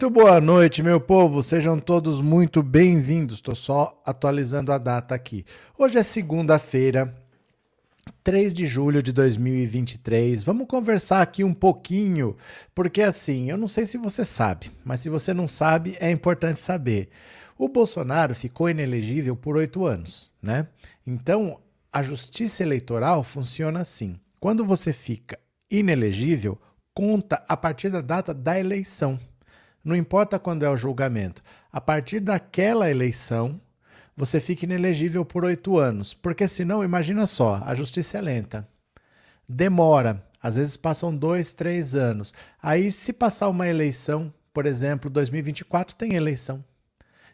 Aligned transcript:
Muito 0.00 0.14
boa 0.14 0.40
noite, 0.40 0.82
meu 0.82 0.98
povo. 0.98 1.42
Sejam 1.42 1.78
todos 1.78 2.22
muito 2.22 2.62
bem-vindos. 2.62 3.34
Estou 3.34 3.54
só 3.54 4.00
atualizando 4.02 4.72
a 4.72 4.78
data 4.78 5.14
aqui. 5.14 5.44
Hoje 5.76 5.98
é 5.98 6.02
segunda-feira, 6.02 7.14
3 8.24 8.54
de 8.54 8.64
julho 8.64 9.02
de 9.02 9.12
2023. 9.12 10.42
Vamos 10.42 10.66
conversar 10.66 11.20
aqui 11.20 11.44
um 11.44 11.52
pouquinho, 11.52 12.34
porque 12.74 13.02
assim, 13.02 13.50
eu 13.50 13.58
não 13.58 13.68
sei 13.68 13.84
se 13.84 13.98
você 13.98 14.24
sabe, 14.24 14.70
mas 14.82 15.00
se 15.00 15.10
você 15.10 15.34
não 15.34 15.46
sabe, 15.46 15.94
é 16.00 16.10
importante 16.10 16.60
saber. 16.60 17.10
O 17.58 17.68
Bolsonaro 17.68 18.34
ficou 18.34 18.70
inelegível 18.70 19.36
por 19.36 19.58
oito 19.58 19.84
anos, 19.84 20.30
né? 20.40 20.66
Então, 21.06 21.60
a 21.92 22.02
justiça 22.02 22.62
eleitoral 22.62 23.22
funciona 23.22 23.80
assim. 23.80 24.18
Quando 24.40 24.64
você 24.64 24.94
fica 24.94 25.38
inelegível, 25.70 26.58
conta 26.94 27.44
a 27.46 27.54
partir 27.54 27.90
da 27.90 28.00
data 28.00 28.32
da 28.32 28.58
eleição. 28.58 29.20
Não 29.84 29.96
importa 29.96 30.38
quando 30.38 30.62
é 30.62 30.70
o 30.70 30.76
julgamento. 30.76 31.42
A 31.72 31.80
partir 31.80 32.20
daquela 32.20 32.90
eleição, 32.90 33.60
você 34.16 34.38
fica 34.38 34.64
inelegível 34.64 35.24
por 35.24 35.44
oito 35.44 35.78
anos. 35.78 36.12
Porque 36.12 36.46
senão, 36.46 36.84
imagina 36.84 37.26
só, 37.26 37.62
a 37.64 37.74
justiça 37.74 38.18
é 38.18 38.20
lenta. 38.20 38.68
Demora. 39.48 40.22
Às 40.42 40.56
vezes 40.56 40.76
passam 40.76 41.14
dois, 41.14 41.52
três 41.52 41.94
anos. 41.94 42.34
Aí, 42.62 42.92
se 42.92 43.12
passar 43.12 43.48
uma 43.48 43.68
eleição, 43.68 44.32
por 44.52 44.66
exemplo, 44.66 45.10
2024 45.10 45.96
tem 45.96 46.14
eleição. 46.14 46.64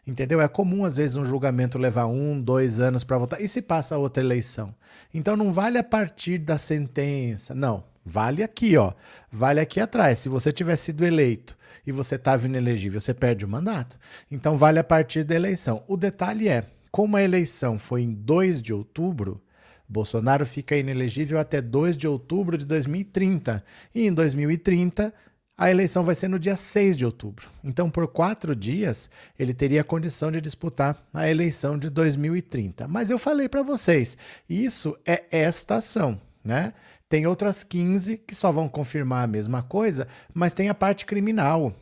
Entendeu? 0.05 0.39
É 0.39 0.47
comum, 0.47 0.85
às 0.85 0.95
vezes, 0.95 1.17
um 1.17 1.25
julgamento 1.25 1.77
levar 1.77 2.05
um, 2.05 2.39
dois 2.39 2.79
anos 2.79 3.03
para 3.03 3.17
votar. 3.17 3.41
E 3.41 3.47
se 3.47 3.61
passa 3.61 3.97
outra 3.97 4.23
eleição? 4.23 4.73
Então 5.13 5.35
não 5.35 5.51
vale 5.51 5.77
a 5.77 5.83
partir 5.83 6.37
da 6.37 6.57
sentença. 6.57 7.53
Não. 7.53 7.83
Vale 8.05 8.41
aqui, 8.41 8.77
ó. 8.77 8.93
Vale 9.29 9.59
aqui 9.59 9.81
atrás. 9.81 10.19
Se 10.19 10.29
você 10.29 10.53
tiver 10.53 10.77
sido 10.77 11.03
eleito 11.03 11.56
e 11.87 11.91
você 11.91 12.15
estava 12.15 12.45
inelegível, 12.45 12.99
você 12.99 13.13
perde 13.13 13.45
o 13.45 13.47
mandato. 13.47 13.97
Então 14.29 14.57
vale 14.57 14.77
a 14.77 14.83
partir 14.83 15.23
da 15.23 15.33
eleição. 15.33 15.83
O 15.87 15.95
detalhe 15.95 16.49
é, 16.49 16.65
como 16.91 17.15
a 17.15 17.23
eleição 17.23 17.79
foi 17.79 18.01
em 18.01 18.13
2 18.13 18.61
de 18.61 18.73
outubro, 18.73 19.41
Bolsonaro 19.87 20.45
fica 20.45 20.75
inelegível 20.75 21.39
até 21.39 21.61
2 21.61 21.95
de 21.95 22.07
outubro 22.07 22.57
de 22.57 22.65
2030. 22.65 23.63
E 23.95 24.05
em 24.05 24.13
2030, 24.13 25.13
a 25.57 25.71
eleição 25.71 26.03
vai 26.03 26.13
ser 26.13 26.27
no 26.27 26.37
dia 26.37 26.57
6 26.57 26.97
de 26.97 27.05
outubro. 27.05 27.47
Então, 27.63 27.89
por 27.89 28.05
quatro 28.07 28.53
dias, 28.53 29.09
ele 29.39 29.53
teria 29.53 29.81
a 29.81 29.85
condição 29.85 30.29
de 30.29 30.41
disputar 30.41 31.01
a 31.13 31.29
eleição 31.29 31.77
de 31.77 31.89
2030. 31.89 32.85
Mas 32.87 33.09
eu 33.09 33.17
falei 33.17 33.47
para 33.47 33.63
vocês, 33.63 34.17
isso 34.49 34.97
é 35.05 35.23
esta 35.31 35.77
ação, 35.77 36.19
né? 36.43 36.73
Tem 37.09 37.25
outras 37.25 37.63
15 37.63 38.17
que 38.17 38.35
só 38.35 38.51
vão 38.51 38.67
confirmar 38.67 39.23
a 39.23 39.27
mesma 39.27 39.63
coisa, 39.63 40.09
mas 40.33 40.53
tem 40.53 40.67
a 40.67 40.75
parte 40.75 41.05
criminal. 41.05 41.73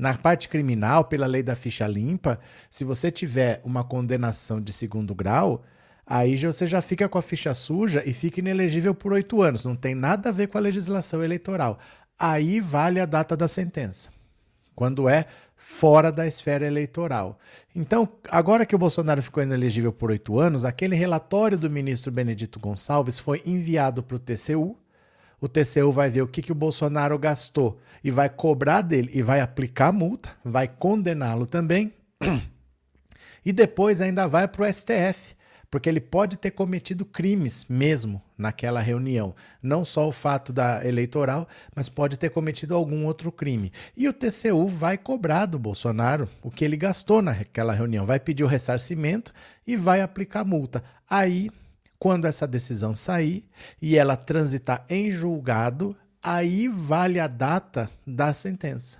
Na 0.00 0.14
parte 0.14 0.48
criminal, 0.48 1.04
pela 1.04 1.26
lei 1.26 1.42
da 1.42 1.54
ficha 1.54 1.86
limpa, 1.86 2.40
se 2.70 2.84
você 2.84 3.10
tiver 3.10 3.60
uma 3.62 3.84
condenação 3.84 4.58
de 4.58 4.72
segundo 4.72 5.14
grau, 5.14 5.62
aí 6.06 6.38
você 6.38 6.66
já 6.66 6.80
fica 6.80 7.06
com 7.06 7.18
a 7.18 7.22
ficha 7.22 7.52
suja 7.52 8.02
e 8.06 8.14
fica 8.14 8.40
inelegível 8.40 8.94
por 8.94 9.12
oito 9.12 9.42
anos. 9.42 9.62
Não 9.62 9.76
tem 9.76 9.94
nada 9.94 10.30
a 10.30 10.32
ver 10.32 10.46
com 10.46 10.56
a 10.56 10.60
legislação 10.62 11.22
eleitoral. 11.22 11.78
Aí 12.18 12.60
vale 12.60 12.98
a 12.98 13.04
data 13.04 13.36
da 13.36 13.46
sentença. 13.46 14.08
Quando 14.74 15.06
é 15.06 15.26
fora 15.54 16.10
da 16.10 16.26
esfera 16.26 16.66
eleitoral. 16.66 17.38
Então, 17.76 18.08
agora 18.30 18.64
que 18.64 18.74
o 18.74 18.78
Bolsonaro 18.78 19.22
ficou 19.22 19.42
inelegível 19.42 19.92
por 19.92 20.10
oito 20.10 20.38
anos, 20.38 20.64
aquele 20.64 20.96
relatório 20.96 21.58
do 21.58 21.68
ministro 21.68 22.10
Benedito 22.10 22.58
Gonçalves 22.58 23.18
foi 23.18 23.42
enviado 23.44 24.02
para 24.02 24.16
o 24.16 24.18
TCU. 24.18 24.78
O 25.40 25.48
TCU 25.48 25.90
vai 25.90 26.10
ver 26.10 26.22
o 26.22 26.28
que, 26.28 26.42
que 26.42 26.52
o 26.52 26.54
Bolsonaro 26.54 27.18
gastou 27.18 27.78
e 28.04 28.10
vai 28.10 28.28
cobrar 28.28 28.82
dele 28.82 29.10
e 29.14 29.22
vai 29.22 29.40
aplicar 29.40 29.88
a 29.88 29.92
multa, 29.92 30.30
vai 30.44 30.68
condená-lo 30.68 31.46
também. 31.46 31.92
E 33.42 33.54
depois 33.54 34.02
ainda 34.02 34.28
vai 34.28 34.46
para 34.46 34.68
o 34.68 34.70
STF 34.70 35.34
porque 35.70 35.88
ele 35.88 36.00
pode 36.00 36.36
ter 36.36 36.50
cometido 36.50 37.04
crimes 37.04 37.64
mesmo 37.68 38.20
naquela 38.36 38.80
reunião. 38.80 39.34
Não 39.62 39.84
só 39.84 40.08
o 40.08 40.12
fato 40.12 40.52
da 40.52 40.84
eleitoral, 40.84 41.46
mas 41.74 41.88
pode 41.88 42.18
ter 42.18 42.30
cometido 42.30 42.74
algum 42.74 43.06
outro 43.06 43.30
crime. 43.30 43.72
E 43.96 44.08
o 44.08 44.12
TCU 44.12 44.66
vai 44.66 44.98
cobrar 44.98 45.46
do 45.46 45.58
Bolsonaro 45.58 46.28
o 46.42 46.50
que 46.50 46.64
ele 46.64 46.76
gastou 46.76 47.22
naquela 47.22 47.72
reunião, 47.72 48.04
vai 48.04 48.18
pedir 48.18 48.42
o 48.42 48.48
ressarcimento 48.48 49.32
e 49.64 49.76
vai 49.76 50.00
aplicar 50.00 50.44
multa. 50.44 50.82
Aí, 51.08 51.50
quando 52.00 52.24
essa 52.24 52.48
decisão 52.48 52.94
sair 52.94 53.44
e 53.80 53.96
ela 53.96 54.16
transitar 54.16 54.86
em 54.88 55.10
julgado, 55.10 55.94
aí 56.22 56.66
vale 56.66 57.20
a 57.20 57.26
data 57.26 57.90
da 58.06 58.32
sentença. 58.32 58.98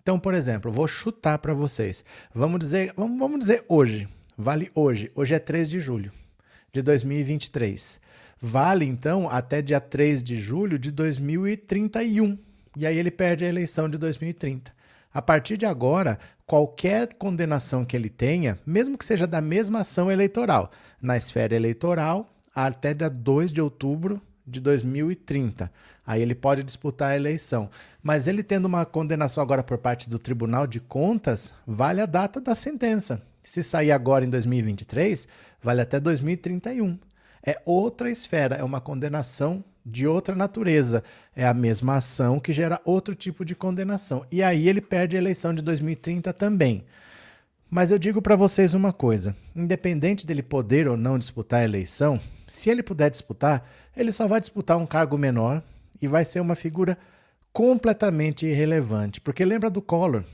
Então, 0.00 0.16
por 0.16 0.32
exemplo, 0.32 0.70
vou 0.70 0.86
chutar 0.86 1.38
para 1.38 1.52
vocês. 1.52 2.04
Vamos 2.32 2.60
dizer, 2.60 2.94
vamos, 2.96 3.18
vamos 3.18 3.40
dizer 3.40 3.64
hoje, 3.68 4.08
vale 4.38 4.70
hoje. 4.76 5.10
Hoje 5.16 5.34
é 5.34 5.40
3 5.40 5.68
de 5.68 5.80
julho 5.80 6.12
de 6.72 6.80
2023. 6.82 8.00
Vale, 8.40 8.84
então, 8.84 9.28
até 9.28 9.60
dia 9.60 9.80
3 9.80 10.22
de 10.22 10.38
julho 10.38 10.78
de 10.78 10.92
2031. 10.92 12.38
E 12.76 12.86
aí 12.86 12.96
ele 12.96 13.10
perde 13.10 13.44
a 13.44 13.48
eleição 13.48 13.88
de 13.90 13.98
2030. 13.98 14.72
A 15.12 15.20
partir 15.22 15.56
de 15.56 15.66
agora, 15.66 16.18
qualquer 16.46 17.14
condenação 17.14 17.84
que 17.84 17.96
ele 17.96 18.10
tenha, 18.10 18.58
mesmo 18.64 18.96
que 18.96 19.04
seja 19.04 19.26
da 19.26 19.40
mesma 19.40 19.80
ação 19.80 20.12
eleitoral, 20.12 20.70
na 21.00 21.16
esfera 21.16 21.56
eleitoral, 21.56 22.35
até 22.64 22.94
dia 22.94 23.10
2 23.10 23.52
de 23.52 23.60
outubro 23.60 24.20
de 24.46 24.60
2030. 24.60 25.70
Aí 26.06 26.22
ele 26.22 26.34
pode 26.34 26.62
disputar 26.62 27.10
a 27.10 27.16
eleição. 27.16 27.68
Mas 28.02 28.26
ele 28.26 28.42
tendo 28.42 28.64
uma 28.64 28.86
condenação 28.86 29.42
agora 29.42 29.62
por 29.62 29.76
parte 29.76 30.08
do 30.08 30.18
Tribunal 30.18 30.66
de 30.66 30.80
Contas, 30.80 31.52
vale 31.66 32.00
a 32.00 32.06
data 32.06 32.40
da 32.40 32.54
sentença. 32.54 33.20
Se 33.42 33.62
sair 33.62 33.92
agora 33.92 34.24
em 34.24 34.30
2023, 34.30 35.28
vale 35.62 35.80
até 35.82 36.00
2031. 36.00 36.98
É 37.44 37.60
outra 37.64 38.10
esfera, 38.10 38.56
é 38.56 38.64
uma 38.64 38.80
condenação 38.80 39.62
de 39.84 40.06
outra 40.06 40.34
natureza. 40.34 41.04
É 41.34 41.46
a 41.46 41.54
mesma 41.54 41.96
ação 41.96 42.40
que 42.40 42.52
gera 42.52 42.80
outro 42.84 43.14
tipo 43.14 43.44
de 43.44 43.54
condenação. 43.54 44.24
E 44.32 44.42
aí 44.42 44.68
ele 44.68 44.80
perde 44.80 45.16
a 45.16 45.20
eleição 45.20 45.54
de 45.54 45.62
2030 45.62 46.32
também. 46.32 46.84
Mas 47.68 47.90
eu 47.90 47.98
digo 47.98 48.22
para 48.22 48.36
vocês 48.36 48.74
uma 48.74 48.92
coisa: 48.92 49.36
independente 49.54 50.26
dele 50.26 50.42
poder 50.42 50.88
ou 50.88 50.96
não 50.96 51.18
disputar 51.18 51.60
a 51.60 51.64
eleição, 51.64 52.20
se 52.46 52.70
ele 52.70 52.82
puder 52.82 53.10
disputar, 53.10 53.68
ele 53.96 54.12
só 54.12 54.26
vai 54.26 54.40
disputar 54.40 54.76
um 54.76 54.86
cargo 54.86 55.18
menor 55.18 55.62
e 56.00 56.06
vai 56.06 56.24
ser 56.24 56.40
uma 56.40 56.54
figura 56.54 56.96
completamente 57.52 58.46
irrelevante. 58.46 59.20
Porque 59.20 59.44
lembra 59.44 59.70
do 59.70 59.80
Collor. 59.82 60.24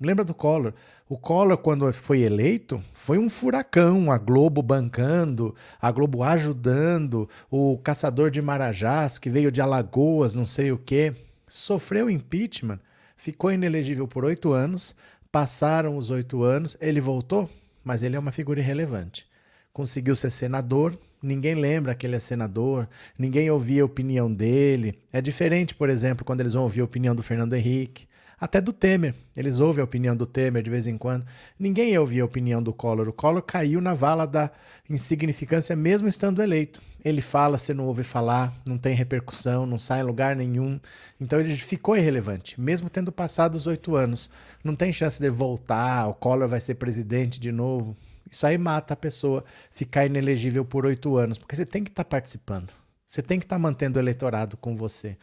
Lembra 0.00 0.24
do 0.24 0.34
Collor? 0.34 0.72
O 1.08 1.18
Collor, 1.18 1.58
quando 1.58 1.92
foi 1.92 2.20
eleito, 2.20 2.82
foi 2.94 3.18
um 3.18 3.28
furacão, 3.28 4.10
a 4.10 4.18
Globo 4.18 4.62
bancando, 4.62 5.54
a 5.80 5.92
Globo 5.92 6.22
ajudando, 6.22 7.28
o 7.50 7.78
caçador 7.78 8.30
de 8.30 8.40
Marajás, 8.40 9.18
que 9.18 9.30
veio 9.30 9.52
de 9.52 9.60
Alagoas, 9.60 10.34
não 10.34 10.46
sei 10.46 10.72
o 10.72 10.78
quê, 10.78 11.14
sofreu 11.46 12.08
impeachment, 12.08 12.80
ficou 13.16 13.52
inelegível 13.52 14.08
por 14.08 14.24
oito 14.24 14.52
anos, 14.52 14.96
passaram 15.30 15.96
os 15.96 16.10
oito 16.10 16.42
anos, 16.42 16.76
ele 16.80 17.00
voltou, 17.00 17.50
mas 17.84 18.02
ele 18.02 18.16
é 18.16 18.18
uma 18.18 18.32
figura 18.32 18.60
irrelevante. 18.60 19.26
Conseguiu 19.74 20.14
ser 20.14 20.30
senador, 20.30 20.96
ninguém 21.20 21.56
lembra 21.56 21.96
que 21.96 22.06
ele 22.06 22.14
é 22.14 22.20
senador, 22.20 22.88
ninguém 23.18 23.50
ouvia 23.50 23.82
a 23.82 23.84
opinião 23.84 24.32
dele. 24.32 24.96
É 25.12 25.20
diferente, 25.20 25.74
por 25.74 25.90
exemplo, 25.90 26.24
quando 26.24 26.40
eles 26.40 26.52
vão 26.52 26.62
ouvir 26.62 26.80
a 26.80 26.84
opinião 26.84 27.12
do 27.12 27.24
Fernando 27.24 27.54
Henrique 27.54 28.06
até 28.40 28.60
do 28.60 28.72
Temer. 28.72 29.16
Eles 29.36 29.58
ouvem 29.58 29.80
a 29.80 29.84
opinião 29.84 30.14
do 30.14 30.26
Temer 30.26 30.62
de 30.62 30.70
vez 30.70 30.86
em 30.86 30.96
quando. 30.96 31.26
Ninguém 31.58 31.98
ouvia 31.98 32.22
a 32.22 32.24
opinião 32.24 32.62
do 32.62 32.72
Collor. 32.72 33.08
O 33.08 33.12
Collor 33.12 33.42
caiu 33.42 33.80
na 33.80 33.94
vala 33.94 34.26
da 34.26 34.48
insignificância 34.88 35.74
mesmo 35.74 36.06
estando 36.06 36.40
eleito. 36.40 36.80
Ele 37.04 37.20
fala, 37.20 37.58
você 37.58 37.74
não 37.74 37.86
ouve 37.86 38.04
falar, 38.04 38.54
não 38.64 38.78
tem 38.78 38.94
repercussão, 38.94 39.66
não 39.66 39.76
sai 39.76 40.02
em 40.02 40.04
lugar 40.04 40.36
nenhum. 40.36 40.78
Então 41.20 41.40
ele 41.40 41.56
ficou 41.56 41.96
irrelevante, 41.96 42.60
mesmo 42.60 42.88
tendo 42.88 43.10
passado 43.10 43.56
os 43.56 43.66
oito 43.66 43.96
anos. 43.96 44.30
Não 44.62 44.76
tem 44.76 44.92
chance 44.92 45.20
de 45.20 45.30
voltar, 45.30 46.06
o 46.06 46.14
Collor 46.14 46.46
vai 46.46 46.60
ser 46.60 46.76
presidente 46.76 47.40
de 47.40 47.50
novo. 47.50 47.96
Isso 48.30 48.46
aí 48.46 48.58
mata 48.58 48.94
a 48.94 48.96
pessoa 48.96 49.44
ficar 49.70 50.06
inelegível 50.06 50.64
por 50.64 50.86
oito 50.86 51.16
anos, 51.16 51.38
porque 51.38 51.54
você 51.54 51.66
tem 51.66 51.84
que 51.84 51.90
estar 51.90 52.04
tá 52.04 52.10
participando. 52.10 52.72
Você 53.06 53.22
tem 53.22 53.38
que 53.38 53.44
estar 53.44 53.56
tá 53.56 53.60
mantendo 53.60 53.98
o 53.98 54.02
eleitorado 54.02 54.56
com 54.56 54.76
você. 54.76 55.16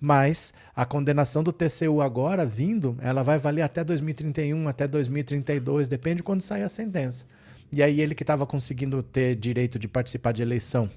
Mas 0.00 0.54
a 0.76 0.84
condenação 0.84 1.42
do 1.42 1.52
TCU 1.52 2.00
agora, 2.00 2.46
vindo, 2.46 2.96
ela 3.00 3.22
vai 3.22 3.38
valer 3.38 3.62
até 3.62 3.82
2031, 3.82 4.68
até 4.68 4.86
2032, 4.86 5.88
depende 5.88 6.18
de 6.18 6.22
quando 6.22 6.42
sair 6.42 6.62
a 6.62 6.68
sentença. 6.68 7.26
E 7.70 7.82
aí 7.82 8.00
ele 8.00 8.14
que 8.14 8.22
estava 8.22 8.46
conseguindo 8.46 9.02
ter 9.02 9.34
direito 9.34 9.78
de 9.78 9.88
participar 9.88 10.32
de 10.32 10.42
eleição 10.42 10.88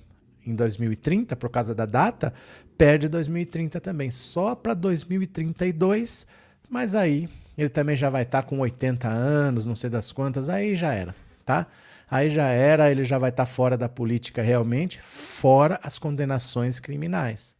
em 0.46 0.56
2030, 0.56 1.36
por 1.36 1.50
causa 1.50 1.76
da 1.76 1.86
data, 1.86 2.34
perde 2.78 3.08
2030 3.10 3.80
também. 3.80 4.12
Só 4.12 4.56
para 4.56 4.74
2032, 4.74 6.26
mas 6.70 6.96
aí 6.96 7.28
ele 7.58 7.70
também 7.70 7.96
já 7.96 8.10
vai 8.10 8.24
estar 8.24 8.44
tá 8.44 8.48
com 8.48 8.60
80 8.60 9.08
anos, 9.08 9.66
não 9.66 9.76
sei 9.76 9.90
das 9.90 10.12
quantas, 10.12 10.48
aí 10.48 10.76
já 10.76 10.94
era, 10.94 11.16
tá? 11.52 11.68
Aí 12.10 12.30
já 12.30 12.48
era, 12.48 12.92
ele 12.92 13.04
já 13.04 13.18
vai 13.18 13.30
estar 13.30 13.46
tá 13.46 13.52
fora 13.52 13.78
da 13.78 13.88
política 13.88 14.42
realmente, 14.42 15.00
fora 15.02 15.80
as 15.84 15.98
condenações 15.98 16.80
criminais. 16.80 17.56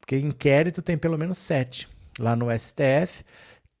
Porque 0.00 0.16
inquérito 0.18 0.82
tem 0.82 0.98
pelo 0.98 1.18
menos 1.18 1.38
sete 1.38 1.88
lá 2.18 2.36
no 2.36 2.46
STF. 2.56 3.24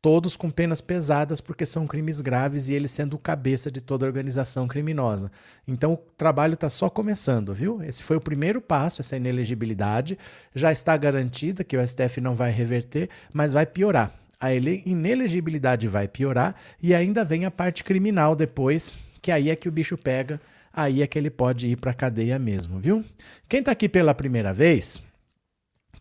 todos 0.00 0.36
com 0.36 0.50
penas 0.50 0.82
pesadas 0.82 1.40
porque 1.40 1.64
são 1.64 1.86
crimes 1.86 2.20
graves 2.20 2.68
e 2.68 2.74
ele 2.74 2.86
sendo 2.86 3.14
o 3.14 3.18
cabeça 3.18 3.70
de 3.70 3.80
toda 3.80 4.04
organização 4.04 4.68
criminosa. 4.68 5.32
Então 5.66 5.94
o 5.94 5.96
trabalho 5.96 6.52
está 6.52 6.68
só 6.68 6.90
começando, 6.90 7.54
viu? 7.54 7.82
Esse 7.82 8.02
foi 8.02 8.16
o 8.16 8.20
primeiro 8.20 8.60
passo, 8.60 9.00
essa 9.00 9.16
inelegibilidade. 9.16 10.18
Já 10.54 10.70
está 10.70 10.94
garantida 10.96 11.64
que 11.64 11.74
o 11.74 11.88
STF 11.88 12.20
não 12.20 12.34
vai 12.34 12.50
reverter, 12.50 13.08
mas 13.32 13.54
vai 13.54 13.64
piorar. 13.64 14.12
A 14.38 14.52
inelegibilidade 14.52 15.88
vai 15.88 16.06
piorar 16.06 16.54
e 16.82 16.94
ainda 16.94 17.24
vem 17.24 17.46
a 17.46 17.50
parte 17.50 17.82
criminal 17.82 18.36
depois, 18.36 18.98
que 19.24 19.32
aí 19.32 19.48
é 19.48 19.56
que 19.56 19.66
o 19.66 19.72
bicho 19.72 19.96
pega, 19.96 20.38
aí 20.70 21.00
é 21.00 21.06
que 21.06 21.18
ele 21.18 21.30
pode 21.30 21.66
ir 21.66 21.76
para 21.76 21.92
a 21.92 21.94
cadeia 21.94 22.38
mesmo, 22.38 22.78
viu? 22.78 23.02
Quem 23.48 23.60
está 23.60 23.72
aqui 23.72 23.88
pela 23.88 24.14
primeira 24.14 24.52
vez, 24.52 25.02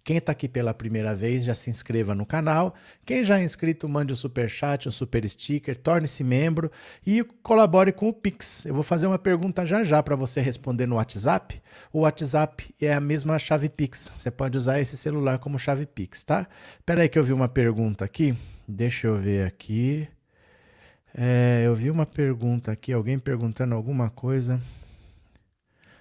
quem 0.03 0.17
está 0.17 0.33
aqui 0.33 0.49
pela 0.49 0.73
primeira 0.73 1.15
vez, 1.15 1.45
já 1.45 1.55
se 1.55 1.69
inscreva 1.69 2.13
no 2.13 2.25
canal. 2.25 2.75
Quem 3.05 3.23
já 3.23 3.39
é 3.39 3.43
inscrito, 3.45 3.87
mande 3.87 4.11
um 4.11 4.15
super 4.17 4.49
chat, 4.49 4.89
um 4.89 4.91
super 4.91 5.25
sticker, 5.29 5.77
torne-se 5.77 6.21
membro 6.21 6.69
e 7.07 7.23
colabore 7.41 7.93
com 7.93 8.09
o 8.09 8.13
Pix. 8.13 8.65
Eu 8.65 8.73
vou 8.73 8.83
fazer 8.83 9.07
uma 9.07 9.17
pergunta 9.17 9.65
já 9.65 9.85
já 9.85 10.03
para 10.03 10.17
você 10.17 10.41
responder 10.41 10.85
no 10.85 10.95
WhatsApp. 10.95 11.61
O 11.93 12.01
WhatsApp 12.01 12.75
é 12.81 12.93
a 12.93 12.99
mesma 12.99 13.39
chave 13.39 13.69
Pix. 13.69 14.11
Você 14.17 14.29
pode 14.29 14.57
usar 14.57 14.81
esse 14.81 14.97
celular 14.97 15.39
como 15.39 15.57
chave 15.57 15.85
Pix, 15.85 16.25
tá? 16.25 16.45
Espera 16.77 17.03
aí 17.03 17.07
que 17.07 17.17
eu 17.17 17.23
vi 17.23 17.31
uma 17.31 17.47
pergunta 17.47 18.03
aqui. 18.03 18.35
Deixa 18.67 19.07
eu 19.07 19.17
ver 19.17 19.47
aqui. 19.47 20.09
É, 21.15 21.61
eu 21.65 21.75
vi 21.75 21.91
uma 21.91 22.05
pergunta 22.05 22.71
aqui, 22.71 22.91
alguém 22.91 23.19
perguntando 23.19 23.75
alguma 23.75 24.09
coisa 24.09 24.59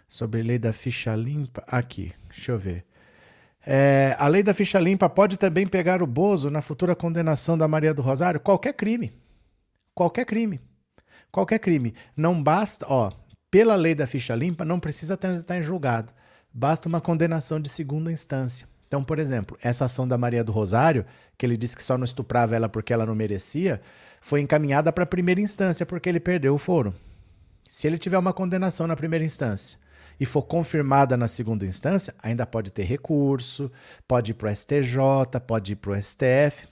sobre 0.09 0.43
lei 0.43 0.59
da 0.59 0.73
ficha 0.73 1.14
limpa. 1.14 1.62
Aqui, 1.67 2.12
deixa 2.29 2.53
eu 2.53 2.59
ver. 2.59 2.85
É, 3.64 4.17
a 4.19 4.26
lei 4.26 4.43
da 4.43 4.55
ficha 4.55 4.81
limpa 4.81 5.09
pode 5.09 5.37
também 5.38 5.67
pegar 5.67 6.03
o 6.03 6.06
Bozo 6.06 6.50
na 6.50 6.62
futura 6.62 6.97
condenação 6.97 7.56
da 7.56 7.69
Maria 7.69 7.93
do 7.93 8.03
Rosário? 8.03 8.41
Qualquer 8.41 8.73
crime. 8.73 9.12
Qualquer 9.94 10.25
crime. 10.25 10.61
Qualquer 11.31 11.59
crime. 11.59 11.94
Não 12.17 12.43
basta, 12.43 12.87
ó, 12.88 13.12
pela 13.50 13.75
lei 13.75 13.94
da 13.94 14.06
ficha 14.06 14.35
limpa, 14.35 14.64
não 14.64 14.81
precisa 14.81 15.17
transitar 15.17 15.59
em 15.59 15.62
julgado. 15.62 16.12
Basta 16.53 16.88
uma 16.88 17.00
condenação 17.00 17.61
de 17.61 17.69
segunda 17.69 18.11
instância. 18.11 18.67
Então, 18.88 19.03
por 19.03 19.19
exemplo, 19.19 19.56
essa 19.62 19.87
ação 19.87 20.06
da 20.06 20.19
Maria 20.19 20.44
do 20.44 20.53
Rosário, 20.53 21.06
que 21.38 21.47
ele 21.47 21.56
disse 21.56 21.76
que 21.76 21.82
só 21.82 21.97
não 21.97 22.05
estuprava 22.05 22.55
ela 22.55 22.69
porque 22.69 22.93
ela 22.93 23.06
não 23.06 23.14
merecia, 23.14 23.81
foi 24.22 24.40
encaminhada 24.40 24.92
para 24.92 25.02
a 25.02 25.06
primeira 25.06 25.40
instância 25.40 25.84
porque 25.84 26.08
ele 26.08 26.20
perdeu 26.20 26.54
o 26.54 26.58
foro. 26.58 26.94
Se 27.69 27.88
ele 27.88 27.98
tiver 27.98 28.16
uma 28.16 28.32
condenação 28.32 28.86
na 28.86 28.94
primeira 28.94 29.24
instância 29.24 29.76
e 30.19 30.24
for 30.24 30.42
confirmada 30.42 31.16
na 31.16 31.26
segunda 31.26 31.66
instância, 31.66 32.14
ainda 32.22 32.46
pode 32.46 32.70
ter 32.70 32.84
recurso, 32.84 33.70
pode 34.06 34.30
ir 34.30 34.34
para 34.34 34.50
o 34.50 34.56
STJ, 34.56 35.40
pode 35.44 35.72
ir 35.72 35.76
para 35.76 35.90
o 35.90 36.00
STF. 36.00 36.69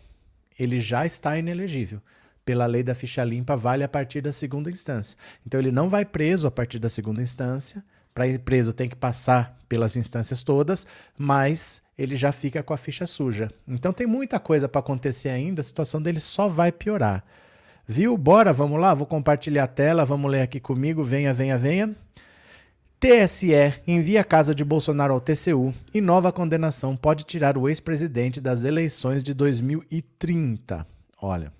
Ele 0.56 0.78
já 0.78 1.04
está 1.04 1.36
inelegível. 1.36 2.00
Pela 2.44 2.66
lei 2.66 2.84
da 2.84 2.94
ficha 2.94 3.24
limpa, 3.24 3.56
vale 3.56 3.82
a 3.82 3.88
partir 3.88 4.20
da 4.20 4.32
segunda 4.32 4.70
instância. 4.70 5.18
Então, 5.44 5.60
ele 5.60 5.72
não 5.72 5.88
vai 5.88 6.04
preso 6.04 6.46
a 6.46 6.50
partir 6.50 6.78
da 6.78 6.88
segunda 6.88 7.20
instância. 7.20 7.84
Para 8.14 8.26
ir 8.26 8.38
preso, 8.40 8.72
tem 8.72 8.88
que 8.88 8.96
passar 8.96 9.56
pelas 9.68 9.96
instâncias 9.96 10.42
todas, 10.42 10.86
mas 11.16 11.82
ele 11.96 12.16
já 12.16 12.32
fica 12.32 12.62
com 12.62 12.74
a 12.74 12.76
ficha 12.76 13.06
suja. 13.06 13.50
Então, 13.66 13.92
tem 13.92 14.06
muita 14.06 14.40
coisa 14.40 14.68
para 14.68 14.80
acontecer 14.80 15.28
ainda, 15.28 15.60
a 15.60 15.64
situação 15.64 16.02
dele 16.02 16.20
só 16.20 16.48
vai 16.48 16.72
piorar. 16.72 17.24
Viu? 17.86 18.16
Bora, 18.16 18.52
vamos 18.52 18.80
lá? 18.80 18.94
Vou 18.94 19.06
compartilhar 19.06 19.64
a 19.64 19.68
tela, 19.68 20.04
vamos 20.04 20.30
ler 20.30 20.42
aqui 20.42 20.60
comigo. 20.60 21.02
Venha, 21.02 21.34
venha, 21.34 21.58
venha. 21.58 21.94
TSE 23.00 23.52
envia 23.86 24.20
a 24.20 24.24
casa 24.24 24.54
de 24.54 24.62
Bolsonaro 24.62 25.14
ao 25.14 25.20
TCU 25.20 25.74
e 25.92 26.00
nova 26.00 26.30
condenação 26.30 26.94
pode 26.94 27.24
tirar 27.24 27.56
o 27.56 27.68
ex-presidente 27.68 28.40
das 28.40 28.62
eleições 28.62 29.22
de 29.22 29.32
2030. 29.32 30.86
Olha. 31.20 31.59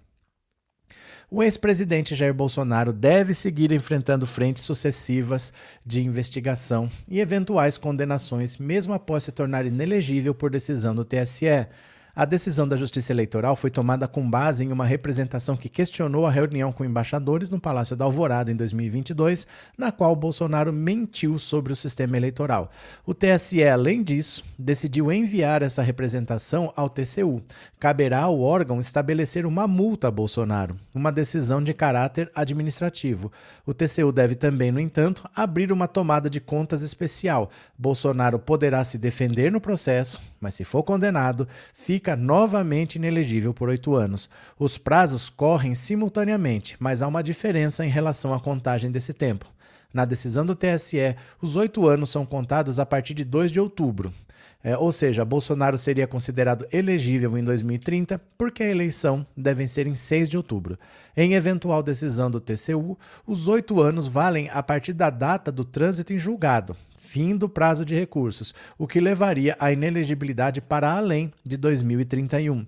O 1.32 1.44
ex-presidente 1.44 2.12
Jair 2.17 2.35
Bolsonaro 2.35 2.93
deve 2.93 3.35
seguir 3.35 3.71
enfrentando 3.71 4.27
frentes 4.27 4.65
sucessivas 4.65 5.53
de 5.87 6.03
investigação 6.03 6.91
e 7.06 7.21
eventuais 7.21 7.79
condenações, 7.79 8.59
mesmo 8.59 8.93
após 8.93 9.23
se 9.23 9.31
tornar 9.31 9.65
inelegível 9.65 10.35
por 10.35 10.50
decisão 10.50 10.93
do 10.93 11.05
TSE. 11.05 11.69
A 12.14 12.24
decisão 12.24 12.66
da 12.66 12.76
Justiça 12.76 13.12
Eleitoral 13.12 13.54
foi 13.54 13.70
tomada 13.70 14.08
com 14.08 14.28
base 14.28 14.64
em 14.64 14.72
uma 14.72 14.84
representação 14.84 15.56
que 15.56 15.68
questionou 15.68 16.26
a 16.26 16.30
reunião 16.30 16.72
com 16.72 16.84
embaixadores 16.84 17.48
no 17.48 17.60
Palácio 17.60 17.94
da 17.94 18.04
Alvorada 18.04 18.50
em 18.50 18.56
2022, 18.56 19.46
na 19.78 19.92
qual 19.92 20.16
Bolsonaro 20.16 20.72
mentiu 20.72 21.38
sobre 21.38 21.72
o 21.72 21.76
sistema 21.76 22.16
eleitoral. 22.16 22.70
O 23.06 23.14
TSE, 23.14 23.62
além 23.62 24.02
disso, 24.02 24.44
decidiu 24.58 25.12
enviar 25.12 25.62
essa 25.62 25.82
representação 25.82 26.72
ao 26.74 26.88
TCU. 26.88 27.42
Caberá 27.78 28.22
ao 28.22 28.40
órgão 28.40 28.80
estabelecer 28.80 29.46
uma 29.46 29.68
multa 29.68 30.08
a 30.08 30.10
Bolsonaro, 30.10 30.76
uma 30.94 31.12
decisão 31.12 31.62
de 31.62 31.72
caráter 31.72 32.30
administrativo. 32.34 33.30
O 33.64 33.72
TCU 33.72 34.10
deve 34.12 34.34
também, 34.34 34.72
no 34.72 34.80
entanto, 34.80 35.28
abrir 35.34 35.70
uma 35.70 35.86
tomada 35.86 36.28
de 36.28 36.40
contas 36.40 36.82
especial. 36.82 37.50
Bolsonaro 37.78 38.38
poderá 38.38 38.82
se 38.82 38.98
defender 38.98 39.52
no 39.52 39.60
processo, 39.60 40.20
mas 40.40 40.54
se 40.54 40.64
for 40.64 40.82
condenado, 40.82 41.46
fica 41.75 42.16
novamente 42.16 42.96
inelegível 42.96 43.52
por 43.52 43.69
oito 43.69 43.94
anos. 43.94 44.31
Os 44.58 44.78
prazos 44.78 45.28
correm 45.28 45.75
simultaneamente, 45.75 46.76
mas 46.81 47.02
há 47.02 47.06
uma 47.06 47.22
diferença 47.22 47.84
em 47.84 47.90
relação 47.90 48.32
à 48.32 48.40
contagem 48.40 48.90
desse 48.90 49.12
tempo. 49.12 49.46
Na 49.92 50.04
decisão 50.04 50.46
do 50.46 50.54
TSE, 50.54 51.16
os 51.43 51.56
oito 51.56 51.86
anos 51.86 52.10
são 52.10 52.24
contados 52.24 52.79
a 52.79 52.86
partir 52.86 53.12
de 53.12 53.24
2 53.24 53.53
de 53.53 53.60
outubro. 53.60 54.15
É, 54.62 54.76
ou 54.76 54.93
seja, 54.93 55.24
Bolsonaro 55.24 55.79
seria 55.79 56.06
considerado 56.06 56.67
elegível 56.70 57.36
em 57.36 57.43
2030 57.43 58.20
porque 58.36 58.62
a 58.62 58.69
eleição 58.69 59.26
deve 59.34 59.67
ser 59.67 59.86
em 59.86 59.94
6 59.94 60.29
de 60.29 60.36
outubro. 60.36 60.79
Em 61.17 61.32
eventual 61.32 61.82
decisão 61.82 62.31
do 62.31 62.41
TCU, 62.41 62.98
os 63.26 63.48
oito 63.48 63.81
anos 63.81 64.06
valem 64.06 64.50
a 64.50 64.62
partir 64.62 64.93
da 64.93 65.08
data 65.08 65.50
do 65.50 65.65
trânsito 65.65 66.12
em 66.12 66.19
julgado, 66.19 66.76
fim 67.00 67.34
do 67.34 67.48
prazo 67.48 67.82
de 67.82 67.94
recursos, 67.94 68.54
o 68.76 68.86
que 68.86 69.00
levaria 69.00 69.56
à 69.58 69.72
inelegibilidade 69.72 70.60
para 70.60 70.92
além 70.92 71.32
de 71.42 71.56
2031. 71.56 72.66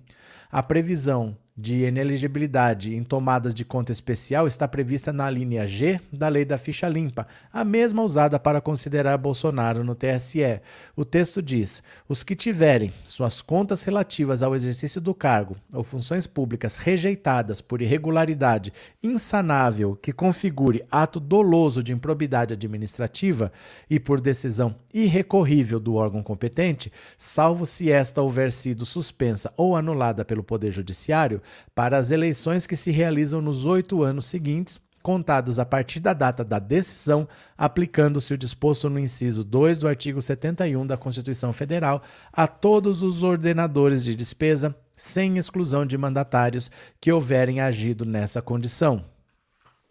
A 0.51 0.63
previsão 0.63 1.37
de 1.57 1.85
ineligibilidade 1.85 2.95
em 2.95 3.05
tomadas 3.05 3.53
de 3.53 3.65
conta 3.65 3.93
especial 3.93 4.47
está 4.47 4.67
prevista 4.67 5.13
na 5.13 5.29
linha 5.29 5.67
G 5.67 6.01
da 6.11 6.29
Lei 6.29 6.47
da 6.47 6.57
Ficha 6.57 6.89
Limpa, 6.89 7.27
a 7.53 7.63
mesma 7.63 8.03
usada 8.03 8.39
para 8.39 8.61
considerar 8.61 9.19
Bolsonaro 9.19 9.85
no 9.85 9.95
TSE. 9.95 10.61
O 10.97 11.05
texto 11.05 11.43
diz: 11.43 11.83
os 12.09 12.23
que 12.23 12.35
tiverem 12.35 12.93
suas 13.05 13.43
contas 13.43 13.83
relativas 13.83 14.43
ao 14.43 14.57
exercício 14.57 15.01
do 15.01 15.15
cargo 15.15 15.57
ou 15.75 15.85
funções 15.85 16.27
públicas 16.27 16.79
rejeitadas 16.79 17.61
por 17.61 17.83
irregularidade 17.83 18.73
insanável 19.03 19.95
que 19.95 20.13
configure 20.13 20.85
ato 20.91 21.21
doloso 21.21 21.83
de 21.83 21.93
improbidade 21.93 22.55
administrativa 22.55 23.53
e 23.91 24.01
por 24.01 24.21
decisão 24.21 24.75
irrecorrível 24.93 25.79
do 25.79 25.95
órgão 25.95 26.23
competente, 26.23 26.91
salvo 27.19 27.67
se 27.67 27.91
esta 27.91 28.23
houver 28.23 28.51
sido 28.51 28.87
suspensa 28.87 29.53
ou 29.57 29.77
anulada 29.77 30.25
pelo 30.25 30.43
Poder 30.43 30.71
Judiciário, 30.71 31.42
para 31.75 31.97
as 31.97 32.11
eleições 32.11 32.67
que 32.67 32.77
se 32.77 32.91
realizam 32.91 33.41
nos 33.41 33.65
oito 33.65 34.03
anos 34.03 34.27
seguintes, 34.27 34.81
contados 35.03 35.59
a 35.59 35.67
partir 35.67 36.01
da 36.01 36.13
data 36.13 36.45
da 36.45 36.59
decisão, 36.59 37.29
aplicando-se 37.59 38.33
o 38.33 38.39
disposto 38.39 38.89
no 38.89 38.99
inciso 38.99 39.45
2 39.45 39.79
do 39.79 39.89
artigo 39.89 40.23
71 40.23 40.87
da 40.87 40.97
Constituição 40.97 41.53
Federal 41.53 42.03
a 42.33 42.47
todos 42.47 43.03
os 43.03 43.23
ordenadores 43.23 44.05
de 44.05 44.15
despesa, 44.15 44.75
sem 44.97 45.37
exclusão 45.37 45.85
de 45.85 45.99
mandatários 45.99 46.71
que 47.01 47.11
houverem 47.11 47.61
agido 47.61 48.05
nessa 48.05 48.41
condição. 48.41 49.05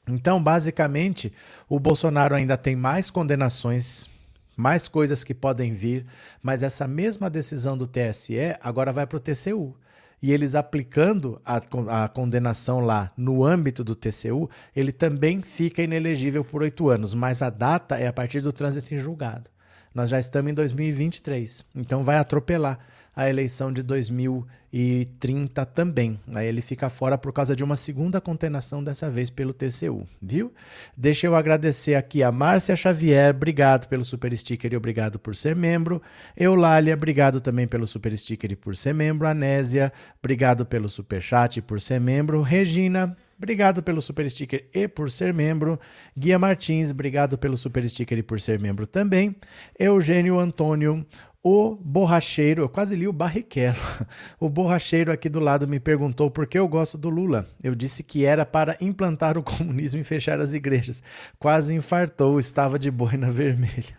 Então, 0.08 0.42
basicamente, 0.42 1.32
o 1.70 1.80
Bolsonaro 1.80 2.34
ainda 2.34 2.58
tem 2.58 2.76
mais 2.76 3.12
condenações, 3.12 4.10
mais 4.56 4.88
coisas 4.88 5.24
que 5.24 5.34
podem 5.34 5.74
vir, 5.74 6.06
mas 6.42 6.64
essa 6.64 6.88
mesma 6.88 7.30
decisão 7.30 7.78
do 7.78 7.86
TSE 7.86 8.56
agora 8.62 8.92
vai 8.92 9.06
para 9.06 9.18
o 9.18 9.20
TCU 9.20 9.76
e 10.22 10.32
eles 10.32 10.54
aplicando 10.54 11.42
a, 11.44 11.62
a 12.04 12.08
condenação 12.08 12.80
lá 12.80 13.12
no 13.18 13.44
âmbito 13.44 13.84
do 13.84 13.96
TCU, 13.96 14.50
ele 14.76 14.92
também 14.92 15.42
fica 15.42 15.82
inelegível 15.82 16.44
por 16.46 16.62
oito 16.62 16.90
anos, 16.90 17.14
mas 17.16 17.42
a 17.42 17.50
data 17.50 17.98
é 17.98 18.08
a 18.08 18.14
partir 18.14 18.42
do 18.42 18.54
trânsito 18.54 18.94
em 18.94 19.00
julgado. 19.00 19.50
Nós 19.94 20.10
já 20.10 20.20
estamos 20.20 20.52
em 20.52 20.54
2023, 20.54 21.66
então 21.76 22.04
vai 22.04 22.18
atropelar 22.18 22.80
a 23.16 23.30
eleição 23.30 23.72
de 23.72 23.84
2030 23.84 25.66
também. 25.66 26.20
Aí 26.34 26.48
ele 26.48 26.62
fica 26.62 26.90
fora 26.90 27.18
por 27.18 27.34
causa 27.34 27.56
de 27.56 27.64
uma 27.64 27.76
segunda 27.76 28.22
condenação, 28.22 28.84
dessa 28.84 29.10
vez 29.10 29.30
pelo 29.30 29.54
TCU, 29.54 30.08
viu? 30.22 30.54
Deixa 30.96 31.28
eu 31.28 31.36
agradecer 31.36 31.96
aqui 31.96 32.24
a 32.24 32.32
Márcia 32.32 32.76
Xavier, 32.76 33.36
obrigado 33.36 33.88
pelo 33.88 34.06
super 34.06 34.36
sticker 34.38 34.72
e 34.74 34.78
obrigado 34.78 35.20
por 35.20 35.36
ser 35.36 35.56
membro. 35.56 36.02
Eulália, 36.38 36.94
obrigado 36.94 37.42
também 37.42 37.68
pelo 37.68 37.86
super 37.86 38.18
sticker 38.18 38.52
e 38.52 38.56
por 38.56 38.78
ser 38.78 38.94
membro. 38.94 39.28
Anésia, 39.28 39.92
obrigado 40.20 40.66
pelo 40.66 40.88
super 40.88 41.22
chat 41.22 41.58
e 41.58 41.62
por 41.62 41.82
ser 41.82 42.00
membro. 42.00 42.42
Regina, 42.42 43.16
Obrigado 43.42 43.82
pelo 43.82 44.00
super 44.04 44.30
sticker 44.30 44.68
e 44.72 44.88
por 44.88 45.10
ser 45.10 45.34
membro. 45.34 45.80
Guia 46.16 46.38
Martins, 46.38 46.92
obrigado 46.92 47.40
pelo 47.40 47.58
super 47.58 47.90
sticker 47.90 48.20
e 48.20 48.22
por 48.22 48.40
ser 48.40 48.60
membro 48.60 48.86
também. 48.86 49.36
Eugênio 49.80 50.38
Antônio, 50.38 51.04
O 51.44 51.76
borracheiro, 51.76 52.62
eu 52.64 52.70
quase 52.70 52.96
li 52.96 53.08
o 53.08 53.14
Barrichello. 53.14 53.80
O 54.40 54.48
borracheiro 54.48 55.12
aqui 55.12 55.28
do 55.28 55.40
lado 55.40 55.68
me 55.68 55.80
perguntou 55.80 56.30
por 56.30 56.46
que 56.46 56.58
eu 56.58 56.68
gosto 56.68 56.98
do 56.98 57.10
Lula. 57.10 57.48
Eu 57.64 57.74
disse 57.74 58.04
que 58.04 58.26
era 58.26 58.46
para 58.46 58.78
implantar 58.80 59.38
o 59.38 59.44
comunismo 59.44 60.00
e 60.00 60.04
fechar 60.04 60.40
as 60.40 60.54
igrejas. 60.54 61.02
Quase 61.40 61.74
infartou, 61.74 62.40
estava 62.40 62.78
de 62.78 62.92
boina 62.92 63.30
vermelha. 63.32 63.98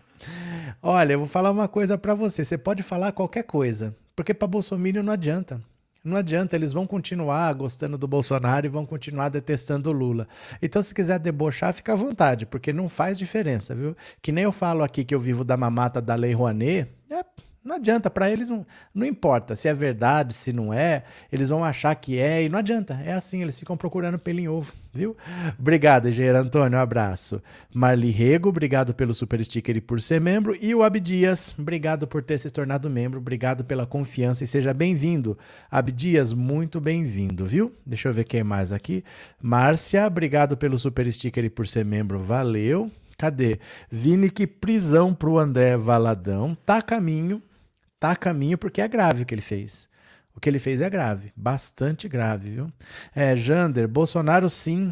Olha, 0.81 1.13
eu 1.13 1.19
vou 1.19 1.27
falar 1.27 1.51
uma 1.51 1.67
coisa 1.67 1.97
para 1.97 2.15
você. 2.15 2.45
Você 2.45 2.57
pode 2.57 2.81
falar 2.81 3.11
qualquer 3.11 3.43
coisa, 3.43 3.93
porque 4.15 4.33
para 4.33 4.47
Bolsonaro 4.47 5.03
não 5.03 5.11
adianta. 5.11 5.61
Não 6.03 6.17
adianta, 6.17 6.55
eles 6.55 6.73
vão 6.73 6.85
continuar 6.85 7.53
gostando 7.53 7.97
do 7.97 8.07
Bolsonaro 8.07 8.65
e 8.65 8.69
vão 8.69 8.85
continuar 8.85 9.29
detestando 9.29 9.89
o 9.89 9.93
Lula. 9.93 10.27
Então, 10.61 10.81
se 10.83 10.93
quiser 10.93 11.17
debochar, 11.17 11.73
fica 11.73 11.93
à 11.93 11.95
vontade, 11.95 12.45
porque 12.45 12.73
não 12.73 12.89
faz 12.89 13.17
diferença, 13.17 13.73
viu? 13.73 13.95
Que 14.21 14.31
nem 14.31 14.43
eu 14.43 14.51
falo 14.51 14.83
aqui 14.83 15.05
que 15.05 15.15
eu 15.15 15.19
vivo 15.19 15.45
da 15.45 15.55
mamata 15.55 16.01
da 16.01 16.15
Lei 16.15 16.33
Rouanet, 16.33 16.89
é 17.09 17.23
não 17.63 17.77
adianta, 17.77 18.09
para 18.09 18.29
eles 18.29 18.49
não, 18.49 18.65
não 18.93 19.05
importa 19.05 19.55
se 19.55 19.69
é 19.69 19.73
verdade, 19.73 20.33
se 20.33 20.51
não 20.51 20.73
é, 20.73 21.03
eles 21.31 21.49
vão 21.49 21.63
achar 21.63 21.95
que 21.95 22.19
é 22.19 22.43
e 22.43 22.49
não 22.49 22.59
adianta. 22.59 22.99
É 23.05 23.13
assim, 23.13 23.41
eles 23.41 23.57
ficam 23.57 23.77
procurando 23.77 24.19
pelo 24.19 24.39
em 24.39 24.49
ovo, 24.49 24.73
viu? 24.91 25.15
Obrigado, 25.57 26.09
Engenheiro 26.09 26.37
Antônio, 26.37 26.77
um 26.77 26.81
abraço. 26.81 27.41
Marli 27.73 28.11
Rego, 28.11 28.49
obrigado 28.49 28.93
pelo 28.93 29.13
super 29.13 29.43
sticker 29.43 29.77
e 29.77 29.81
por 29.81 30.01
ser 30.01 30.19
membro. 30.19 30.57
E 30.59 30.75
o 30.75 30.83
Abdias, 30.83 31.55
obrigado 31.57 32.05
por 32.05 32.21
ter 32.21 32.37
se 32.37 32.49
tornado 32.49 32.89
membro, 32.89 33.19
obrigado 33.19 33.63
pela 33.63 33.85
confiança 33.85 34.43
e 34.43 34.47
seja 34.47 34.73
bem-vindo. 34.73 35.37
Abdias, 35.71 36.33
muito 36.33 36.81
bem-vindo, 36.81 37.45
viu? 37.45 37.71
Deixa 37.85 38.09
eu 38.09 38.13
ver 38.13 38.25
quem 38.25 38.43
mais 38.43 38.73
aqui. 38.73 39.05
Márcia, 39.41 40.05
obrigado 40.05 40.57
pelo 40.57 40.77
super 40.77 41.11
sticker 41.11 41.45
e 41.45 41.49
por 41.49 41.65
ser 41.65 41.85
membro, 41.85 42.19
valeu. 42.19 42.91
Cadê? 43.17 43.59
Vini, 43.89 44.29
que 44.29 44.45
prisão 44.45 45.13
pro 45.13 45.37
André 45.37 45.77
Valadão. 45.77 46.57
Tá 46.65 46.77
a 46.79 46.81
caminho, 46.81 47.41
tá 48.03 48.11
a 48.11 48.15
caminho 48.17 48.57
porque 48.57 48.81
é 48.81 48.87
grave 48.87 49.23
o 49.23 49.25
que 49.25 49.33
ele 49.33 49.41
fez. 49.41 49.87
O 50.35 50.39
que 50.41 50.49
ele 50.49 50.59
fez 50.59 50.81
é 50.81 50.89
grave, 50.89 51.31
bastante 51.37 52.09
grave, 52.09 52.49
viu? 52.49 52.69
É, 53.15 53.33
Jander, 53.33 53.87
Bolsonaro 53.87 54.49
sim. 54.49 54.91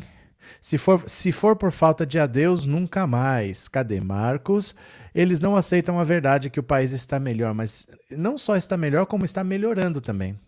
Se 0.61 0.77
for, 0.77 1.03
se 1.07 1.29
for 1.33 1.57
por 1.57 1.73
falta 1.73 2.05
de 2.05 2.17
adeus, 2.17 2.63
nunca 2.63 3.05
mais. 3.05 3.67
Cadê 3.67 3.99
Marcos? 3.99 4.73
Eles 5.13 5.41
não 5.41 5.57
aceitam 5.57 5.99
a 5.99 6.05
verdade 6.05 6.49
que 6.49 6.59
o 6.59 6.63
país 6.63 6.93
está 6.93 7.19
melhor, 7.19 7.53
mas 7.53 7.85
não 8.09 8.37
só 8.37 8.55
está 8.55 8.77
melhor, 8.77 9.05
como 9.05 9.25
está 9.25 9.43
melhorando 9.43 9.99
também. 9.99 10.39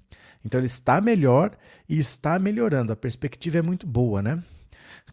Então 0.46 0.58
ele 0.58 0.68
está 0.68 1.02
melhor 1.02 1.52
e 1.90 2.00
está 2.00 2.40
melhorando. 2.40 2.94
A 2.94 2.96
perspectiva 2.96 3.58
é 3.58 3.62
muito 3.62 3.86
boa, 3.86 4.22
né? 4.22 4.42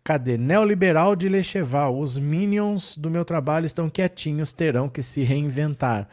Cadê? 0.04 0.38
Neoliberal 0.38 1.16
de 1.16 1.28
Lecheval. 1.28 1.99
Os 1.99 2.16
minions 2.16 2.97
do 2.97 3.11
meu 3.11 3.25
trabalho 3.25 3.66
estão 3.66 3.90
quietinhos, 3.90 4.52
terão 4.52 4.88
que 4.88 5.02
se 5.02 5.23
reinventar. 5.23 6.09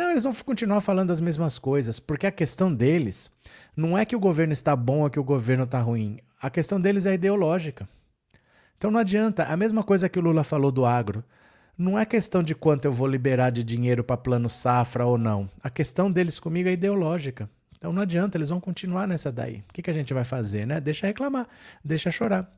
Não, 0.00 0.12
eles 0.12 0.24
vão 0.24 0.32
continuar 0.32 0.80
falando 0.80 1.10
as 1.10 1.20
mesmas 1.20 1.58
coisas, 1.58 2.00
porque 2.00 2.26
a 2.26 2.32
questão 2.32 2.72
deles 2.72 3.30
não 3.76 3.98
é 3.98 4.06
que 4.06 4.16
o 4.16 4.18
governo 4.18 4.54
está 4.54 4.74
bom 4.74 5.00
ou 5.00 5.10
que 5.10 5.20
o 5.20 5.22
governo 5.22 5.64
está 5.64 5.78
ruim. 5.78 6.18
A 6.40 6.48
questão 6.48 6.80
deles 6.80 7.04
é 7.04 7.12
ideológica. 7.12 7.86
Então 8.78 8.90
não 8.90 8.98
adianta. 8.98 9.44
A 9.44 9.58
mesma 9.58 9.82
coisa 9.82 10.08
que 10.08 10.18
o 10.18 10.22
Lula 10.22 10.42
falou 10.42 10.72
do 10.72 10.86
agro. 10.86 11.22
Não 11.76 11.98
é 11.98 12.06
questão 12.06 12.42
de 12.42 12.54
quanto 12.54 12.86
eu 12.86 12.92
vou 12.94 13.06
liberar 13.06 13.50
de 13.50 13.62
dinheiro 13.62 14.02
para 14.02 14.16
plano 14.16 14.48
safra 14.48 15.04
ou 15.04 15.18
não. 15.18 15.50
A 15.62 15.68
questão 15.68 16.10
deles 16.10 16.40
comigo 16.40 16.70
é 16.70 16.72
ideológica. 16.72 17.46
Então 17.76 17.92
não 17.92 18.00
adianta, 18.00 18.38
eles 18.38 18.48
vão 18.48 18.58
continuar 18.58 19.06
nessa 19.06 19.30
daí. 19.30 19.62
O 19.68 19.72
que, 19.74 19.82
que 19.82 19.90
a 19.90 19.94
gente 19.94 20.14
vai 20.14 20.24
fazer, 20.24 20.66
né? 20.66 20.80
Deixa 20.80 21.06
reclamar, 21.06 21.46
deixa 21.84 22.10
chorar. 22.10 22.50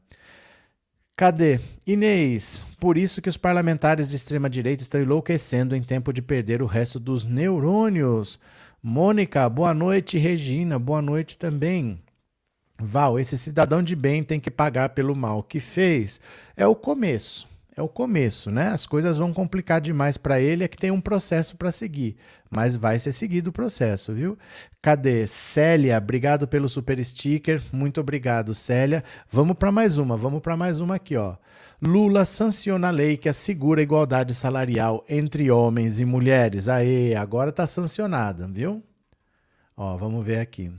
Cadê? 1.23 1.61
Inês, 1.87 2.67
por 2.81 2.99
isso 2.99 3.23
que 3.23 3.29
os 3.29 3.37
parlamentares 3.37 4.11
de 4.11 4.17
extrema-direita 4.17 4.83
estão 4.83 5.01
enlouquecendo 5.01 5.77
em 5.77 5.81
tempo 5.81 6.13
de 6.13 6.21
perder 6.21 6.61
o 6.61 6.67
resto 6.67 6.99
dos 6.99 7.23
neurônios. 7.23 8.41
Mônica, 8.83 9.49
boa 9.49 9.73
noite. 9.73 10.19
Regina, 10.19 10.81
boa 10.81 11.01
noite 11.01 11.39
também. 11.39 12.03
Val, 12.77 13.21
esse 13.21 13.39
cidadão 13.39 13.85
de 13.85 13.95
bem 13.95 14.25
tem 14.25 14.41
que 14.41 14.51
pagar 14.51 14.89
pelo 14.89 15.15
mal 15.15 15.45
que 15.45 15.61
fez. 15.61 16.21
É 16.57 16.67
o 16.67 16.75
começo 16.75 17.49
é 17.77 17.81
o 17.81 17.89
começo, 17.89 18.51
né? 18.51 18.69
As 18.69 18.87
coisas 18.87 19.17
vão 19.17 19.33
complicar 19.33 19.81
demais 19.81 20.17
para 20.17 20.41
ele, 20.41 20.65
é 20.65 20.69
que 20.69 20.77
tem 20.77 20.91
um 20.91 21.01
processo 21.01 21.57
para 21.57 21.73
seguir, 21.73 22.17
mas 22.51 22.77
vai 22.77 22.99
ser 22.99 23.13
seguido 23.13 23.51
o 23.51 23.53
processo, 23.53 24.13
viu? 24.13 24.39
Cadê? 24.81 25.27
Célia, 25.27 25.97
obrigado 25.97 26.47
pelo 26.47 26.69
super 26.69 27.03
sticker, 27.05 27.63
muito 27.73 28.01
obrigado, 28.01 28.55
Célia. 28.55 29.03
Vamos 29.31 29.57
para 29.57 29.73
mais 29.73 29.97
uma, 29.97 30.17
vamos 30.17 30.41
para 30.41 30.57
mais 30.57 30.81
uma 30.81 30.97
aqui, 30.97 31.17
ó. 31.17 31.37
Lula 31.81 32.25
sanciona 32.25 32.89
a 32.89 32.91
lei 32.93 33.17
que 33.17 33.29
assegura 33.29 33.81
a 33.81 33.83
igualdade 33.83 34.35
salarial 34.35 35.05
entre 35.09 35.51
homens 35.51 35.99
e 35.99 36.05
mulheres. 36.05 36.69
Aê, 36.69 37.15
agora 37.15 37.51
está 37.51 37.67
sancionada, 37.67 38.47
viu? 38.47 38.83
Ó, 39.77 39.97
vamos 39.97 40.25
ver 40.25 40.39
aqui. 40.39 40.71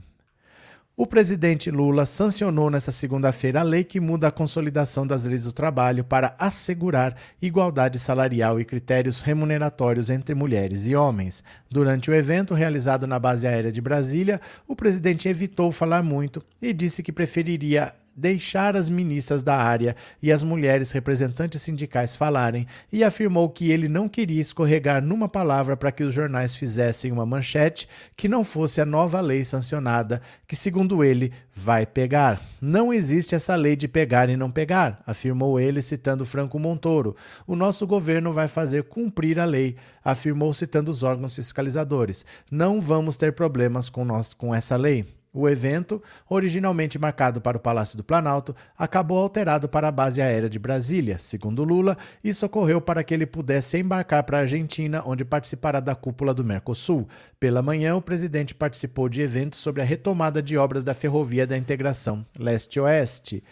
O 0.96 1.08
presidente 1.08 1.72
Lula 1.72 2.06
sancionou 2.06 2.70
nesta 2.70 2.92
segunda-feira 2.92 3.58
a 3.58 3.62
lei 3.64 3.82
que 3.82 3.98
muda 3.98 4.28
a 4.28 4.30
consolidação 4.30 5.04
das 5.04 5.24
leis 5.24 5.42
do 5.42 5.52
trabalho 5.52 6.04
para 6.04 6.36
assegurar 6.38 7.16
igualdade 7.42 7.98
salarial 7.98 8.60
e 8.60 8.64
critérios 8.64 9.20
remuneratórios 9.20 10.08
entre 10.08 10.36
mulheres 10.36 10.86
e 10.86 10.94
homens. 10.94 11.42
Durante 11.68 12.12
o 12.12 12.14
evento 12.14 12.54
realizado 12.54 13.08
na 13.08 13.18
base 13.18 13.44
aérea 13.44 13.72
de 13.72 13.80
Brasília, 13.80 14.40
o 14.68 14.76
presidente 14.76 15.28
evitou 15.28 15.72
falar 15.72 16.00
muito 16.00 16.40
e 16.62 16.72
disse 16.72 17.02
que 17.02 17.10
preferiria 17.10 17.92
deixar 18.16 18.76
as 18.76 18.88
ministras 18.88 19.42
da 19.42 19.56
área 19.56 19.96
e 20.22 20.30
as 20.30 20.42
mulheres 20.42 20.92
representantes 20.92 21.62
sindicais 21.62 22.14
falarem 22.14 22.66
e 22.92 23.02
afirmou 23.02 23.48
que 23.48 23.70
ele 23.70 23.88
não 23.88 24.08
queria 24.08 24.40
escorregar 24.40 25.02
numa 25.02 25.28
palavra 25.28 25.76
para 25.76 25.90
que 25.90 26.04
os 26.04 26.14
jornais 26.14 26.54
fizessem 26.54 27.10
uma 27.10 27.26
manchete 27.26 27.88
que 28.16 28.28
não 28.28 28.44
fosse 28.44 28.80
a 28.80 28.86
nova 28.86 29.20
lei 29.20 29.44
sancionada, 29.44 30.22
que, 30.46 30.54
segundo 30.54 31.02
ele, 31.02 31.32
vai 31.52 31.84
pegar. 31.86 32.40
Não 32.60 32.92
existe 32.92 33.34
essa 33.34 33.54
lei 33.54 33.76
de 33.76 33.88
pegar 33.88 34.28
e 34.28 34.36
não 34.36 34.50
pegar, 34.50 35.02
afirmou 35.06 35.58
ele, 35.58 35.82
citando 35.82 36.24
Franco 36.24 36.58
Montoro. 36.58 37.16
O 37.46 37.56
nosso 37.56 37.86
governo 37.86 38.32
vai 38.32 38.48
fazer 38.48 38.84
cumprir 38.84 39.40
a 39.40 39.44
lei, 39.44 39.76
afirmou, 40.04 40.52
citando 40.52 40.90
os 40.90 41.02
órgãos 41.02 41.34
fiscalizadores. 41.34 42.24
Não 42.50 42.80
vamos 42.80 43.16
ter 43.16 43.32
problemas 43.32 43.88
com, 43.88 44.04
nós, 44.04 44.34
com 44.34 44.54
essa 44.54 44.76
lei. 44.76 45.23
O 45.36 45.48
evento, 45.48 46.00
originalmente 46.30 46.96
marcado 46.96 47.40
para 47.40 47.56
o 47.56 47.60
Palácio 47.60 47.96
do 47.96 48.04
Planalto, 48.04 48.54
acabou 48.78 49.18
alterado 49.18 49.68
para 49.68 49.88
a 49.88 49.90
base 49.90 50.22
aérea 50.22 50.48
de 50.48 50.60
Brasília. 50.60 51.18
Segundo 51.18 51.64
Lula, 51.64 51.98
isso 52.22 52.46
ocorreu 52.46 52.80
para 52.80 53.02
que 53.02 53.12
ele 53.12 53.26
pudesse 53.26 53.76
embarcar 53.76 54.22
para 54.22 54.38
a 54.38 54.40
Argentina, 54.42 55.02
onde 55.04 55.24
participará 55.24 55.80
da 55.80 55.96
cúpula 55.96 56.32
do 56.32 56.44
Mercosul. 56.44 57.08
Pela 57.40 57.62
manhã, 57.62 57.96
o 57.96 58.00
presidente 58.00 58.54
participou 58.54 59.08
de 59.08 59.22
eventos 59.22 59.58
sobre 59.58 59.82
a 59.82 59.84
retomada 59.84 60.40
de 60.40 60.56
obras 60.56 60.84
da 60.84 60.94
Ferrovia 60.94 61.48
da 61.48 61.58
Integração 61.58 62.24
Leste-Oeste. 62.38 63.42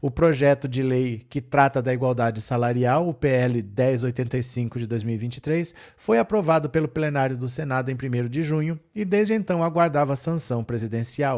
O 0.00 0.12
projeto 0.12 0.68
de 0.68 0.80
lei 0.80 1.26
que 1.28 1.40
trata 1.40 1.82
da 1.82 1.92
igualdade 1.92 2.40
salarial, 2.40 3.08
o 3.08 3.12
PL 3.12 3.62
1085 3.62 4.78
de 4.78 4.86
2023, 4.86 5.74
foi 5.96 6.20
aprovado 6.20 6.70
pelo 6.70 6.86
plenário 6.86 7.36
do 7.36 7.48
Senado 7.48 7.90
em 7.90 7.94
1 7.94 8.28
de 8.28 8.42
junho 8.42 8.78
e 8.94 9.04
desde 9.04 9.34
então 9.34 9.60
aguardava 9.60 10.14
sanção 10.14 10.62
presidencial. 10.62 11.31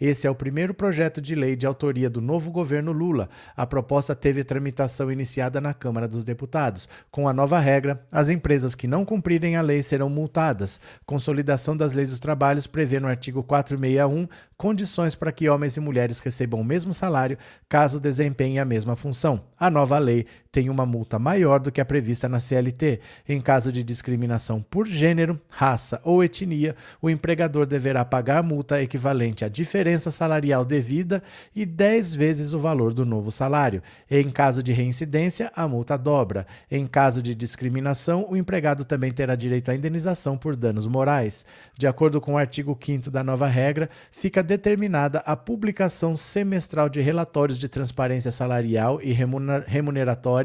Esse 0.00 0.26
é 0.26 0.30
o 0.30 0.34
primeiro 0.34 0.72
projeto 0.72 1.20
de 1.20 1.34
lei 1.34 1.54
de 1.54 1.66
autoria 1.66 2.08
do 2.08 2.20
novo 2.20 2.50
governo 2.50 2.92
Lula. 2.92 3.28
A 3.56 3.66
proposta 3.66 4.14
teve 4.14 4.44
tramitação 4.44 5.12
iniciada 5.12 5.60
na 5.60 5.74
Câmara 5.74 6.08
dos 6.08 6.24
Deputados. 6.24 6.88
Com 7.10 7.28
a 7.28 7.32
nova 7.32 7.58
regra, 7.58 8.02
as 8.10 8.28
empresas 8.28 8.74
que 8.74 8.86
não 8.86 9.04
cumprirem 9.04 9.56
a 9.56 9.62
lei 9.62 9.82
serão 9.82 10.08
multadas. 10.08 10.80
Consolidação 11.04 11.76
das 11.76 11.92
leis 11.92 12.10
dos 12.10 12.20
trabalhos 12.20 12.66
prevê 12.66 12.98
no 12.98 13.08
artigo 13.08 13.42
461 13.42 14.28
condições 14.56 15.14
para 15.14 15.32
que 15.32 15.48
homens 15.48 15.76
e 15.78 15.80
mulheres 15.80 16.18
recebam 16.18 16.60
o 16.60 16.64
mesmo 16.64 16.92
salário 16.92 17.38
caso 17.66 17.98
desempenhem 17.98 18.58
a 18.58 18.64
mesma 18.64 18.94
função. 18.94 19.42
A 19.58 19.70
nova 19.70 19.98
lei 19.98 20.26
tem 20.52 20.68
uma 20.68 20.84
multa 20.84 21.18
maior 21.18 21.60
do 21.60 21.70
que 21.70 21.80
a 21.80 21.84
prevista 21.84 22.28
na 22.28 22.40
CLT. 22.40 23.00
Em 23.28 23.40
caso 23.40 23.72
de 23.72 23.84
discriminação 23.84 24.60
por 24.68 24.86
gênero, 24.86 25.40
raça 25.48 26.00
ou 26.02 26.24
etnia, 26.24 26.74
o 27.00 27.08
empregador 27.08 27.66
deverá 27.66 28.04
pagar 28.04 28.42
multa 28.42 28.82
equivalente 28.82 29.44
à 29.44 29.48
diferença 29.48 30.10
salarial 30.10 30.64
devida 30.64 31.22
e 31.54 31.64
10 31.64 32.14
vezes 32.16 32.52
o 32.52 32.58
valor 32.58 32.92
do 32.92 33.06
novo 33.06 33.30
salário. 33.30 33.80
Em 34.10 34.28
caso 34.28 34.62
de 34.62 34.72
reincidência, 34.72 35.52
a 35.54 35.68
multa 35.68 35.96
dobra. 35.96 36.46
Em 36.68 36.86
caso 36.86 37.22
de 37.22 37.34
discriminação, 37.34 38.26
o 38.28 38.36
empregado 38.36 38.84
também 38.84 39.12
terá 39.12 39.36
direito 39.36 39.70
à 39.70 39.74
indenização 39.74 40.36
por 40.36 40.56
danos 40.56 40.86
morais. 40.86 41.44
De 41.78 41.86
acordo 41.86 42.20
com 42.20 42.34
o 42.34 42.38
artigo 42.38 42.76
5 42.80 43.08
da 43.10 43.22
nova 43.22 43.46
regra, 43.46 43.88
fica 44.10 44.42
determinada 44.42 45.20
a 45.20 45.36
publicação 45.36 46.16
semestral 46.16 46.88
de 46.88 47.00
relatórios 47.00 47.58
de 47.58 47.68
transparência 47.68 48.32
salarial 48.32 49.00
e 49.00 49.12
remuneratória 49.12 50.39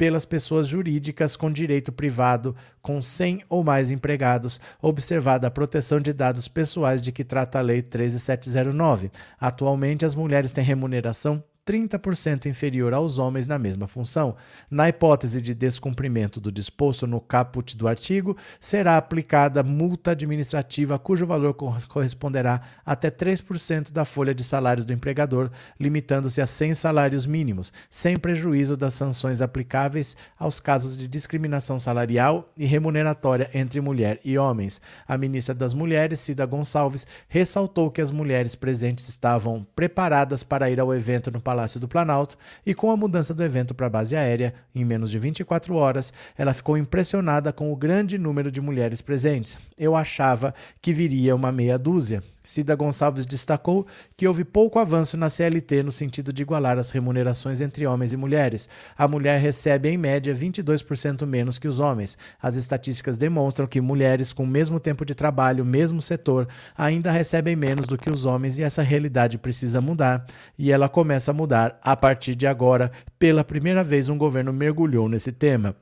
pelas 0.00 0.24
pessoas 0.24 0.66
jurídicas 0.66 1.36
com 1.36 1.52
direito 1.52 1.92
privado 1.92 2.56
com 2.80 3.02
100 3.02 3.40
ou 3.50 3.62
mais 3.62 3.90
empregados, 3.90 4.58
observada 4.80 5.46
a 5.46 5.50
proteção 5.50 6.00
de 6.00 6.14
dados 6.14 6.48
pessoais 6.48 7.02
de 7.02 7.12
que 7.12 7.22
trata 7.22 7.58
a 7.58 7.62
Lei 7.62 7.82
13709. 7.82 9.10
Atualmente, 9.38 10.06
as 10.06 10.14
mulheres 10.14 10.52
têm 10.52 10.64
remuneração 10.64 11.44
30% 11.66 12.46
inferior 12.46 12.92
aos 12.92 13.18
homens 13.18 13.46
na 13.46 13.58
mesma 13.58 13.86
função. 13.86 14.36
Na 14.70 14.88
hipótese 14.88 15.40
de 15.40 15.54
descumprimento 15.54 16.40
do 16.40 16.50
disposto 16.50 17.06
no 17.06 17.20
caput 17.20 17.76
do 17.76 17.86
artigo, 17.86 18.36
será 18.60 18.96
aplicada 18.96 19.62
multa 19.62 20.12
administrativa 20.12 20.98
cujo 20.98 21.26
valor 21.26 21.54
corresponderá 21.54 22.60
até 22.84 23.10
3% 23.10 23.92
da 23.92 24.04
folha 24.04 24.34
de 24.34 24.42
salários 24.42 24.84
do 24.84 24.92
empregador, 24.92 25.50
limitando-se 25.78 26.40
a 26.40 26.46
100 26.46 26.74
salários 26.74 27.26
mínimos, 27.26 27.72
sem 27.88 28.16
prejuízo 28.16 28.76
das 28.76 28.94
sanções 28.94 29.40
aplicáveis 29.40 30.16
aos 30.38 30.60
casos 30.60 30.96
de 30.96 31.06
discriminação 31.06 31.78
salarial 31.78 32.52
e 32.56 32.66
remuneratória 32.66 33.50
entre 33.54 33.80
mulher 33.80 34.18
e 34.24 34.38
homens. 34.38 34.80
A 35.06 35.16
ministra 35.16 35.54
das 35.54 35.74
Mulheres, 35.74 36.20
Cida 36.20 36.44
Gonçalves, 36.46 37.06
ressaltou 37.28 37.90
que 37.90 38.00
as 38.00 38.10
mulheres 38.10 38.54
presentes 38.54 39.08
estavam 39.08 39.66
preparadas 39.74 40.42
para 40.42 40.70
ir 40.70 40.80
ao 40.80 40.94
evento 40.94 41.30
no 41.30 41.40
Palácio 41.50 41.80
do 41.80 41.88
Planalto 41.88 42.36
e, 42.64 42.72
com 42.72 42.92
a 42.92 42.96
mudança 42.96 43.34
do 43.34 43.42
evento 43.42 43.74
para 43.74 43.88
a 43.88 43.90
base 43.90 44.14
aérea, 44.14 44.54
em 44.72 44.84
menos 44.84 45.10
de 45.10 45.18
24 45.18 45.74
horas, 45.74 46.12
ela 46.38 46.54
ficou 46.54 46.78
impressionada 46.78 47.52
com 47.52 47.72
o 47.72 47.76
grande 47.76 48.16
número 48.16 48.52
de 48.52 48.60
mulheres 48.60 49.02
presentes. 49.02 49.58
Eu 49.76 49.96
achava 49.96 50.54
que 50.80 50.92
viria 50.92 51.34
uma 51.34 51.50
meia 51.50 51.76
dúzia. 51.76 52.22
Cida 52.42 52.74
Gonçalves 52.74 53.26
destacou 53.26 53.86
que 54.16 54.26
houve 54.26 54.44
pouco 54.44 54.78
avanço 54.78 55.16
na 55.16 55.28
CLT 55.28 55.82
no 55.82 55.92
sentido 55.92 56.32
de 56.32 56.42
igualar 56.42 56.78
as 56.78 56.90
remunerações 56.90 57.60
entre 57.60 57.86
homens 57.86 58.12
e 58.12 58.16
mulheres. 58.16 58.68
A 58.96 59.06
mulher 59.06 59.40
recebe, 59.40 59.88
em 59.88 59.98
média, 59.98 60.34
22% 60.34 61.26
menos 61.26 61.58
que 61.58 61.68
os 61.68 61.78
homens. 61.78 62.16
As 62.40 62.56
estatísticas 62.56 63.18
demonstram 63.18 63.66
que 63.66 63.80
mulheres 63.80 64.32
com 64.32 64.44
o 64.44 64.46
mesmo 64.46 64.80
tempo 64.80 65.04
de 65.04 65.14
trabalho, 65.14 65.64
mesmo 65.64 66.00
setor, 66.00 66.48
ainda 66.76 67.10
recebem 67.10 67.54
menos 67.54 67.86
do 67.86 67.98
que 67.98 68.10
os 68.10 68.24
homens 68.24 68.58
e 68.58 68.62
essa 68.62 68.82
realidade 68.82 69.38
precisa 69.38 69.80
mudar. 69.80 70.26
E 70.58 70.72
ela 70.72 70.88
começa 70.88 71.30
a 71.30 71.34
mudar 71.34 71.78
a 71.82 71.96
partir 71.96 72.34
de 72.34 72.46
agora. 72.46 72.90
Pela 73.18 73.44
primeira 73.44 73.84
vez, 73.84 74.08
um 74.08 74.16
governo 74.16 74.52
mergulhou 74.52 75.08
nesse 75.08 75.30
tema. 75.30 75.76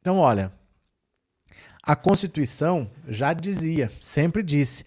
Então, 0.00 0.18
olha, 0.18 0.52
a 1.82 1.94
Constituição 1.94 2.90
já 3.06 3.34
dizia, 3.34 3.92
sempre 4.00 4.42
disse 4.42 4.84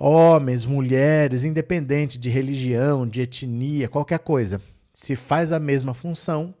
homens, 0.00 0.64
mulheres, 0.64 1.44
independente 1.44 2.16
de 2.18 2.30
religião, 2.30 3.06
de 3.06 3.20
etnia, 3.20 3.86
qualquer 3.86 4.20
coisa, 4.20 4.62
se 4.94 5.14
faz 5.14 5.52
a 5.52 5.60
mesma 5.60 5.92
função, 5.92 6.54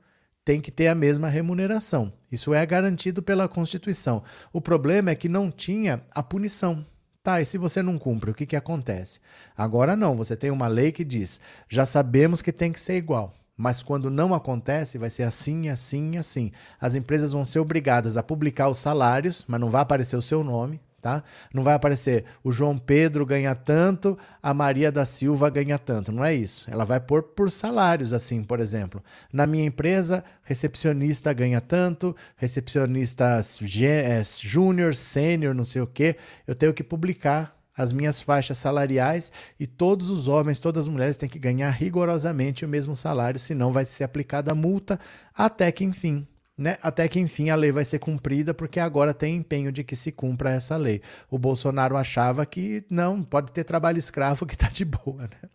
tem 0.44 0.60
que 0.60 0.70
ter 0.70 0.88
a 0.88 0.94
mesma 0.94 1.26
remuneração. 1.26 2.12
Isso 2.30 2.52
é 2.52 2.64
garantido 2.66 3.22
pela 3.22 3.48
Constituição. 3.48 4.22
O 4.52 4.60
problema 4.60 5.10
é 5.10 5.14
que 5.14 5.28
não 5.28 5.50
tinha 5.50 6.02
a 6.10 6.22
punição. 6.22 6.84
Tá, 7.22 7.40
e 7.40 7.46
se 7.46 7.56
você 7.56 7.82
não 7.82 7.98
cumpre, 7.98 8.30
o 8.30 8.34
que, 8.34 8.44
que 8.44 8.56
acontece? 8.56 9.20
Agora 9.56 9.96
não, 9.96 10.16
você 10.16 10.36
tem 10.36 10.50
uma 10.50 10.68
lei 10.68 10.92
que 10.92 11.04
diz: 11.04 11.40
já 11.68 11.86
sabemos 11.86 12.42
que 12.42 12.52
tem 12.52 12.72
que 12.72 12.80
ser 12.80 12.96
igual. 12.96 13.34
Mas 13.56 13.82
quando 13.82 14.10
não 14.10 14.34
acontece, 14.34 14.96
vai 14.96 15.10
ser 15.10 15.22
assim, 15.22 15.68
assim, 15.68 16.16
assim. 16.16 16.50
As 16.80 16.94
empresas 16.94 17.32
vão 17.32 17.44
ser 17.44 17.58
obrigadas 17.58 18.16
a 18.16 18.22
publicar 18.22 18.70
os 18.70 18.78
salários, 18.78 19.44
mas 19.46 19.60
não 19.60 19.68
vai 19.68 19.82
aparecer 19.82 20.16
o 20.16 20.22
seu 20.22 20.42
nome, 20.42 20.80
Tá? 21.00 21.24
Não 21.54 21.62
vai 21.62 21.72
aparecer 21.72 22.26
o 22.44 22.52
João 22.52 22.76
Pedro 22.76 23.24
ganha 23.24 23.54
tanto, 23.54 24.18
a 24.42 24.52
Maria 24.52 24.92
da 24.92 25.06
Silva 25.06 25.48
ganha 25.48 25.78
tanto. 25.78 26.12
Não 26.12 26.22
é 26.22 26.34
isso. 26.34 26.70
Ela 26.70 26.84
vai 26.84 27.00
pôr 27.00 27.22
por 27.22 27.50
salários, 27.50 28.12
assim, 28.12 28.44
por 28.44 28.60
exemplo. 28.60 29.02
Na 29.32 29.46
minha 29.46 29.64
empresa, 29.64 30.22
recepcionista 30.42 31.32
ganha 31.32 31.60
tanto, 31.60 32.14
recepcionista 32.36 33.40
é, 33.72 34.22
júnior, 34.42 34.94
sênior, 34.94 35.54
não 35.54 35.64
sei 35.64 35.80
o 35.80 35.86
quê. 35.86 36.16
Eu 36.46 36.54
tenho 36.54 36.74
que 36.74 36.84
publicar 36.84 37.58
as 37.74 37.92
minhas 37.92 38.20
faixas 38.20 38.58
salariais 38.58 39.32
e 39.58 39.66
todos 39.66 40.10
os 40.10 40.28
homens, 40.28 40.60
todas 40.60 40.84
as 40.84 40.88
mulheres 40.88 41.16
têm 41.16 41.28
que 41.28 41.38
ganhar 41.38 41.70
rigorosamente 41.70 42.64
o 42.64 42.68
mesmo 42.68 42.94
salário, 42.94 43.40
senão 43.40 43.72
vai 43.72 43.86
ser 43.86 44.04
aplicada 44.04 44.52
a 44.52 44.54
multa 44.54 45.00
até 45.34 45.72
que, 45.72 45.82
enfim, 45.82 46.26
né, 46.60 46.76
até 46.82 47.08
que 47.08 47.18
enfim 47.18 47.48
a 47.48 47.56
lei 47.56 47.72
vai 47.72 47.86
ser 47.86 47.98
cumprida, 47.98 48.52
porque 48.52 48.78
agora 48.78 49.14
tem 49.14 49.36
empenho 49.36 49.72
de 49.72 49.82
que 49.82 49.96
se 49.96 50.12
cumpra 50.12 50.50
essa 50.50 50.76
lei. 50.76 51.00
O 51.30 51.38
Bolsonaro 51.38 51.96
achava 51.96 52.44
que 52.44 52.84
não, 52.90 53.22
pode 53.22 53.50
ter 53.50 53.64
trabalho 53.64 53.96
escravo 53.96 54.44
que 54.44 54.58
tá 54.58 54.68
de 54.68 54.84
boa, 54.84 55.22
né? 55.22 55.48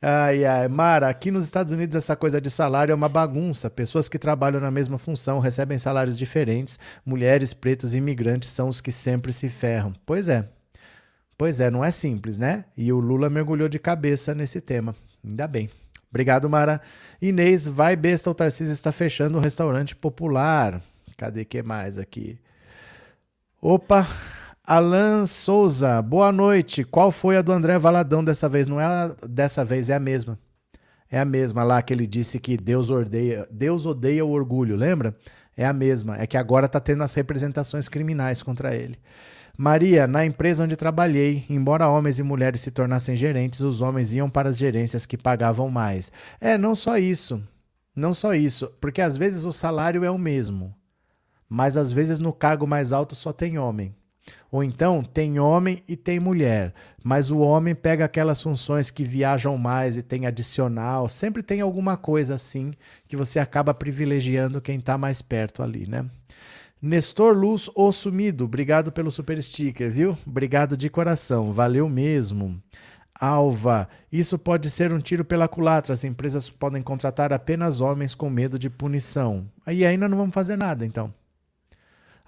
Ai, 0.00 0.44
ai, 0.46 0.66
Mara, 0.68 1.08
aqui 1.10 1.30
nos 1.30 1.44
Estados 1.44 1.72
Unidos 1.72 1.94
essa 1.94 2.16
coisa 2.16 2.40
de 2.40 2.50
salário 2.50 2.92
é 2.92 2.94
uma 2.94 3.08
bagunça. 3.08 3.68
Pessoas 3.68 4.08
que 4.08 4.18
trabalham 4.18 4.60
na 4.60 4.70
mesma 4.70 4.98
função 4.98 5.40
recebem 5.40 5.78
salários 5.78 6.16
diferentes. 6.16 6.78
Mulheres, 7.04 7.52
pretos 7.52 7.92
e 7.92 7.98
imigrantes 7.98 8.48
são 8.48 8.68
os 8.68 8.80
que 8.80 8.92
sempre 8.92 9.32
se 9.32 9.50
ferram. 9.50 9.92
Pois 10.06 10.28
é. 10.28 10.48
Pois 11.36 11.60
é, 11.60 11.70
não 11.70 11.84
é 11.84 11.90
simples, 11.90 12.38
né? 12.38 12.64
E 12.76 12.92
o 12.92 13.00
Lula 13.00 13.28
mergulhou 13.28 13.68
de 13.68 13.78
cabeça 13.78 14.34
nesse 14.34 14.60
tema. 14.60 14.94
Ainda 15.22 15.46
bem. 15.46 15.70
Obrigado, 16.14 16.48
Mara. 16.48 16.80
Inês, 17.20 17.66
vai 17.66 17.96
besta, 17.96 18.30
o 18.30 18.34
Tarcísio 18.34 18.72
está 18.72 18.92
fechando 18.92 19.36
o 19.36 19.40
restaurante 19.40 19.96
popular. 19.96 20.80
Cadê 21.16 21.44
que 21.44 21.60
mais 21.60 21.98
aqui? 21.98 22.38
Opa, 23.60 24.06
Alan 24.64 25.26
Souza, 25.26 26.00
boa 26.00 26.30
noite. 26.30 26.84
Qual 26.84 27.10
foi 27.10 27.36
a 27.36 27.42
do 27.42 27.50
André 27.50 27.76
Valadão 27.80 28.22
dessa 28.22 28.48
vez? 28.48 28.68
Não 28.68 28.80
é 28.80 28.84
a, 28.84 29.08
dessa 29.28 29.64
vez, 29.64 29.90
é 29.90 29.94
a 29.96 29.98
mesma. 29.98 30.38
É 31.10 31.18
a 31.18 31.24
mesma 31.24 31.64
lá 31.64 31.82
que 31.82 31.92
ele 31.92 32.06
disse 32.06 32.38
que 32.38 32.56
Deus 32.56 32.90
odeia, 32.90 33.48
Deus 33.50 33.84
odeia 33.84 34.24
o 34.24 34.30
orgulho, 34.30 34.76
lembra? 34.76 35.16
É 35.56 35.66
a 35.66 35.72
mesma. 35.72 36.16
É 36.16 36.28
que 36.28 36.36
agora 36.36 36.66
está 36.66 36.78
tendo 36.78 37.02
as 37.02 37.12
representações 37.12 37.88
criminais 37.88 38.40
contra 38.40 38.72
ele. 38.76 39.00
Maria, 39.56 40.06
na 40.06 40.24
empresa 40.24 40.64
onde 40.64 40.76
trabalhei, 40.76 41.44
embora 41.48 41.88
homens 41.88 42.18
e 42.18 42.22
mulheres 42.22 42.60
se 42.60 42.70
tornassem 42.70 43.14
gerentes, 43.14 43.60
os 43.60 43.80
homens 43.80 44.12
iam 44.12 44.28
para 44.28 44.48
as 44.48 44.58
gerências 44.58 45.06
que 45.06 45.16
pagavam 45.16 45.70
mais. 45.70 46.10
É, 46.40 46.58
não 46.58 46.74
só 46.74 46.98
isso. 46.98 47.40
Não 47.94 48.12
só 48.12 48.34
isso, 48.34 48.72
porque 48.80 49.00
às 49.00 49.16
vezes 49.16 49.44
o 49.44 49.52
salário 49.52 50.02
é 50.02 50.10
o 50.10 50.18
mesmo, 50.18 50.74
mas 51.48 51.76
às 51.76 51.92
vezes 51.92 52.18
no 52.18 52.32
cargo 52.32 52.66
mais 52.66 52.92
alto 52.92 53.14
só 53.14 53.32
tem 53.32 53.56
homem. 53.56 53.94
Ou 54.50 54.64
então 54.64 55.02
tem 55.02 55.38
homem 55.38 55.82
e 55.86 55.96
tem 55.96 56.18
mulher, 56.18 56.74
mas 57.04 57.30
o 57.30 57.38
homem 57.38 57.74
pega 57.74 58.04
aquelas 58.04 58.42
funções 58.42 58.90
que 58.90 59.04
viajam 59.04 59.56
mais 59.56 59.96
e 59.96 60.02
tem 60.02 60.26
adicional, 60.26 61.08
sempre 61.08 61.42
tem 61.42 61.60
alguma 61.60 61.96
coisa 61.96 62.34
assim 62.34 62.72
que 63.06 63.16
você 63.16 63.38
acaba 63.38 63.72
privilegiando 63.72 64.60
quem 64.60 64.78
está 64.78 64.98
mais 64.98 65.22
perto 65.22 65.62
ali, 65.62 65.86
né? 65.86 66.06
Nestor 66.86 67.34
Luz, 67.34 67.70
o 67.74 67.90
sumido, 67.90 68.44
obrigado 68.44 68.92
pelo 68.92 69.10
super 69.10 69.42
sticker, 69.42 69.90
viu? 69.90 70.18
Obrigado 70.26 70.76
de 70.76 70.90
coração, 70.90 71.50
valeu 71.50 71.88
mesmo. 71.88 72.62
Alva, 73.18 73.88
isso 74.12 74.38
pode 74.38 74.68
ser 74.68 74.92
um 74.92 74.98
tiro 74.98 75.24
pela 75.24 75.48
culatra. 75.48 75.94
As 75.94 76.04
empresas 76.04 76.50
podem 76.50 76.82
contratar 76.82 77.32
apenas 77.32 77.80
homens 77.80 78.14
com 78.14 78.28
medo 78.28 78.58
de 78.58 78.68
punição. 78.68 79.50
Aí 79.64 79.82
ainda 79.82 80.06
não 80.06 80.18
vamos 80.18 80.34
fazer 80.34 80.58
nada, 80.58 80.84
então. 80.84 81.14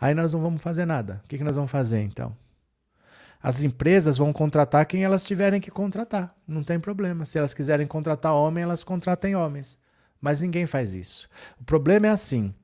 Aí 0.00 0.14
nós 0.14 0.32
não 0.32 0.40
vamos 0.40 0.62
fazer 0.62 0.86
nada. 0.86 1.20
O 1.22 1.28
que, 1.28 1.36
que 1.36 1.44
nós 1.44 1.56
vamos 1.56 1.70
fazer, 1.70 2.00
então? 2.00 2.34
As 3.42 3.62
empresas 3.62 4.16
vão 4.16 4.32
contratar 4.32 4.86
quem 4.86 5.04
elas 5.04 5.22
tiverem 5.22 5.60
que 5.60 5.70
contratar. 5.70 6.34
Não 6.48 6.64
tem 6.64 6.80
problema. 6.80 7.26
Se 7.26 7.36
elas 7.36 7.52
quiserem 7.52 7.86
contratar 7.86 8.32
homem, 8.32 8.64
elas 8.64 8.82
contratem 8.82 9.36
homens. 9.36 9.78
Mas 10.18 10.40
ninguém 10.40 10.64
faz 10.64 10.94
isso. 10.94 11.28
O 11.60 11.64
problema 11.64 12.06
é 12.06 12.10
assim: 12.10 12.54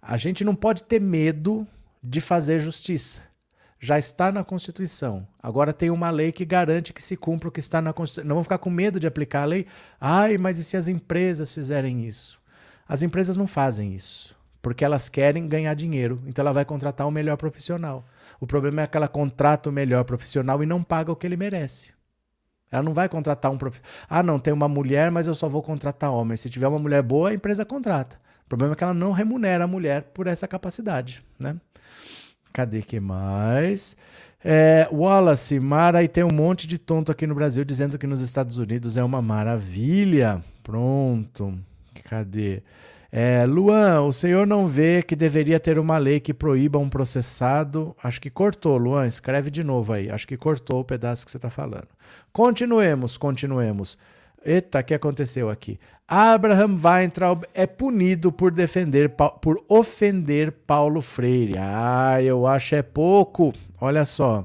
a 0.00 0.16
gente 0.16 0.44
não 0.44 0.54
pode 0.54 0.84
ter 0.84 1.00
medo 1.00 1.66
de 2.02 2.20
fazer 2.20 2.60
justiça. 2.60 3.22
Já 3.78 3.98
está 3.98 4.30
na 4.30 4.44
Constituição. 4.44 5.26
Agora 5.42 5.72
tem 5.72 5.90
uma 5.90 6.10
lei 6.10 6.32
que 6.32 6.44
garante 6.44 6.92
que 6.92 7.02
se 7.02 7.16
cumpra 7.16 7.48
o 7.48 7.52
que 7.52 7.60
está 7.60 7.80
na 7.80 7.92
Constituição. 7.92 8.28
Não 8.28 8.36
vamos 8.36 8.46
ficar 8.46 8.58
com 8.58 8.70
medo 8.70 9.00
de 9.00 9.06
aplicar 9.06 9.42
a 9.42 9.46
lei. 9.46 9.66
Ai, 9.98 10.36
mas 10.36 10.58
e 10.58 10.64
se 10.64 10.76
as 10.76 10.86
empresas 10.86 11.54
fizerem 11.54 12.06
isso? 12.06 12.38
As 12.86 13.02
empresas 13.02 13.36
não 13.36 13.46
fazem 13.46 13.94
isso, 13.94 14.36
porque 14.60 14.84
elas 14.84 15.08
querem 15.08 15.48
ganhar 15.48 15.74
dinheiro. 15.74 16.22
Então 16.26 16.42
ela 16.42 16.52
vai 16.52 16.64
contratar 16.64 17.06
o 17.06 17.10
melhor 17.10 17.36
profissional. 17.36 18.04
O 18.38 18.46
problema 18.46 18.82
é 18.82 18.86
que 18.86 18.96
ela 18.96 19.08
contrata 19.08 19.70
o 19.70 19.72
melhor 19.72 20.04
profissional 20.04 20.62
e 20.62 20.66
não 20.66 20.82
paga 20.82 21.12
o 21.12 21.16
que 21.16 21.26
ele 21.26 21.36
merece. 21.36 21.92
Ela 22.70 22.82
não 22.82 22.92
vai 22.92 23.08
contratar 23.08 23.50
um 23.50 23.56
profissional. 23.58 23.92
Ah, 24.08 24.22
não, 24.22 24.38
tem 24.38 24.52
uma 24.52 24.68
mulher, 24.68 25.10
mas 25.10 25.26
eu 25.26 25.34
só 25.34 25.48
vou 25.48 25.62
contratar 25.62 26.12
homem. 26.12 26.36
Se 26.36 26.50
tiver 26.50 26.68
uma 26.68 26.78
mulher 26.78 27.02
boa, 27.02 27.30
a 27.30 27.34
empresa 27.34 27.64
contrata. 27.64 28.18
Problema 28.50 28.72
é 28.72 28.76
que 28.76 28.82
ela 28.82 28.92
não 28.92 29.12
remunera 29.12 29.62
a 29.62 29.68
mulher 29.68 30.10
por 30.12 30.26
essa 30.26 30.48
capacidade, 30.48 31.22
né? 31.38 31.54
Cadê 32.52 32.82
que 32.82 32.98
mais? 32.98 33.96
É, 34.44 34.88
Wallace, 34.90 35.60
Mara, 35.60 36.02
e 36.02 36.08
tem 36.08 36.24
um 36.24 36.34
monte 36.34 36.66
de 36.66 36.76
tonto 36.76 37.12
aqui 37.12 37.28
no 37.28 37.34
Brasil 37.36 37.64
dizendo 37.64 37.96
que 37.96 38.08
nos 38.08 38.20
Estados 38.20 38.58
Unidos 38.58 38.96
é 38.96 39.04
uma 39.04 39.22
maravilha. 39.22 40.42
Pronto. 40.64 41.56
Cadê? 42.02 42.64
É, 43.12 43.46
Luan, 43.46 44.00
o 44.00 44.12
senhor 44.12 44.48
não 44.48 44.66
vê 44.66 45.00
que 45.00 45.14
deveria 45.14 45.60
ter 45.60 45.78
uma 45.78 45.96
lei 45.96 46.18
que 46.18 46.34
proíba 46.34 46.76
um 46.76 46.90
processado? 46.90 47.94
Acho 48.02 48.20
que 48.20 48.30
cortou, 48.30 48.76
Luan. 48.76 49.06
Escreve 49.06 49.48
de 49.48 49.62
novo 49.62 49.92
aí. 49.92 50.10
Acho 50.10 50.26
que 50.26 50.36
cortou 50.36 50.80
o 50.80 50.84
pedaço 50.84 51.24
que 51.24 51.30
você 51.30 51.38
está 51.38 51.50
falando. 51.50 51.88
Continuemos, 52.32 53.16
continuemos. 53.16 53.96
Eita, 54.44 54.80
o 54.80 54.84
que 54.84 54.94
aconteceu 54.94 55.50
aqui? 55.50 55.78
Abraham 56.08 56.76
Weintraub 56.82 57.44
é 57.54 57.66
punido 57.66 58.32
por 58.32 58.50
defender, 58.50 59.10
por 59.40 59.62
ofender 59.68 60.50
Paulo 60.66 61.00
Freire. 61.00 61.54
Ah, 61.58 62.20
eu 62.22 62.46
acho 62.46 62.74
é 62.74 62.82
pouco. 62.82 63.52
Olha 63.80 64.04
só. 64.04 64.44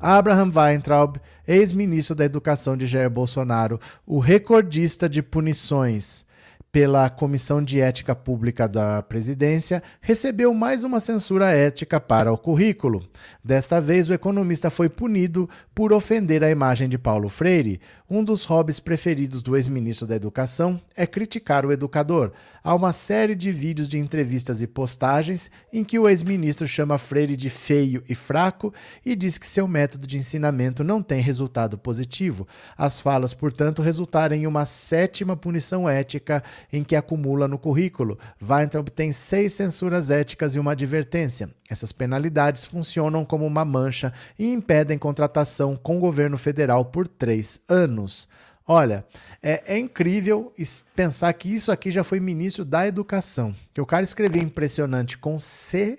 Abraham 0.00 0.50
Weintraub 0.54 1.18
ex-ministro 1.50 2.14
da 2.14 2.24
Educação 2.24 2.76
de 2.76 2.86
Jair 2.86 3.10
Bolsonaro, 3.10 3.80
o 4.06 4.18
recordista 4.18 5.08
de 5.08 5.20
punições 5.22 6.24
pela 6.72 7.10
Comissão 7.10 7.62
de 7.62 7.80
Ética 7.80 8.14
Pública 8.14 8.68
da 8.68 9.02
Presidência, 9.02 9.82
recebeu 10.00 10.54
mais 10.54 10.84
uma 10.84 11.00
censura 11.00 11.50
ética 11.50 11.98
para 11.98 12.32
o 12.32 12.38
currículo. 12.38 13.02
Desta 13.42 13.80
vez, 13.80 14.08
o 14.08 14.14
economista 14.14 14.70
foi 14.70 14.88
punido 14.88 15.50
por 15.74 15.92
ofender 15.92 16.44
a 16.44 16.50
imagem 16.50 16.88
de 16.88 16.96
Paulo 16.96 17.28
Freire. 17.28 17.80
Um 18.08 18.22
dos 18.22 18.44
hobbies 18.44 18.78
preferidos 18.78 19.42
do 19.42 19.56
ex-ministro 19.56 20.06
da 20.06 20.14
Educação 20.14 20.80
é 20.96 21.06
criticar 21.06 21.66
o 21.66 21.72
educador. 21.72 22.32
Há 22.62 22.74
uma 22.74 22.92
série 22.92 23.34
de 23.34 23.50
vídeos 23.50 23.88
de 23.88 23.98
entrevistas 23.98 24.62
e 24.62 24.66
postagens 24.66 25.50
em 25.72 25.82
que 25.82 25.98
o 25.98 26.08
ex-ministro 26.08 26.68
chama 26.68 26.98
Freire 26.98 27.34
de 27.34 27.50
feio 27.50 28.02
e 28.08 28.14
fraco 28.14 28.72
e 29.04 29.16
diz 29.16 29.38
que 29.38 29.48
seu 29.48 29.66
método 29.66 30.06
de 30.06 30.18
ensinamento 30.18 30.84
não 30.84 31.02
tem 31.02 31.20
resultado 31.20 31.78
positivo. 31.78 32.46
As 32.76 33.00
falas, 33.00 33.32
portanto, 33.32 33.82
resultaram 33.82 34.36
em 34.36 34.46
uma 34.46 34.66
sétima 34.66 35.36
punição 35.36 35.88
ética 35.88 36.42
em 36.72 36.84
que 36.84 36.96
acumula 36.96 37.48
no 37.48 37.58
currículo. 37.58 38.18
Weintraub 38.42 38.88
tem 38.90 39.12
seis 39.12 39.54
censuras 39.54 40.10
éticas 40.10 40.54
e 40.54 40.58
uma 40.58 40.72
advertência. 40.72 41.50
Essas 41.68 41.92
penalidades 41.92 42.64
funcionam 42.64 43.24
como 43.24 43.46
uma 43.46 43.64
mancha 43.64 44.12
e 44.38 44.52
impedem 44.52 44.98
contratação 44.98 45.76
com 45.76 45.96
o 45.96 46.00
governo 46.00 46.36
federal 46.36 46.84
por 46.84 47.06
três 47.06 47.60
anos. 47.68 48.28
Olha, 48.66 49.04
é, 49.42 49.62
é, 49.66 49.78
incrível 49.78 50.52
pensar 50.94 51.32
que 51.32 51.52
isso 51.52 51.72
aqui 51.72 51.90
já 51.90 52.04
foi 52.04 52.20
ministro 52.20 52.64
da 52.64 52.86
Educação. 52.86 53.54
Que 53.74 53.80
o 53.80 53.86
cara 53.86 54.04
escreveu 54.04 54.42
impressionante 54.42 55.18
com 55.18 55.40
C 55.40 55.98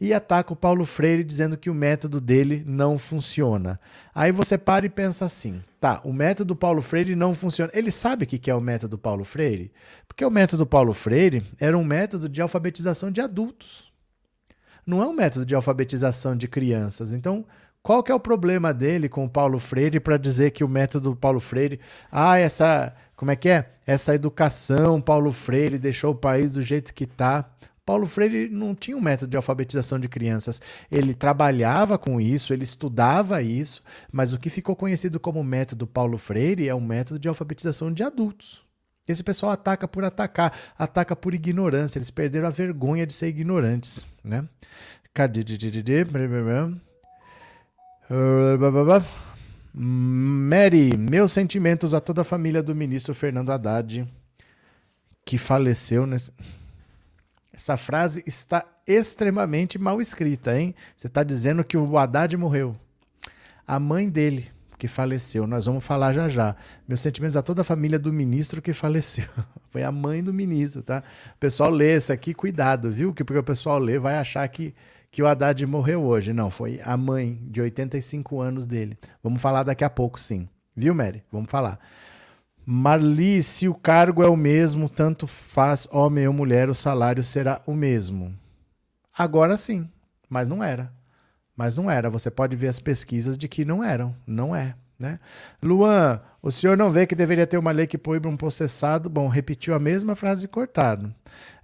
e 0.00 0.12
ataca 0.12 0.52
o 0.52 0.56
Paulo 0.56 0.84
Freire 0.84 1.24
dizendo 1.24 1.56
que 1.56 1.70
o 1.70 1.74
método 1.74 2.20
dele 2.20 2.62
não 2.66 2.98
funciona. 2.98 3.78
Aí 4.14 4.32
você 4.32 4.58
para 4.58 4.86
e 4.86 4.88
pensa 4.88 5.24
assim: 5.24 5.62
tá, 5.80 6.00
o 6.04 6.12
método 6.12 6.56
Paulo 6.56 6.82
Freire 6.82 7.14
não 7.14 7.34
funciona. 7.34 7.70
Ele 7.74 7.90
sabe 7.90 8.24
o 8.24 8.26
que 8.26 8.50
é 8.50 8.54
o 8.54 8.60
método 8.60 8.98
Paulo 8.98 9.24
Freire? 9.24 9.72
Porque 10.06 10.24
o 10.24 10.30
método 10.30 10.66
Paulo 10.66 10.92
Freire 10.92 11.46
era 11.58 11.76
um 11.76 11.84
método 11.84 12.28
de 12.28 12.40
alfabetização 12.40 13.10
de 13.10 13.20
adultos. 13.20 13.92
Não 14.86 15.02
é 15.02 15.06
um 15.06 15.14
método 15.14 15.46
de 15.46 15.54
alfabetização 15.54 16.36
de 16.36 16.46
crianças. 16.46 17.12
Então, 17.12 17.46
qual 17.82 18.02
que 18.02 18.10
é 18.10 18.14
o 18.14 18.20
problema 18.20 18.72
dele 18.72 19.08
com 19.08 19.24
o 19.24 19.28
Paulo 19.28 19.58
Freire 19.58 20.00
para 20.00 20.16
dizer 20.16 20.52
que 20.52 20.64
o 20.64 20.68
método 20.68 21.14
Paulo 21.14 21.38
Freire, 21.40 21.80
ah, 22.10 22.38
essa, 22.38 22.94
como 23.14 23.30
é 23.30 23.36
que 23.36 23.48
é? 23.48 23.70
Essa 23.86 24.14
educação 24.14 25.00
Paulo 25.00 25.30
Freire 25.32 25.78
deixou 25.78 26.12
o 26.12 26.16
país 26.16 26.52
do 26.52 26.62
jeito 26.62 26.94
que 26.94 27.04
está. 27.04 27.50
Paulo 27.84 28.06
Freire 28.06 28.48
não 28.48 28.74
tinha 28.74 28.96
um 28.96 29.00
método 29.00 29.30
de 29.30 29.36
alfabetização 29.36 29.98
de 29.98 30.08
crianças. 30.08 30.60
Ele 30.90 31.14
trabalhava 31.14 31.98
com 31.98 32.20
isso, 32.20 32.52
ele 32.52 32.64
estudava 32.64 33.42
isso, 33.42 33.82
mas 34.10 34.32
o 34.32 34.38
que 34.38 34.48
ficou 34.48 34.74
conhecido 34.74 35.20
como 35.20 35.44
método 35.44 35.86
Paulo 35.86 36.16
Freire 36.16 36.68
é 36.68 36.74
um 36.74 36.80
método 36.80 37.18
de 37.18 37.28
alfabetização 37.28 37.92
de 37.92 38.02
adultos. 38.02 38.64
Esse 39.06 39.22
pessoal 39.22 39.52
ataca 39.52 39.86
por 39.86 40.02
atacar, 40.02 40.58
ataca 40.78 41.14
por 41.14 41.34
ignorância. 41.34 41.98
Eles 41.98 42.10
perderam 42.10 42.48
a 42.48 42.50
vergonha 42.50 43.06
de 43.06 43.12
ser 43.12 43.28
ignorantes, 43.28 44.04
né? 44.22 44.48
Cadê? 45.12 45.44
Mary, 49.74 50.96
meus 50.96 51.32
sentimentos 51.32 51.92
a 51.92 52.00
toda 52.00 52.22
a 52.22 52.24
família 52.24 52.62
do 52.62 52.74
ministro 52.74 53.14
Fernando 53.14 53.50
Haddad, 53.50 54.06
que 55.24 55.36
faleceu 55.36 56.06
nesse. 56.06 56.32
Essa 57.54 57.76
frase 57.76 58.24
está 58.26 58.66
extremamente 58.84 59.78
mal 59.78 60.00
escrita, 60.00 60.58
hein? 60.58 60.74
Você 60.96 61.06
está 61.06 61.22
dizendo 61.22 61.62
que 61.62 61.76
o 61.76 61.96
Haddad 61.96 62.36
morreu. 62.36 62.76
A 63.64 63.78
mãe 63.78 64.08
dele, 64.08 64.50
que 64.76 64.88
faleceu, 64.88 65.46
nós 65.46 65.66
vamos 65.66 65.84
falar 65.84 66.12
já 66.12 66.28
já. 66.28 66.56
Meus 66.86 67.00
sentimentos 67.00 67.36
a 67.36 67.42
toda 67.42 67.60
a 67.60 67.64
família 67.64 67.96
do 67.96 68.12
ministro 68.12 68.60
que 68.60 68.72
faleceu. 68.72 69.28
Foi 69.70 69.84
a 69.84 69.92
mãe 69.92 70.22
do 70.22 70.34
ministro, 70.34 70.82
tá? 70.82 71.04
O 71.36 71.38
pessoal 71.38 71.70
lê 71.70 71.96
isso 71.96 72.12
aqui, 72.12 72.34
cuidado, 72.34 72.90
viu? 72.90 73.14
Que 73.14 73.22
porque 73.22 73.38
o 73.38 73.44
pessoal 73.44 73.78
lê 73.78 74.00
vai 74.00 74.16
achar 74.16 74.46
que, 74.48 74.74
que 75.12 75.22
o 75.22 75.26
Haddad 75.26 75.64
morreu 75.64 76.02
hoje. 76.02 76.32
Não, 76.32 76.50
foi 76.50 76.80
a 76.84 76.96
mãe 76.96 77.38
de 77.42 77.60
85 77.60 78.40
anos 78.40 78.66
dele. 78.66 78.98
Vamos 79.22 79.40
falar 79.40 79.62
daqui 79.62 79.84
a 79.84 79.90
pouco, 79.90 80.18
sim. 80.18 80.48
Viu, 80.76 80.92
Mary? 80.92 81.22
Vamos 81.30 81.50
falar. 81.50 81.78
Marli, 82.66 83.42
se 83.42 83.68
o 83.68 83.74
cargo 83.74 84.22
é 84.22 84.28
o 84.28 84.36
mesmo, 84.36 84.88
tanto 84.88 85.26
faz 85.26 85.86
homem 85.90 86.26
ou 86.26 86.32
mulher, 86.32 86.70
o 86.70 86.74
salário 86.74 87.22
será 87.22 87.60
o 87.66 87.74
mesmo. 87.74 88.34
Agora 89.16 89.56
sim, 89.56 89.88
mas 90.28 90.48
não 90.48 90.62
era. 90.62 90.90
Mas 91.56 91.74
não 91.74 91.90
era. 91.90 92.10
Você 92.10 92.30
pode 92.30 92.56
ver 92.56 92.68
as 92.68 92.80
pesquisas 92.80 93.36
de 93.36 93.48
que 93.48 93.64
não 93.64 93.84
eram. 93.84 94.14
Não 94.26 94.56
é. 94.56 94.74
Né? 94.98 95.18
Luan, 95.62 96.20
o 96.40 96.50
senhor 96.50 96.76
não 96.76 96.90
vê 96.90 97.06
que 97.06 97.14
deveria 97.14 97.46
ter 97.46 97.58
uma 97.58 97.72
lei 97.72 97.86
que 97.86 97.98
proíbe 97.98 98.28
um 98.28 98.36
processado? 98.36 99.10
Bom, 99.10 99.28
repetiu 99.28 99.74
a 99.74 99.78
mesma 99.78 100.14
frase 100.14 100.46
cortado. 100.48 101.14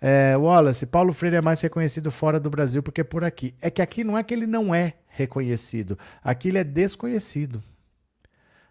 É, 0.01 0.37
Wallace, 0.37 0.85
Paulo 0.85 1.13
Freire 1.13 1.37
é 1.37 1.41
mais 1.41 1.61
reconhecido 1.61 2.11
fora 2.11 2.41
do 2.41 2.51
Brasil 2.51 2.83
porque 2.83 3.05
por 3.05 3.25
aqui. 3.25 3.55
É 3.61 3.71
que 3.71 3.81
aqui 3.81 4.05
não 4.05 4.19
é 4.19 4.23
que 4.23 4.35
ele 4.35 4.47
não 4.47 4.75
é 4.75 4.95
reconhecido, 5.09 5.99
aqui 6.23 6.49
ele 6.49 6.59
é 6.59 6.65
desconhecido. 6.65 7.63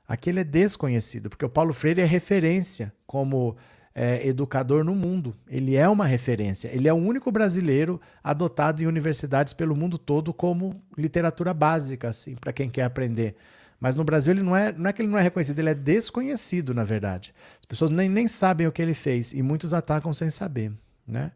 Aqui 0.10 0.32
ele 0.32 0.40
é 0.40 0.44
desconhecido, 0.44 1.30
porque 1.30 1.46
o 1.46 1.50
Paulo 1.50 1.72
Freire 1.72 2.02
é 2.02 2.06
referência 2.06 2.92
como 3.06 3.56
é, 3.94 4.28
educador 4.28 4.84
no 4.84 4.96
mundo. 4.96 5.36
Ele 5.48 5.76
é 5.76 5.88
uma 5.88 6.04
referência. 6.04 6.68
Ele 6.74 6.88
é 6.88 6.94
o 6.94 6.96
único 6.96 7.32
brasileiro 7.32 8.02
adotado 8.24 8.82
em 8.82 8.88
universidades 8.88 9.54
pelo 9.54 9.76
mundo 9.76 10.00
todo 10.00 10.34
como 10.34 10.82
literatura 10.98 11.54
básica, 11.54 12.10
assim, 12.10 12.34
para 12.34 12.52
quem 12.52 12.72
quer 12.72 12.86
aprender. 12.86 13.36
Mas 13.80 13.96
no 13.96 14.04
Brasil 14.04 14.34
ele 14.34 14.42
não 14.42 14.56
é, 14.56 14.74
não 14.74 14.90
é 14.90 14.94
que 14.94 15.04
ele 15.04 15.12
não 15.12 15.20
é 15.20 15.22
reconhecido, 15.22 15.60
ele 15.60 15.70
é 15.70 15.76
desconhecido, 15.76 16.74
na 16.74 16.84
verdade. 16.84 17.32
As 17.60 17.66
pessoas 17.66 17.92
nem, 17.92 18.10
nem 18.10 18.28
sabem 18.28 18.66
o 18.66 18.72
que 18.72 18.82
ele 18.82 18.96
fez 18.96 19.32
e 19.32 19.44
muitos 19.44 19.76
atacam 19.76 20.12
sem 20.12 20.32
saber, 20.32 20.72
né? 21.08 21.32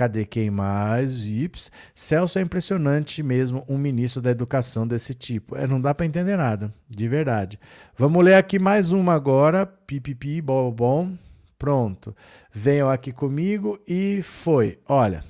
Cadê 0.00 0.24
quem 0.24 0.48
mais? 0.48 1.26
Ips. 1.26 1.70
Celso 1.94 2.38
é 2.38 2.40
impressionante 2.40 3.22
mesmo, 3.22 3.66
um 3.68 3.76
ministro 3.76 4.22
da 4.22 4.30
educação 4.30 4.86
desse 4.86 5.12
tipo. 5.12 5.54
É, 5.54 5.66
não 5.66 5.78
dá 5.78 5.94
para 5.94 6.06
entender 6.06 6.38
nada, 6.38 6.72
de 6.88 7.06
verdade. 7.06 7.60
Vamos 7.98 8.24
ler 8.24 8.36
aqui 8.36 8.58
mais 8.58 8.92
uma 8.92 9.12
agora. 9.12 9.66
Pipipi, 9.66 10.40
bom, 10.40 10.72
bom. 10.72 11.12
Pronto. 11.58 12.16
Venham 12.50 12.88
aqui 12.88 13.12
comigo 13.12 13.78
e 13.86 14.22
foi. 14.22 14.78
Olha, 14.88 15.22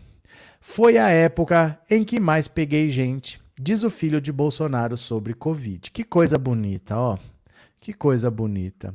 foi 0.61 0.99
a 0.99 1.09
época 1.09 1.77
em 1.91 2.05
que 2.05 2.21
mais 2.21 2.47
peguei 2.47 2.91
gente, 2.91 3.43
diz 3.61 3.83
o 3.83 3.91
filho 3.91 4.21
de 4.21 4.31
Bolsonaro 4.31 4.97
sobre 4.97 5.35
Covid. 5.35 5.91
Que 5.91 6.05
coisa 6.05 6.39
bonita, 6.39 6.97
ó. 6.97 7.19
Que 7.81 7.93
coisa 7.93 8.31
bonita 8.31 8.95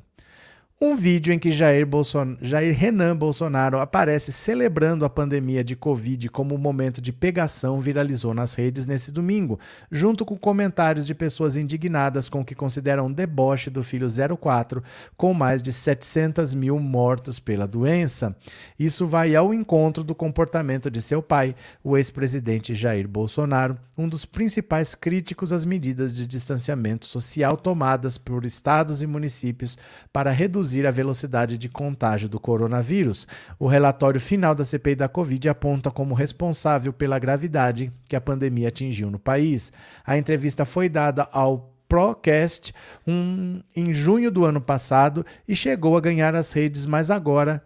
um 0.79 0.93
vídeo 0.93 1.33
em 1.33 1.39
que 1.39 1.51
Jair, 1.51 1.85
Bolson... 1.85 2.35
Jair 2.41 2.75
Renan 2.75 3.15
Bolsonaro 3.15 3.79
aparece 3.79 4.31
celebrando 4.31 5.05
a 5.05 5.09
pandemia 5.09 5.63
de 5.63 5.73
Covid 5.73 6.27
como 6.29 6.57
momento 6.57 7.01
de 7.01 7.13
pegação 7.13 7.79
viralizou 7.79 8.33
nas 8.33 8.55
redes 8.55 8.85
nesse 8.85 9.09
domingo, 9.09 9.57
junto 9.89 10.25
com 10.25 10.37
comentários 10.37 11.07
de 11.07 11.15
pessoas 11.15 11.55
indignadas 11.55 12.27
com 12.27 12.41
o 12.41 12.45
que 12.45 12.53
consideram 12.53 13.05
um 13.05 13.11
deboche 13.11 13.69
do 13.69 13.83
filho 13.83 14.07
04, 14.37 14.83
com 15.15 15.33
mais 15.33 15.61
de 15.61 15.71
700 15.71 16.53
mil 16.53 16.77
mortos 16.77 17.39
pela 17.39 17.65
doença. 17.65 18.35
Isso 18.77 19.07
vai 19.07 19.33
ao 19.33 19.53
encontro 19.53 20.03
do 20.03 20.13
comportamento 20.13 20.91
de 20.91 21.01
seu 21.01 21.21
pai, 21.21 21.55
o 21.81 21.95
ex-presidente 21.95 22.75
Jair 22.75 23.07
Bolsonaro, 23.07 23.77
um 23.97 24.07
dos 24.07 24.25
principais 24.25 24.93
críticos 24.93 25.53
às 25.53 25.63
medidas 25.63 26.13
de 26.13 26.25
distanciamento 26.25 27.05
social 27.05 27.55
tomadas 27.55 28.17
por 28.17 28.45
estados 28.45 29.01
e 29.01 29.07
municípios 29.07 29.77
para 30.11 30.31
reduzir 30.31 30.85
a 30.85 30.91
velocidade 30.91 31.57
de 31.57 31.69
contágio 31.69 32.27
do 32.27 32.39
coronavírus. 32.39 33.27
O 33.57 33.67
relatório 33.67 34.19
final 34.19 34.53
da 34.53 34.65
CPI 34.65 34.95
da 34.95 35.07
Covid 35.07 35.49
aponta 35.49 35.89
como 35.89 36.13
responsável 36.13 36.91
pela 36.91 37.19
gravidade 37.19 37.91
que 38.05 38.15
a 38.15 38.21
pandemia 38.21 38.67
atingiu 38.67 39.09
no 39.09 39.19
país. 39.19 39.71
A 40.05 40.17
entrevista 40.17 40.65
foi 40.65 40.89
dada 40.89 41.27
ao 41.31 41.71
Procast 41.87 42.73
um, 43.05 43.61
em 43.75 43.93
junho 43.93 44.31
do 44.31 44.43
ano 44.43 44.59
passado 44.59 45.23
e 45.47 45.55
chegou 45.55 45.95
a 45.95 46.01
ganhar 46.01 46.33
as 46.35 46.51
redes, 46.51 46.87
mas 46.87 47.11
agora 47.11 47.63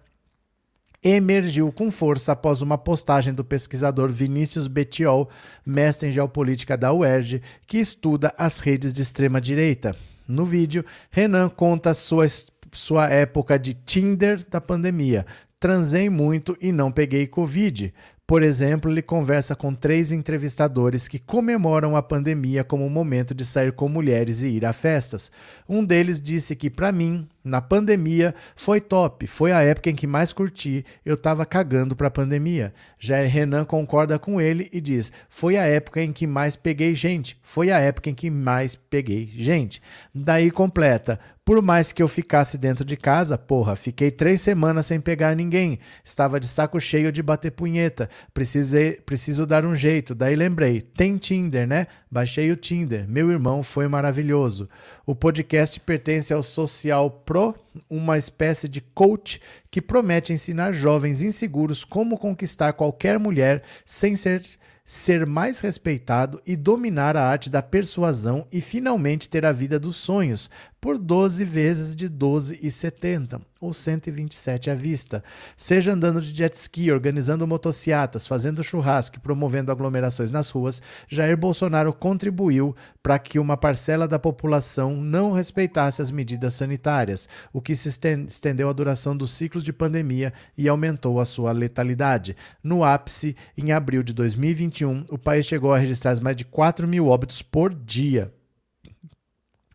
emergiu 1.03 1.71
com 1.71 1.89
força 1.89 2.33
após 2.33 2.61
uma 2.61 2.77
postagem 2.77 3.33
do 3.33 3.43
pesquisador 3.43 4.11
Vinícius 4.11 4.67
Betiol, 4.67 5.29
mestre 5.65 6.09
em 6.09 6.11
geopolítica 6.11 6.77
da 6.77 6.93
UERJ, 6.93 7.41
que 7.65 7.77
estuda 7.77 8.33
as 8.37 8.59
redes 8.59 8.93
de 8.93 9.01
extrema 9.01 9.39
direita. 9.39 9.95
No 10.27 10.45
vídeo, 10.45 10.85
Renan 11.09 11.49
conta 11.49 11.93
sua 11.93 12.27
sua 12.71 13.09
época 13.09 13.57
de 13.57 13.73
Tinder 13.73 14.45
da 14.47 14.61
pandemia. 14.61 15.25
Transei 15.59 16.09
muito 16.09 16.55
e 16.61 16.71
não 16.71 16.91
peguei 16.91 17.25
Covid. 17.27 17.93
Por 18.29 18.43
exemplo, 18.43 18.91
ele 18.91 19.01
conversa 19.01 19.55
com 19.55 19.73
três 19.73 20.11
entrevistadores 20.11 21.07
que 21.07 21.17
comemoram 21.17 21.95
a 21.95 22.03
pandemia 22.03 22.63
como 22.63 22.85
um 22.85 22.89
momento 22.89 23.33
de 23.33 23.43
sair 23.43 23.71
com 23.71 23.89
mulheres 23.89 24.43
e 24.43 24.49
ir 24.49 24.65
a 24.67 24.71
festas. 24.71 25.31
Um 25.67 25.83
deles 25.83 26.21
disse 26.21 26.55
que, 26.55 26.69
para 26.69 26.91
mim, 26.91 27.27
Na 27.43 27.61
pandemia 27.61 28.35
foi 28.55 28.81
top, 28.81 29.25
foi 29.25 29.51
a 29.51 29.61
época 29.61 29.89
em 29.89 29.95
que 29.95 30.05
mais 30.05 30.33
curti, 30.33 30.85
eu 31.05 31.15
tava 31.15 31.45
cagando 31.45 31.95
pra 31.95 32.11
pandemia. 32.11 32.73
Jair 32.99 33.29
Renan 33.29 33.63
concorda 33.63 34.19
com 34.19 34.41
ele 34.41 34.69
e 34.73 34.81
diz: 34.81 35.11
Foi 35.29 35.55
a 35.55 35.63
época 35.63 36.01
em 36.01 36.11
que 36.11 36.27
mais 36.27 36.55
peguei 36.55 36.93
gente, 36.93 37.39
foi 37.41 37.71
a 37.71 37.79
época 37.79 38.09
em 38.09 38.13
que 38.13 38.29
mais 38.29 38.75
peguei 38.75 39.31
gente. 39.33 39.81
Daí 40.13 40.51
completa: 40.51 41.19
por 41.49 41.63
mais 41.63 41.91
que 41.91 42.03
eu 42.03 42.07
ficasse 42.07 42.59
dentro 42.59 42.85
de 42.85 42.95
casa, 42.95 43.35
porra, 43.35 43.75
fiquei 43.75 44.11
três 44.11 44.39
semanas 44.39 44.85
sem 44.85 45.01
pegar 45.01 45.35
ninguém. 45.35 45.79
Estava 46.05 46.39
de 46.39 46.47
saco 46.47 46.79
cheio 46.79 47.11
de 47.11 47.23
bater 47.23 47.49
punheta. 47.49 48.07
Precisei, 48.31 49.01
preciso 49.03 49.47
dar 49.47 49.65
um 49.65 49.73
jeito. 49.73 50.13
Daí 50.13 50.35
lembrei, 50.35 50.79
tem 50.79 51.17
Tinder, 51.17 51.67
né? 51.67 51.87
Baixei 52.11 52.51
o 52.51 52.55
Tinder. 52.55 53.07
Meu 53.07 53.29
irmão 53.29 53.61
foi 53.61 53.87
maravilhoso. 53.87 54.67
O 55.05 55.13
podcast 55.13 55.79
pertence 55.79 56.33
ao 56.33 56.41
Social 56.41 57.11
Pro, 57.11 57.53
uma 57.87 58.17
espécie 58.17 58.67
de 58.67 58.81
coach 58.81 59.39
que 59.69 59.79
promete 59.79 60.33
ensinar 60.33 60.71
jovens 60.71 61.21
inseguros 61.21 61.83
como 61.83 62.17
conquistar 62.17 62.73
qualquer 62.73 63.19
mulher 63.19 63.61
sem 63.85 64.15
ser 64.15 64.43
ser 64.89 65.23
mais 65.23 65.59
respeitado 65.59 66.41
e 66.47 66.55
dominar 66.55 67.15
a 67.15 67.23
arte 67.23 67.47
da 67.47 67.61
persuasão 67.61 68.47
e 68.51 68.59
finalmente 68.59 69.29
ter 69.29 69.45
a 69.45 69.51
vida 69.51 69.79
dos 69.79 69.95
sonhos 69.97 70.49
por 70.81 70.97
12 70.97 71.43
vezes 71.43 71.95
de 71.95 72.09
12,70 72.09 73.41
ou 73.59 73.73
127 73.73 74.69
à 74.69 74.75
vista. 74.75 75.23
Seja 75.57 75.91
andando 75.91 76.21
de 76.21 76.33
jet 76.33 76.53
ski, 76.55 76.91
organizando 76.91 77.45
motocicletas, 77.45 78.25
fazendo 78.25 78.63
churrasco 78.63 79.17
e 79.17 79.19
promovendo 79.19 79.71
aglomerações 79.71 80.31
nas 80.31 80.49
ruas, 80.49 80.81
Jair 81.07 81.35
Bolsonaro 81.35 81.91
contribuiu 81.91 82.75
para 83.03 83.19
que 83.19 83.37
uma 83.37 83.57
parcela 83.57 84.07
da 84.07 84.17
população 84.17 84.95
não 84.95 85.31
respeitasse 85.31 86.01
as 86.01 86.11
medidas 86.11 86.53
sanitárias, 86.53 87.27
o 87.51 87.61
que 87.61 87.75
se 87.75 87.89
estendeu 88.27 88.69
a 88.69 88.73
duração 88.73 89.15
dos 89.15 89.31
ciclos 89.31 89.63
de 89.63 89.73
pandemia 89.73 90.33
e 90.57 90.69
aumentou 90.69 91.19
a 91.19 91.25
sua 91.25 91.51
letalidade. 91.51 92.35
No 92.63 92.83
ápice, 92.83 93.35
em 93.57 93.71
abril 93.71 94.03
de 94.03 94.13
2021, 94.13 95.05
o 95.11 95.17
país 95.17 95.45
chegou 95.45 95.73
a 95.73 95.77
registrar 95.77 96.09
mais 96.21 96.35
de 96.35 96.45
4 96.45 96.87
mil 96.87 97.07
óbitos 97.07 97.41
por 97.41 97.73
dia. 97.73 98.33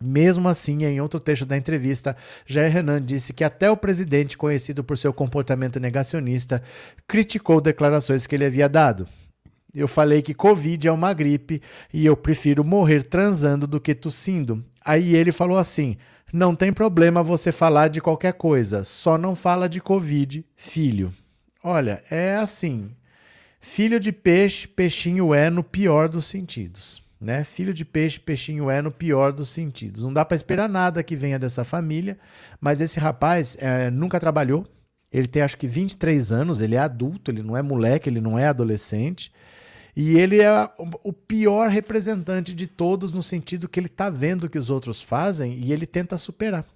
Mesmo 0.05 0.49
assim, 0.49 0.85
em 0.85 1.01
outro 1.01 1.19
trecho 1.19 1.47
da 1.47 1.57
entrevista, 1.57 2.17
Jair 2.47 2.71
Renan 2.71 3.01
disse 3.03 3.33
que 3.33 3.43
até 3.43 3.71
o 3.71 3.77
presidente, 3.77 4.37
conhecido 4.37 4.85
por 4.85 4.99
seu 4.99 5.13
comportamento 5.13 5.81
negacionista, 5.81 6.63
criticou 7.09 7.61
declarações 7.61 8.27
que 8.27 8.35
ele 8.35 8.45
havia 8.45 8.69
dado. 8.69 9.09
Eu 9.75 9.89
falei 9.89 10.23
que 10.23 10.35
Covid 10.35 10.87
é 10.87 10.93
uma 10.93 11.13
gripe 11.13 11.61
e 11.93 12.07
eu 12.07 12.17
prefiro 12.17 12.63
morrer 12.63 13.03
transando 13.03 13.67
do 13.67 13.81
que 13.81 13.95
tossindo. 13.95 14.65
Aí 14.85 15.17
ele 15.17 15.33
falou 15.33 15.59
assim: 15.59 15.97
não 16.33 16.55
tem 16.55 16.73
problema 16.73 17.23
você 17.23 17.51
falar 17.51 17.89
de 17.89 18.01
qualquer 18.01 18.35
coisa, 18.35 18.85
só 18.85 19.17
não 19.17 19.35
fala 19.37 19.69
de 19.69 19.81
Covid, 19.81 20.45
filho. 20.57 21.15
Olha, 21.63 22.05
é 22.11 22.37
assim. 22.37 22.91
Filho 23.61 23.99
de 23.99 24.13
peixe, 24.13 24.69
peixinho 24.69 25.33
é 25.33 25.49
no 25.49 25.65
pior 25.65 26.09
dos 26.09 26.27
sentidos. 26.27 27.04
Né? 27.25 27.43
Filho 27.43 27.73
de 27.73 27.87
peixe, 27.87 28.21
peixinho 28.21 28.71
é 28.71 28.83
no 28.83 28.91
pior 28.91 29.33
dos 29.33 29.49
sentidos. 29.49 30.03
Não 30.03 30.13
dá 30.13 30.27
para 30.27 30.37
esperar 30.37 30.69
nada 30.69 31.03
que 31.03 31.17
venha 31.17 31.39
dessa 31.39 31.65
família, 31.65 32.19
mas 32.61 32.83
esse 32.83 33.01
rapaz 33.01 33.57
é, 33.59 33.91
nunca 33.91 34.21
trabalhou. 34.21 34.67
Ele 35.11 35.27
tem 35.27 35.41
acho 35.41 35.57
que 35.57 35.67
23 35.67 36.31
anos, 36.31 36.61
ele 36.61 36.75
é 36.75 36.79
adulto, 36.79 37.31
ele 37.31 37.43
não 37.43 37.57
é 37.57 37.63
moleque, 37.63 38.11
ele 38.11 38.21
não 38.21 38.39
é 38.39 38.47
adolescente. 38.47 39.33
E 39.97 40.19
ele 40.19 40.43
é 40.43 40.69
o 41.03 41.15
pior 41.15 41.71
representante 41.71 42.53
de 42.53 42.67
todos 42.67 43.11
no 43.11 43.23
sentido 43.23 43.69
que 43.69 43.81
ele 43.81 43.87
está 43.87 44.11
vendo 44.11 44.45
o 44.45 44.51
que 44.51 44.59
os 44.59 44.69
outros 44.69 45.01
fazem 45.01 45.55
e 45.55 45.73
ele 45.73 45.87
tenta 45.87 46.19
superar. 46.19 46.67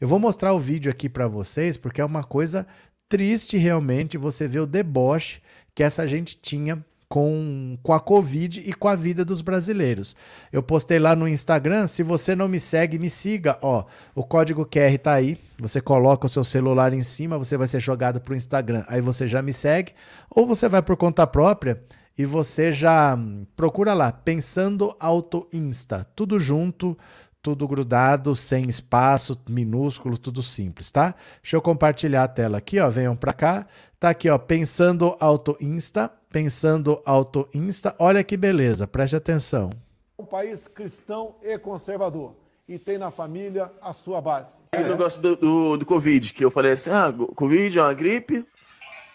Eu 0.00 0.06
vou 0.06 0.20
mostrar 0.20 0.52
o 0.52 0.60
vídeo 0.60 0.92
aqui 0.92 1.08
para 1.08 1.26
vocês 1.26 1.76
porque 1.76 2.00
é 2.00 2.04
uma 2.04 2.22
coisa 2.22 2.68
triste 3.08 3.56
realmente 3.56 4.16
você 4.16 4.46
ver 4.46 4.60
o 4.60 4.66
deboche 4.66 5.40
que 5.74 5.82
essa 5.82 6.06
gente 6.06 6.38
tinha 6.40 6.84
com, 7.08 7.78
com 7.82 7.92
a 7.92 8.00
Covid 8.00 8.60
e 8.60 8.72
com 8.72 8.86
a 8.86 8.94
vida 8.94 9.24
dos 9.24 9.40
brasileiros. 9.40 10.14
Eu 10.52 10.62
postei 10.62 10.98
lá 10.98 11.16
no 11.16 11.26
Instagram, 11.26 11.86
se 11.86 12.02
você 12.02 12.36
não 12.36 12.48
me 12.48 12.60
segue, 12.60 12.98
me 12.98 13.08
siga, 13.08 13.58
ó, 13.62 13.84
o 14.14 14.22
código 14.22 14.66
QR 14.66 14.98
tá 14.98 15.14
aí, 15.14 15.38
você 15.58 15.80
coloca 15.80 16.26
o 16.26 16.28
seu 16.28 16.44
celular 16.44 16.92
em 16.92 17.02
cima, 17.02 17.38
você 17.38 17.56
vai 17.56 17.66
ser 17.66 17.80
jogado 17.80 18.20
pro 18.20 18.36
Instagram, 18.36 18.84
aí 18.88 19.00
você 19.00 19.26
já 19.26 19.40
me 19.40 19.52
segue, 19.52 19.92
ou 20.30 20.46
você 20.46 20.68
vai 20.68 20.82
por 20.82 20.96
conta 20.96 21.26
própria 21.26 21.82
e 22.16 22.26
você 22.26 22.72
já 22.72 23.14
hum, 23.14 23.46
procura 23.56 23.94
lá, 23.94 24.12
Pensando 24.12 24.94
Auto 24.98 25.48
Insta, 25.52 26.06
tudo 26.14 26.38
junto, 26.38 26.98
tudo 27.48 27.66
grudado, 27.66 28.36
sem 28.36 28.68
espaço, 28.68 29.34
minúsculo, 29.48 30.18
tudo 30.18 30.42
simples, 30.42 30.90
tá? 30.90 31.14
Deixa 31.42 31.56
eu 31.56 31.62
compartilhar 31.62 32.24
a 32.24 32.28
tela 32.28 32.58
aqui, 32.58 32.78
ó, 32.78 32.90
venham 32.90 33.16
para 33.16 33.32
cá. 33.32 33.66
Tá 33.98 34.10
aqui, 34.10 34.28
ó, 34.28 34.36
Pensando 34.36 35.16
Auto 35.18 35.56
Insta, 35.58 36.12
Pensando 36.30 37.00
Auto 37.06 37.48
Insta. 37.54 37.96
Olha 37.98 38.22
que 38.22 38.36
beleza, 38.36 38.86
preste 38.86 39.16
atenção. 39.16 39.70
Um 40.18 40.26
país 40.26 40.60
cristão 40.74 41.36
e 41.42 41.56
conservador 41.58 42.34
e 42.68 42.78
tem 42.78 42.98
na 42.98 43.10
família 43.10 43.72
a 43.80 43.94
sua 43.94 44.20
base. 44.20 44.52
O 44.74 44.82
negócio 44.82 45.22
do, 45.22 45.34
do, 45.34 45.76
do 45.78 45.86
Covid, 45.86 46.34
que 46.34 46.44
eu 46.44 46.50
falei 46.50 46.72
assim, 46.72 46.90
ah, 46.90 47.10
Covid 47.34 47.78
é 47.78 47.82
uma 47.82 47.94
gripe, 47.94 48.44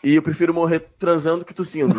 e 0.04 0.16
eu 0.16 0.22
prefiro 0.22 0.54
morrer 0.54 0.86
transando 1.00 1.46
que 1.46 1.54
tossindo. 1.54 1.96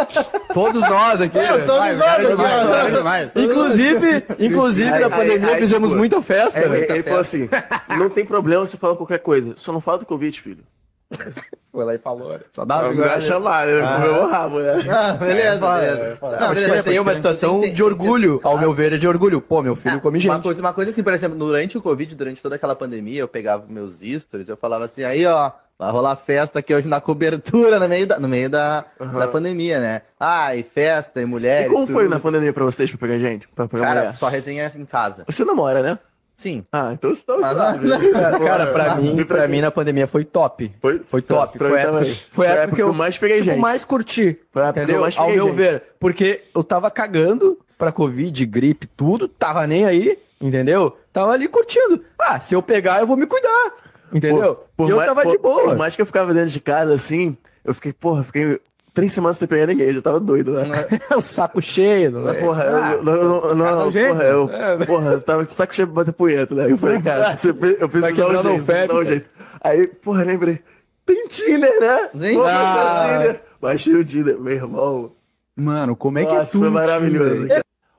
todos 0.54 0.82
nós 0.82 1.20
aqui. 1.20 1.38
É, 1.38 1.58
todos 1.58 1.96
vai, 1.96 1.96
nós 1.96 3.26
aqui. 3.26 3.42
Inclusive, 3.42 4.24
inclusive 4.38 4.90
aí, 4.90 5.00
na 5.00 5.10
pandemia 5.10 5.48
aí, 5.48 5.54
aí, 5.54 5.60
fizemos 5.60 5.90
tipo, 5.90 5.98
muita 5.98 6.22
festa. 6.22 6.58
É, 6.58 6.64
ele 6.64 6.86
festa. 6.86 7.02
falou 7.04 7.20
assim: 7.20 7.48
não 7.90 8.08
tem 8.08 8.24
problema 8.24 8.64
você 8.64 8.78
falar 8.78 8.96
qualquer 8.96 9.18
coisa, 9.18 9.52
só 9.56 9.72
não 9.72 9.80
fala 9.80 9.98
do 9.98 10.06
Covid, 10.06 10.40
filho. 10.40 10.64
Foi 11.72 11.84
lá 11.84 11.94
e 11.94 11.98
falou. 11.98 12.38
Só 12.50 12.66
dá 12.66 12.82
uma 12.82 13.06
vai 13.06 13.20
chamar, 13.20 13.66
né? 13.66 13.80
Ah. 13.82 13.96
Comeu 13.96 14.22
o 14.22 14.30
rabo, 14.30 14.60
né? 14.60 14.72
Ah, 14.90 15.12
beleza, 15.14 15.74
beleza. 15.74 16.18
Não, 16.20 16.40
não, 16.40 16.54
beleza, 16.54 16.82
tem 16.82 16.98
uma 16.98 17.14
situação 17.14 17.60
tem, 17.62 17.72
de 17.72 17.82
orgulho, 17.82 18.38
tem, 18.38 18.50
ao 18.50 18.58
meu 18.58 18.74
ver, 18.74 18.92
é 18.92 18.98
de 18.98 19.08
orgulho. 19.08 19.40
Pô, 19.40 19.62
meu 19.62 19.74
filho 19.74 19.96
ah, 19.96 20.00
come 20.00 20.20
gente. 20.20 20.30
Uma 20.30 20.40
coisa, 20.40 20.60
uma 20.60 20.74
coisa 20.74 20.90
assim, 20.90 21.02
por 21.02 21.14
exemplo, 21.14 21.38
durante 21.38 21.78
o 21.78 21.82
Covid, 21.82 22.14
durante 22.14 22.42
toda 22.42 22.56
aquela 22.56 22.76
pandemia, 22.76 23.20
eu 23.20 23.28
pegava 23.28 23.64
meus 23.66 24.00
stories, 24.00 24.50
eu 24.50 24.56
falava 24.56 24.84
assim, 24.84 25.02
aí, 25.02 25.24
ó, 25.24 25.50
Vai 25.82 25.90
rolar 25.90 26.14
festa 26.14 26.60
aqui 26.60 26.72
hoje 26.72 26.86
na 26.86 27.00
cobertura, 27.00 27.80
no 27.80 27.88
meio 27.88 28.06
da, 28.06 28.20
no 28.20 28.28
meio 28.28 28.48
da, 28.48 28.84
uhum. 29.00 29.18
da 29.18 29.26
pandemia, 29.26 29.80
né? 29.80 30.02
Ai, 30.20 30.62
festa 30.62 31.20
e 31.20 31.24
mulheres. 31.24 31.66
E 31.66 31.74
como 31.74 31.88
foi 31.88 32.08
na 32.08 32.20
pandemia 32.20 32.52
pra 32.52 32.64
vocês, 32.64 32.88
pra 32.88 32.98
pegar 33.00 33.18
gente? 33.18 33.48
Pra 33.48 33.66
pegar 33.66 33.82
Cara, 33.86 34.00
mulher? 34.02 34.14
só 34.14 34.28
resenha 34.28 34.70
em 34.76 34.84
casa. 34.84 35.24
Você 35.26 35.44
namora, 35.44 35.82
né? 35.82 35.98
Sim. 36.42 36.64
Ah, 36.72 36.90
então 36.92 37.14
você 37.14 37.24
tá 37.24 37.36
usando. 37.36 38.12
Cara, 38.12 38.38
cara, 38.40 38.66
pra 38.66 38.94
mim, 38.96 39.24
pra 39.24 39.46
mim 39.46 39.60
na 39.60 39.70
pandemia 39.70 40.08
foi 40.08 40.24
top. 40.24 40.72
Foi? 40.80 41.00
Foi 41.04 41.22
top. 41.22 41.56
Foi, 41.56 41.78
a 41.78 41.82
época, 41.82 42.06
foi 42.30 42.46
a 42.48 42.50
época 42.50 42.76
que 42.76 42.82
eu 42.82 42.92
mais 42.92 43.16
peguei 43.16 43.36
tipo, 43.36 43.50
gente. 43.50 43.60
mais 43.60 43.84
curti. 43.84 44.36
Foi 44.50 44.62
a 44.62 44.66
época 44.66 44.80
entendeu? 44.80 44.94
que 44.94 44.98
eu 44.98 45.02
mais 45.02 45.14
peguei 45.14 45.30
Ao 45.30 45.36
meu 45.36 45.46
gente. 45.46 45.56
ver. 45.56 45.82
Porque 46.00 46.42
eu 46.52 46.64
tava 46.64 46.90
cagando 46.90 47.60
pra 47.78 47.92
Covid, 47.92 48.44
gripe, 48.44 48.88
tudo. 48.88 49.28
Tava 49.28 49.64
nem 49.68 49.84
aí, 49.84 50.18
entendeu? 50.40 50.96
Tava 51.12 51.30
ali 51.30 51.46
curtindo. 51.46 52.02
Ah, 52.18 52.40
se 52.40 52.56
eu 52.56 52.62
pegar, 52.62 52.98
eu 52.98 53.06
vou 53.06 53.16
me 53.16 53.26
cuidar. 53.26 53.74
Entendeu? 54.12 54.56
Por, 54.56 54.66
por 54.78 54.88
e 54.88 54.90
eu 54.90 54.96
mais, 54.96 55.08
tava 55.08 55.22
por, 55.22 55.30
de 55.30 55.38
boa. 55.38 55.62
Por 55.62 55.76
mais 55.76 55.94
que 55.94 56.02
eu 56.02 56.06
ficava 56.06 56.34
dentro 56.34 56.50
de 56.50 56.60
casa, 56.60 56.92
assim, 56.92 57.36
eu 57.64 57.72
fiquei, 57.72 57.92
porra, 57.92 58.24
fiquei 58.24 58.60
três 58.92 59.12
semanas 59.12 59.38
sem 59.38 59.48
pegar 59.48 59.66
ninguém, 59.66 59.88
eu 59.88 59.94
já 59.94 60.02
tava 60.02 60.20
doido, 60.20 60.52
né? 60.52 60.86
o 61.16 61.20
saco 61.20 61.60
cheio, 61.60 62.10
né? 62.10 62.34
Porra, 62.34 62.64
ah, 62.64 62.92
eu, 62.92 63.02
não, 63.02 63.54
não, 63.54 63.54
não, 63.54 63.92
porra, 63.92 64.24
eu, 64.24 64.50
é. 64.50 64.86
porra, 64.86 65.12
eu 65.12 65.22
tava 65.22 65.44
de 65.44 65.52
saco 65.52 65.74
cheio 65.74 65.88
pra 65.88 65.96
bater 65.96 66.12
punheta, 66.12 66.54
né? 66.54 66.70
Eu 66.70 66.78
falei, 66.78 67.00
cara, 67.02 67.34
eu 67.78 67.88
preciso 67.88 68.16
dar 68.16 68.38
um 68.38 68.42
jeito, 68.42 68.66
dar 68.66 68.94
um 68.94 69.04
jeito. 69.04 69.30
Aí, 69.60 69.86
porra, 69.86 70.24
lembrei, 70.24 70.60
tem 71.06 71.26
Tinder, 71.28 71.80
né? 71.80 72.10
Ah. 72.46 73.18
Tinder. 73.18 73.42
Baixei 73.60 73.94
o 73.94 74.04
Tinder, 74.04 74.38
meu 74.38 74.54
irmão. 74.54 75.12
Mano, 75.54 75.94
como 75.94 76.18
é 76.18 76.24
que 76.24 76.32
Nossa, 76.32 76.42
é 76.42 76.52
tudo? 76.52 76.60
foi 76.62 76.70
maravilhoso. 76.70 77.46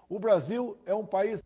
O 0.10 0.20
Brasil 0.20 0.78
é 0.86 0.94
um 0.94 1.06
país 1.06 1.42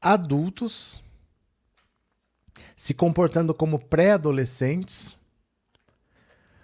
adultos 0.00 1.02
se 2.78 2.94
comportando 2.94 3.52
como 3.52 3.76
pré-adolescentes, 3.76 5.18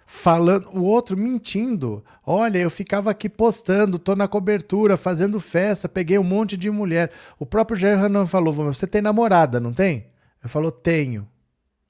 falando, 0.07 0.69
o 0.69 0.81
outro 0.85 1.17
mentindo. 1.17 2.01
Olha, 2.25 2.57
eu 2.57 2.69
ficava 2.69 3.11
aqui 3.11 3.27
postando, 3.27 3.99
tô 3.99 4.15
na 4.15 4.25
cobertura, 4.25 4.95
fazendo 4.95 5.41
festa, 5.41 5.89
peguei 5.89 6.17
um 6.17 6.23
monte 6.23 6.55
de 6.55 6.71
mulher. 6.71 7.11
O 7.37 7.45
próprio 7.45 7.75
Jair 7.75 8.01
Hanan 8.01 8.25
falou: 8.25 8.53
"Você 8.53 8.87
tem 8.87 9.01
namorada, 9.01 9.59
não 9.59 9.73
tem?" 9.73 10.07
Eu 10.41 10.47
falou: 10.47 10.71
"Tenho." 10.71 11.27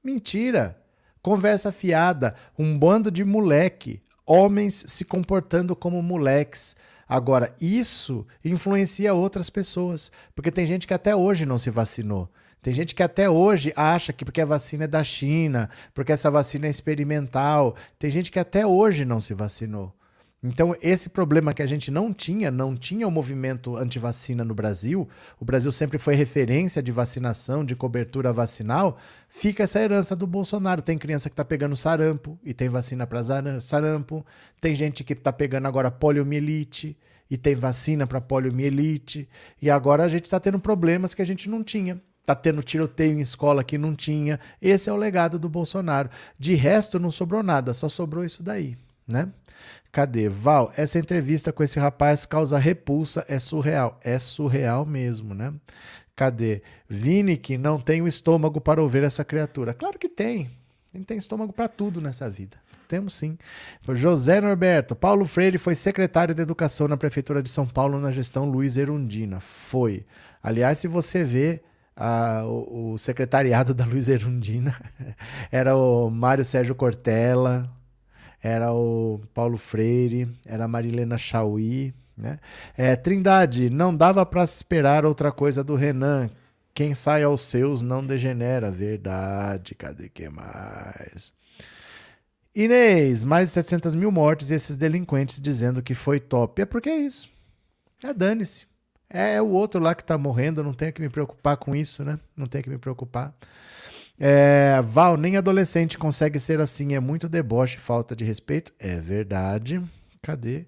Mentira. 0.04 0.82
Conversa 1.22 1.72
fiada, 1.72 2.36
um 2.58 2.78
bando 2.78 3.12
de 3.12 3.24
moleque, 3.24 4.02
homens 4.26 4.86
se 4.88 5.06
comportando 5.06 5.76
como 5.76 6.02
moleques 6.02 6.76
Agora, 7.08 7.56
isso 7.62 8.26
influencia 8.44 9.14
outras 9.14 9.50
pessoas, 9.50 10.12
porque 10.34 10.52
tem 10.52 10.66
gente 10.66 10.88
que 10.88 10.94
até 10.94 11.16
hoje 11.16 11.46
não 11.46 11.58
se 11.58 11.70
vacinou. 11.70 12.28
Tem 12.66 12.74
gente 12.74 12.96
que 12.96 13.04
até 13.04 13.30
hoje 13.30 13.72
acha 13.76 14.12
que 14.12 14.26
porque 14.26 14.42
a 14.42 14.46
vacina 14.46 14.86
é 14.86 14.88
da 14.88 15.04
China, 15.04 15.70
porque 15.94 16.12
essa 16.12 16.32
vacina 16.32 16.66
é 16.66 16.70
experimental, 16.72 17.76
tem 18.00 18.10
gente 18.10 18.32
que 18.32 18.40
até 18.40 18.66
hoje 18.66 19.06
não 19.06 19.22
se 19.22 19.36
vacinou. 19.36 19.94
Então, 20.44 20.76
esse 20.82 21.08
problema 21.08 21.54
que 21.54 21.62
a 21.62 21.68
gente 21.68 21.92
não 21.92 22.12
tinha, 22.12 22.50
não 22.50 22.76
tinha 22.76 23.08
o 23.08 23.12
movimento 23.12 23.78
antivacina 23.78 24.44
no 24.44 24.56
Brasil, 24.56 25.08
o 25.40 25.46
Brasil 25.46 25.72
sempre 25.72 26.00
foi 26.00 26.16
referência 26.16 26.82
de 26.82 26.92
vacinação, 26.92 27.64
de 27.64 27.76
cobertura 27.76 28.34
vacinal, 28.34 28.98
fica 29.30 29.62
essa 29.62 29.80
herança 29.80 30.16
do 30.16 30.26
Bolsonaro. 30.26 30.82
Tem 30.82 30.98
criança 30.98 31.30
que 31.30 31.34
está 31.34 31.46
pegando 31.46 31.76
sarampo 31.76 32.36
e 32.44 32.52
tem 32.52 32.68
vacina 32.68 33.06
para 33.06 33.22
sarampo, 33.62 34.26
tem 34.60 34.74
gente 34.74 35.04
que 35.04 35.14
está 35.14 35.32
pegando 35.32 35.68
agora 35.68 35.92
poliomielite 35.92 36.98
e 37.30 37.38
tem 37.38 37.54
vacina 37.54 38.08
para 38.08 38.20
poliomielite, 38.20 39.30
e 39.62 39.70
agora 39.70 40.04
a 40.04 40.08
gente 40.08 40.24
está 40.24 40.40
tendo 40.40 40.60
problemas 40.60 41.14
que 41.14 41.22
a 41.22 41.26
gente 41.26 41.48
não 41.48 41.64
tinha. 41.64 42.02
Está 42.26 42.34
tendo 42.34 42.64
tiroteio 42.64 43.20
em 43.20 43.22
escola 43.22 43.64
que 43.64 43.78
não 43.78 43.94
tinha. 43.96 44.40
Esse 44.60 44.90
é 44.90 44.92
o 44.92 44.96
legado 44.96 45.38
do 45.38 45.48
Bolsonaro. 45.48 46.10
De 46.40 46.56
resto, 46.56 46.98
não 46.98 47.12
sobrou 47.12 47.44
nada, 47.44 47.72
só 47.72 47.88
sobrou 47.88 48.26
isso 48.26 48.42
daí, 48.42 48.76
né? 49.08 49.30
Cadê? 49.92 50.28
Val, 50.28 50.74
essa 50.76 50.98
entrevista 50.98 51.54
com 51.54 51.62
esse 51.62 51.80
rapaz 51.80 52.26
causa 52.26 52.58
repulsa, 52.58 53.24
é 53.30 53.38
surreal. 53.38 54.00
É 54.04 54.18
surreal 54.18 54.88
mesmo, 54.88 55.36
né? 55.36 55.54
Cadê? 56.16 56.64
Vini 56.90 57.38
que 57.38 57.60
não 57.60 57.80
tem 57.80 58.02
o 58.02 58.08
estômago 58.08 58.60
para 58.60 58.82
ouvir 58.82 59.04
essa 59.04 59.24
criatura. 59.24 59.72
Claro 59.72 60.00
que 60.00 60.10
tem. 60.10 60.50
Ele 60.96 61.06
tem 61.06 61.20
estômago 61.20 61.54
para 61.54 61.68
tudo 61.68 62.02
nessa 62.02 62.28
vida. 62.28 62.58
Temos 62.88 63.14
sim. 63.14 63.38
José 63.90 64.42
Norberto. 64.42 64.96
Paulo 64.96 65.26
Freire 65.26 65.60
foi 65.60 65.76
secretário 65.76 66.34
de 66.34 66.42
Educação 66.42 66.88
na 66.88 66.98
Prefeitura 66.98 67.44
de 67.44 67.50
São 67.50 67.68
Paulo 67.68 68.00
na 68.00 68.12
gestão 68.12 68.50
Luiz 68.50 68.78
Erundina. 68.78 69.40
Foi. 69.40 70.08
Aliás, 70.42 70.80
se 70.80 70.88
você 70.88 71.24
vê 71.24 71.62
a, 71.96 72.44
o, 72.46 72.94
o, 72.94 72.98
secretariado 72.98 73.74
da 73.76 73.86
Luiz 73.86 74.10
Erundina, 74.10 74.76
era 75.52 75.76
o 75.76 76.10
Mário 76.10 76.44
Sérgio 76.44 76.76
Cortella, 76.76 77.70
era 78.42 78.74
o 78.74 79.22
Paulo 79.34 79.58
Freire, 79.58 80.28
era 80.46 80.66
a 80.66 80.68
Marilena 80.68 81.18
Chauí, 81.18 81.94
né? 82.18 82.40
É, 82.78 82.96
Trindade, 82.96 83.70
não 83.70 83.96
dava 83.96 84.26
para 84.26 84.44
esperar 84.44 85.06
outra 85.06 85.32
coisa 85.32 85.64
do 85.64 85.76
Renan. 85.76 86.30
Quem 86.74 86.94
sai 86.94 87.24
aos 87.24 87.42
seus 87.42 87.82
não 87.82 88.06
degenera. 88.06 88.72
Verdade, 88.72 89.76
cadê 89.76 90.10
que 90.10 90.30
mais? 90.30 91.34
Inês, 92.54 93.24
mais 93.24 93.50
de 93.50 93.54
700 93.54 93.96
mil 93.96 94.12
mortes 94.12 94.50
e 94.50 94.54
esses 94.54 94.78
delinquentes 94.78 95.42
dizendo 95.42 95.84
que 95.84 95.96
foi 95.96 96.20
top. 96.20 96.62
É 96.62 96.66
porque 96.66 96.90
é 96.90 96.98
isso. 96.98 97.30
É 98.04 98.14
dane-se. 98.14 98.66
É, 99.16 99.36
é 99.36 99.42
o 99.42 99.48
outro 99.48 99.80
lá 99.80 99.96
que 99.96 100.04
tá 100.04 100.18
morrendo, 100.18 100.62
não 100.62 100.74
tenho 100.74 100.92
que 100.92 101.02
me 101.02 101.08
preocupar 101.08 101.56
com 101.56 101.74
isso, 101.74 102.04
né? 102.04 102.20
Não 102.36 102.48
tenho 102.48 102.66
que 102.66 102.70
me 102.70 102.78
preocupar. 102.78 103.34
É, 104.20 104.82
Val, 104.84 105.16
nem 105.16 105.38
adolescente 105.38 105.98
consegue 105.98 106.38
ser 106.38 106.60
assim, 106.60 106.94
é 106.96 107.00
muito 107.00 107.30
deboche, 107.30 107.78
falta 107.78 108.14
de 108.14 108.26
respeito. 108.26 108.74
É 108.78 109.00
verdade. 109.00 109.82
Cadê? 110.22 110.66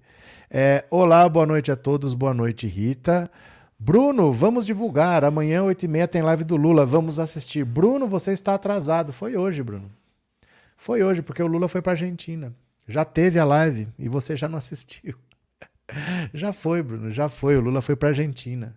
É, 0.50 0.86
olá, 0.90 1.28
boa 1.28 1.44
noite 1.44 1.70
a 1.70 1.76
todos, 1.76 2.14
boa 2.14 2.32
noite, 2.32 2.66
Rita. 2.66 3.30
Bruno, 3.78 4.32
vamos 4.32 4.64
divulgar. 4.64 5.24
Amanhã, 5.24 5.60
8h30, 5.64 6.08
tem 6.08 6.22
live 6.22 6.44
do 6.44 6.56
Lula. 6.56 6.86
Vamos 6.86 7.18
assistir. 7.18 7.66
Bruno, 7.66 8.08
você 8.08 8.32
está 8.32 8.54
atrasado. 8.54 9.12
Foi 9.12 9.36
hoje, 9.36 9.62
Bruno. 9.62 9.90
Foi 10.74 11.02
hoje, 11.02 11.20
porque 11.20 11.42
o 11.42 11.46
Lula 11.46 11.68
foi 11.68 11.82
para 11.82 11.92
Argentina. 11.92 12.54
Já 12.86 13.04
teve 13.04 13.38
a 13.38 13.44
live 13.44 13.88
e 13.98 14.08
você 14.08 14.34
já 14.34 14.48
não 14.48 14.56
assistiu. 14.56 15.14
já 16.34 16.52
foi, 16.52 16.82
Bruno, 16.82 17.10
já 17.10 17.28
foi. 17.28 17.56
O 17.56 17.60
Lula 17.60 17.82
foi 17.82 17.96
para 17.96 18.10
Argentina 18.10 18.74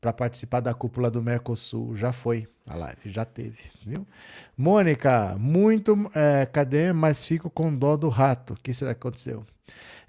para 0.00 0.12
participar 0.12 0.60
da 0.60 0.74
cúpula 0.74 1.10
do 1.10 1.22
Mercosul. 1.22 1.96
Já 1.96 2.12
foi 2.12 2.46
a 2.66 2.74
live, 2.74 3.10
já 3.10 3.24
teve, 3.24 3.58
viu? 3.84 4.06
Mônica, 4.56 5.36
muito. 5.38 6.10
É, 6.14 6.46
cadê? 6.46 6.92
Mas 6.92 7.24
fico 7.24 7.50
com 7.50 7.74
dó 7.74 7.96
do 7.96 8.08
rato. 8.08 8.54
O 8.54 8.56
que 8.56 8.72
será 8.72 8.94
que 8.94 9.00
aconteceu? 9.00 9.44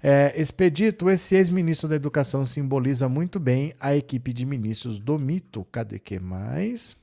É, 0.02 0.32
Expedito, 0.40 1.10
esse 1.10 1.34
ex-ministro 1.36 1.88
da 1.88 1.96
Educação 1.96 2.44
simboliza 2.44 3.08
muito 3.08 3.38
bem 3.38 3.74
a 3.78 3.94
equipe 3.94 4.32
de 4.32 4.46
ministros 4.46 4.98
do 4.98 5.18
mito. 5.18 5.66
Cadê 5.70 5.98
que 5.98 6.18
mais? 6.18 6.96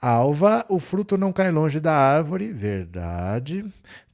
Alva, 0.00 0.66
o 0.68 0.78
fruto 0.78 1.16
não 1.16 1.32
cai 1.32 1.50
longe 1.50 1.80
da 1.80 1.94
árvore, 1.94 2.52
verdade. 2.52 3.64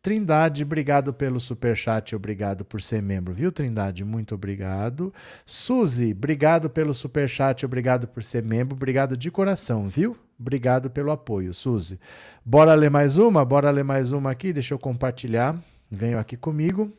Trindade, 0.02 0.62
obrigado 0.62 1.12
pelo 1.12 1.38
super 1.38 1.76
chat, 1.76 2.14
obrigado 2.14 2.64
por 2.64 2.80
ser 2.80 3.02
membro, 3.02 3.34
viu, 3.34 3.52
Trindade? 3.52 4.04
Muito 4.04 4.34
obrigado. 4.34 5.12
Suzy, 5.44 6.12
obrigado 6.12 6.70
pelo 6.70 6.94
super 6.94 7.28
chat, 7.28 7.66
obrigado 7.66 8.08
por 8.08 8.22
ser 8.22 8.42
membro, 8.42 8.74
obrigado 8.74 9.16
de 9.16 9.30
coração, 9.30 9.86
viu? 9.86 10.16
Obrigado 10.38 10.88
pelo 10.90 11.10
apoio, 11.10 11.52
Suzy. 11.52 12.00
Bora 12.44 12.72
ler 12.74 12.90
mais 12.90 13.18
uma? 13.18 13.44
Bora 13.44 13.70
ler 13.70 13.84
mais 13.84 14.10
uma 14.10 14.30
aqui, 14.30 14.52
deixa 14.54 14.72
eu 14.72 14.78
compartilhar. 14.78 15.58
Venham 15.90 16.18
aqui 16.18 16.36
comigo. 16.36 16.90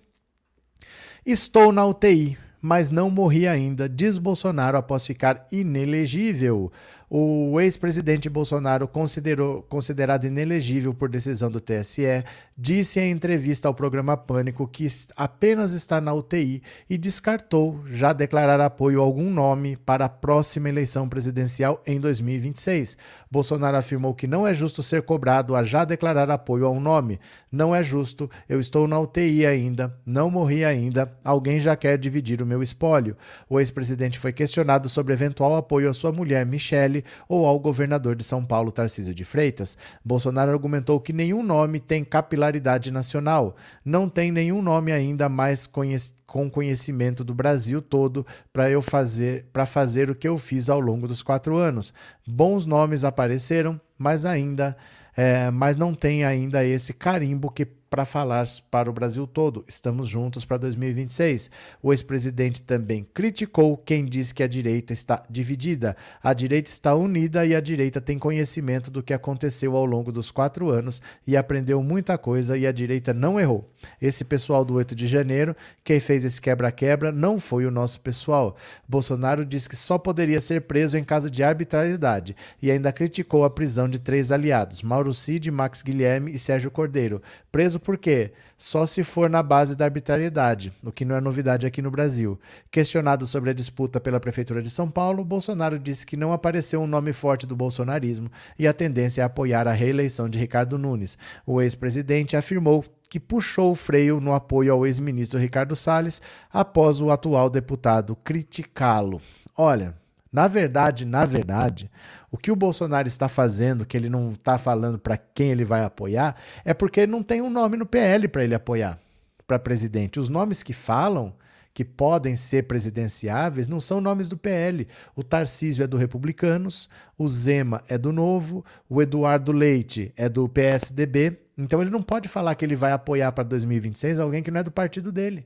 Estou 1.26 1.72
na 1.72 1.86
UTI, 1.86 2.38
mas 2.62 2.92
não 2.92 3.10
morri 3.10 3.48
ainda, 3.48 3.90
diz 3.90 4.20
Bolsonaro 4.20 4.78
após 4.78 5.06
ficar 5.06 5.48
inelegível. 5.52 6.72
O 7.14 7.60
ex-presidente 7.60 8.30
Bolsonaro, 8.30 8.88
considerou, 8.88 9.64
considerado 9.64 10.24
inelegível 10.24 10.94
por 10.94 11.10
decisão 11.10 11.52
do 11.52 11.60
TSE, 11.60 12.24
disse 12.58 13.02
em 13.02 13.12
entrevista 13.12 13.68
ao 13.68 13.74
programa 13.74 14.16
Pânico 14.16 14.66
que 14.66 14.88
apenas 15.18 15.74
está 15.74 16.00
na 16.00 16.14
UTI 16.14 16.64
e 16.90 16.98
descartou 16.98 17.84
já 17.86 18.14
declarar 18.14 18.62
apoio 18.62 19.02
a 19.02 19.04
algum 19.04 19.30
nome 19.30 19.76
para 19.76 20.06
a 20.06 20.10
próxima 20.10 20.70
eleição 20.70 21.10
presidencial 21.10 21.84
em 21.86 22.00
2026. 22.00 22.96
Bolsonaro 23.30 23.76
afirmou 23.76 24.14
que 24.16 24.26
não 24.26 24.48
é 24.48 24.54
justo 24.54 24.82
ser 24.82 25.02
cobrado 25.02 25.54
a 25.54 25.66
já 25.66 25.84
declarar 25.84 26.32
apoio 26.32 26.66
a 26.66 26.72
um 26.72 26.80
nome. 26.80 27.20
Não 27.52 27.76
é 27.76 27.84
justo, 27.84 28.32
eu 28.48 28.58
estou 28.58 28.88
na 28.88 28.98
UTI 28.98 29.46
ainda, 29.46 29.94
não 30.06 30.32
morri 30.32 30.64
ainda, 30.64 31.12
alguém 31.26 31.60
já 31.60 31.76
quer 31.76 31.98
dividir 31.98 32.42
o 32.42 32.46
meu 32.46 32.64
espólio. 32.64 33.18
O 33.50 33.60
ex-presidente 33.60 34.18
foi 34.18 34.32
questionado 34.32 34.88
sobre 34.88 35.12
eventual 35.12 35.58
apoio 35.58 35.90
à 35.90 35.94
sua 35.94 36.14
mulher, 36.14 36.46
Michele 36.46 37.01
ou 37.28 37.46
ao 37.46 37.60
governador 37.60 38.16
de 38.16 38.24
São 38.24 38.46
Paulo, 38.46 38.72
Tarcísio 38.72 39.14
de 39.14 39.26
Freitas. 39.26 39.78
Bolsonaro 40.04 40.52
argumentou 40.52 41.00
que 41.00 41.14
nenhum 41.14 41.44
nome 41.44 41.80
tem 41.80 42.04
capilaridade 42.04 42.92
nacional, 42.92 43.56
não 43.84 44.10
tem 44.10 44.32
nenhum 44.32 44.62
nome 44.62 44.92
ainda 44.92 45.30
mais 45.30 45.68
conhecido 45.68 46.22
com 46.32 46.50
conhecimento 46.50 47.26
do 47.26 47.34
Brasil 47.34 47.82
todo 47.82 48.26
para 48.54 48.70
eu 48.70 48.82
fazer 48.82 49.48
para 49.52 49.66
fazer 49.66 50.10
o 50.10 50.16
que 50.16 50.26
eu 50.26 50.38
fiz 50.38 50.70
ao 50.70 50.80
longo 50.80 51.06
dos 51.06 51.22
quatro 51.22 51.58
anos. 51.58 51.94
Bons 52.26 52.66
nomes 52.66 53.04
apareceram, 53.04 53.80
mas 53.98 54.24
ainda 54.24 54.78
é, 55.16 55.52
mas 55.52 55.76
não 55.76 55.94
tem 55.94 56.24
ainda 56.24 56.64
esse 56.64 56.94
carimbo 56.94 57.52
que 57.52 57.68
para 57.92 58.06
falar 58.06 58.46
para 58.72 58.90
o 58.90 58.94
Brasil 58.94 59.28
todo. 59.28 59.66
Estamos 59.68 60.08
juntos 60.08 60.46
para 60.46 60.56
2026. 60.56 61.52
O 61.84 61.92
ex-presidente 61.92 62.62
também 62.62 63.06
criticou 63.14 63.76
quem 63.76 64.06
diz 64.06 64.32
que 64.32 64.42
a 64.42 64.48
direita 64.48 64.94
está 64.94 65.22
dividida. 65.30 65.98
A 66.24 66.32
direita 66.32 66.70
está 66.70 66.96
unida 66.96 67.46
e 67.46 67.54
a 67.54 67.60
direita 67.60 68.00
tem 68.00 68.18
conhecimento 68.18 68.90
do 68.90 69.04
que 69.04 69.14
aconteceu 69.14 69.76
ao 69.76 69.84
longo 69.84 70.10
dos 70.10 70.32
quatro 70.32 70.70
anos 70.70 71.02
e 71.28 71.36
aprendeu 71.36 71.84
muita 71.84 72.18
coisa 72.18 72.58
e 72.58 72.66
a 72.66 72.72
direita 72.72 73.14
não 73.14 73.38
errou. 73.38 73.70
Esse 74.02 74.24
pessoal 74.24 74.64
do 74.64 74.76
8 74.76 74.96
de 74.96 75.06
janeiro, 75.06 75.54
quem 75.84 76.00
fez 76.00 76.24
esse 76.24 76.42
quebra-quebra, 76.42 77.12
não 77.12 77.42
foi 77.42 77.66
o 77.66 77.72
nosso 77.72 78.00
pessoal. 78.00 78.56
Bolsonaro 78.88 79.44
disse 79.44 79.68
que 79.68 79.76
só 79.76 79.98
poderia 79.98 80.40
ser 80.40 80.62
preso 80.62 80.98
em 80.98 81.04
caso 81.04 81.30
de 81.30 81.44
arbitrariedade 81.44 82.38
e 82.62 82.72
ainda 82.72 82.94
criticou 82.94 83.44
a 83.44 83.50
prisão 83.50 83.90
de 83.90 84.00
três 84.00 84.32
aliados, 84.32 84.82
Mauro 84.82 85.14
Cid, 85.14 85.52
Max 85.52 85.82
Guilherme 85.82 86.32
e 86.32 86.40
Sérgio 86.40 86.72
Cordeiro, 86.72 87.22
preso 87.52 87.81
por 87.84 87.98
quê? 87.98 88.32
Só 88.58 88.86
se 88.86 89.04
for 89.04 89.30
na 89.30 89.42
base 89.42 89.76
da 89.76 89.86
arbitrariedade, 89.86 90.72
o 90.84 90.92
que 90.92 91.04
não 91.04 91.16
é 91.16 91.22
novidade 91.22 91.66
aqui 91.66 91.82
no 91.82 91.90
Brasil. 91.90 92.40
Questionado 92.70 93.26
sobre 93.26 93.50
a 93.50 93.54
disputa 93.54 94.00
pela 94.00 94.20
Prefeitura 94.20 94.62
de 94.62 94.70
São 94.70 94.90
Paulo, 94.90 95.26
Bolsonaro 95.26 95.80
disse 95.80 96.06
que 96.06 96.16
não 96.16 96.32
apareceu 96.32 96.80
um 96.82 96.88
nome 96.88 97.12
forte 97.12 97.48
do 97.48 97.56
bolsonarismo 97.56 98.32
e 98.58 98.68
a 98.68 98.74
tendência 98.74 99.22
é 99.22 99.26
apoiar 99.26 99.68
a 99.68 99.74
reeleição 99.74 100.30
de 100.30 100.38
Ricardo 100.38 100.78
Nunes. 100.78 101.18
O 101.46 101.62
ex-presidente 101.62 102.38
afirmou 102.38 102.86
que 103.10 103.20
puxou 103.20 103.72
o 103.72 103.76
freio 103.76 104.22
no 104.22 104.34
apoio 104.34 104.72
ao 104.72 104.86
ex-ministro 104.86 105.40
Ricardo 105.40 105.76
Salles 105.76 106.22
após 106.52 107.02
o 107.02 107.10
atual 107.10 107.50
deputado 107.50 108.16
criticá-lo. 108.16 109.22
Olha, 109.58 109.96
na 110.32 110.48
verdade, 110.48 111.06
na 111.06 111.26
verdade, 111.26 111.92
o 112.32 112.38
que 112.38 112.52
o 112.52 112.56
Bolsonaro 112.56 113.08
está 113.08 113.28
fazendo, 113.28 113.86
que 113.86 113.98
ele 113.98 114.10
não 114.10 114.30
está 114.30 114.58
falando 114.58 114.98
para 114.98 115.18
quem 115.18 115.52
ele 115.52 115.66
vai 115.66 115.84
apoiar, 115.84 116.36
é 116.64 116.74
porque 116.74 117.02
ele 117.02 117.12
não 117.12 117.22
tem 117.22 117.42
um 117.42 117.50
nome 117.50 117.76
no 117.76 117.86
PL 117.86 118.28
para 118.30 118.44
ele 118.44 118.56
apoiar 118.56 118.98
para 119.46 119.60
presidente. 119.60 120.20
Os 120.20 120.30
nomes 120.30 120.64
que 120.64 120.72
falam 120.72 121.34
que 121.74 121.84
podem 121.84 122.36
ser 122.36 122.64
presidenciáveis 122.64 123.68
não 123.68 123.80
são 123.80 124.02
nomes 124.02 124.28
do 124.28 124.38
PL. 124.38 124.88
O 125.16 125.24
Tarcísio 125.24 125.84
é 125.84 125.88
do 125.88 125.98
Republicanos, 125.98 126.90
o 127.18 127.28
Zema 127.28 127.84
é 127.88 127.98
do 127.98 128.12
Novo, 128.12 128.64
o 128.90 129.02
Eduardo 129.02 129.52
Leite 129.52 130.14
é 130.16 130.30
do 130.30 130.48
PSDB. 130.48 131.38
Então 131.58 131.82
ele 131.82 131.92
não 131.92 132.02
pode 132.02 132.28
falar 132.28 132.56
que 132.56 132.64
ele 132.64 132.76
vai 132.76 132.92
apoiar 132.92 133.32
para 133.32 133.44
2026 133.44 134.20
alguém 134.20 134.42
que 134.42 134.52
não 134.52 134.60
é 134.60 134.64
do 134.64 134.72
partido 134.72 135.12
dele. 135.12 135.46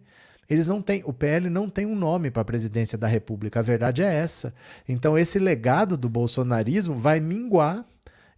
Eles 0.49 0.67
não 0.67 0.81
têm, 0.81 1.01
o 1.05 1.13
PL 1.13 1.49
não 1.49 1.69
tem 1.69 1.85
um 1.85 1.95
nome 1.95 2.29
para 2.29 2.41
a 2.41 2.45
presidência 2.45 2.97
da 2.97 3.07
República. 3.07 3.59
A 3.59 3.63
verdade 3.63 4.03
é 4.03 4.13
essa. 4.13 4.53
Então 4.87 5.17
esse 5.17 5.39
legado 5.39 5.97
do 5.97 6.09
bolsonarismo 6.09 6.95
vai 6.95 7.19
minguar 7.19 7.85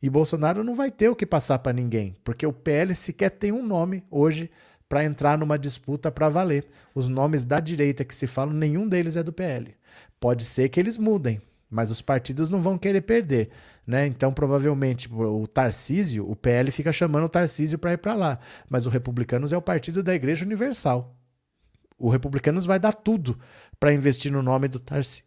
e 0.02 0.10
Bolsonaro 0.10 0.64
não 0.64 0.76
vai 0.76 0.92
ter 0.92 1.10
o 1.10 1.16
que 1.16 1.26
passar 1.26 1.60
para 1.60 1.74
ninguém, 1.74 2.16
porque 2.24 2.46
o 2.46 2.54
PL 2.54 2.94
sequer 2.94 3.32
tem 3.32 3.52
um 3.52 3.66
nome 3.66 4.04
hoje 4.12 4.50
para 4.88 5.04
entrar 5.04 5.38
numa 5.38 5.58
disputa 5.58 6.12
para 6.12 6.30
valer. 6.30 6.66
Os 6.94 7.10
nomes 7.10 7.44
da 7.44 7.60
direita 7.60 8.06
que 8.06 8.16
se 8.16 8.28
falam, 8.28 8.54
nenhum 8.54 8.88
deles 8.88 9.16
é 9.16 9.24
do 9.24 9.34
PL. 9.34 9.76
Pode 10.20 10.46
ser 10.46 10.70
que 10.70 10.80
eles 10.80 10.98
mudem, 10.98 11.42
mas 11.70 11.92
os 11.92 12.02
partidos 12.02 12.50
não 12.50 12.62
vão 12.62 12.78
querer 12.78 13.02
perder. 13.02 13.50
Né? 13.86 14.06
Então, 14.06 14.32
provavelmente, 14.32 15.10
o 15.12 15.48
Tarcísio, 15.48 16.30
o 16.30 16.36
PL 16.36 16.72
fica 16.72 16.92
chamando 16.92 17.26
o 17.26 17.30
Tarcísio 17.30 17.80
para 17.80 17.94
ir 17.94 17.98
para 17.98 18.14
lá. 18.14 18.40
Mas 18.70 18.86
o 18.86 18.90
Republicanos 18.90 19.52
é 19.52 19.58
o 19.58 19.62
partido 19.62 20.04
da 20.04 20.14
Igreja 20.14 20.46
Universal. 20.46 21.17
O 21.98 22.10
Republicanos 22.10 22.66
vai 22.66 22.80
dar 22.80 22.94
tudo 22.94 23.38
para 23.80 23.94
investir 23.94 24.32
no 24.32 24.42
nome 24.42 24.68
do 24.68 24.80
Tarcísio. 24.80 25.26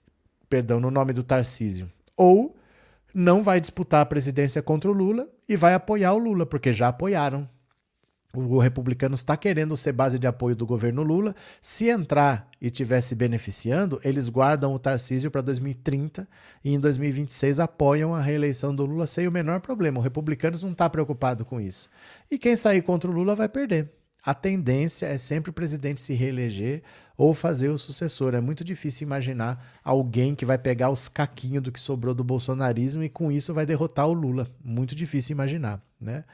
Perdão, 0.49 0.81
no 0.81 0.91
nome 0.91 1.13
do 1.13 1.23
Tarcísio. 1.23 1.91
Ou 2.17 2.57
não 3.15 3.43
vai 3.43 3.61
disputar 3.61 4.03
a 4.03 4.07
presidência 4.07 4.63
contra 4.63 4.91
o 4.91 4.95
Lula 4.95 5.29
e 5.49 5.57
vai 5.57 5.75
apoiar 5.75 6.13
o 6.13 6.19
Lula, 6.19 6.47
porque 6.47 6.73
já 6.73 6.89
apoiaram 6.89 7.49
o 8.33 8.59
republicano 8.59 9.17
está 9.17 9.37
querendo 9.37 9.77
ser 9.77 9.93
base 9.93 10.19
de 10.19 10.27
apoio 10.27 10.55
do 10.55 10.65
governo 10.65 11.03
Lula. 11.03 11.35
Se 11.61 11.89
entrar 11.89 12.49
e 12.61 12.67
estiver 12.67 13.01
se 13.01 13.15
beneficiando, 13.15 14.01
eles 14.05 14.29
guardam 14.29 14.73
o 14.73 14.79
Tarcísio 14.79 15.31
para 15.31 15.41
2030 15.41 16.29
e 16.65 16.73
em 16.73 16.79
2026 16.79 17.59
apoiam 17.59 18.15
a 18.15 18.21
reeleição 18.21 18.75
do 18.75 18.87
Lula 18.87 19.07
sem 19.07 19.27
o 19.27 19.33
menor 19.33 19.61
problema. 19.61 19.99
O 19.99 20.03
republicanos 20.03 20.63
não 20.63 20.71
está 20.73 20.89
preocupado 20.89 21.45
com 21.45 21.61
isso. 21.61 21.91
E 22.31 22.39
quem 22.39 22.55
sair 22.55 22.83
contra 22.83 23.11
o 23.11 23.15
Lula 23.15 23.35
vai 23.35 23.49
perder. 23.49 23.91
A 24.25 24.35
tendência 24.35 25.07
é 25.07 25.17
sempre 25.17 25.51
o 25.51 25.55
presidente 25.55 26.01
se 26.01 26.13
reeleger 26.13 26.83
ou 27.17 27.35
fazer 27.35 27.69
o 27.69 27.79
sucessor. 27.79 28.35
É 28.35 28.41
muito 28.41 28.65
difícil 28.65 29.07
imaginar 29.07 29.79
alguém 29.85 30.35
que 30.35 30.45
vai 30.45 30.59
pegar 30.59 30.91
os 30.91 31.09
caquinhos 31.09 31.63
do 31.63 31.73
que 31.73 31.81
sobrou 31.81 32.15
do 32.15 32.25
bolsonarismo 32.25 33.03
e 33.03 33.09
com 33.09 33.31
isso 33.33 33.55
vai 33.55 33.67
derrotar 33.67 34.07
o 34.09 34.13
Lula. 34.13 34.49
Muito 34.63 34.95
difícil 34.95 35.35
imaginar, 35.35 35.83
né? 36.01 36.25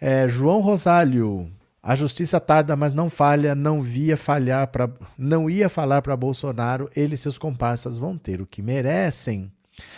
É, 0.00 0.28
João 0.28 0.60
Rosário. 0.60 1.50
A 1.82 1.94
justiça 1.94 2.40
tarda, 2.40 2.74
mas 2.74 2.92
não 2.92 3.08
falha, 3.08 3.54
não 3.54 3.80
via 3.80 4.16
falhar 4.16 4.66
para, 4.66 4.90
não 5.16 5.48
ia 5.48 5.68
falar 5.68 6.02
para 6.02 6.16
Bolsonaro, 6.16 6.90
ele 6.96 7.14
e 7.14 7.16
seus 7.16 7.38
comparsas 7.38 7.96
vão 7.96 8.18
ter 8.18 8.42
o 8.42 8.46
que 8.46 8.60
merecem. 8.60 9.52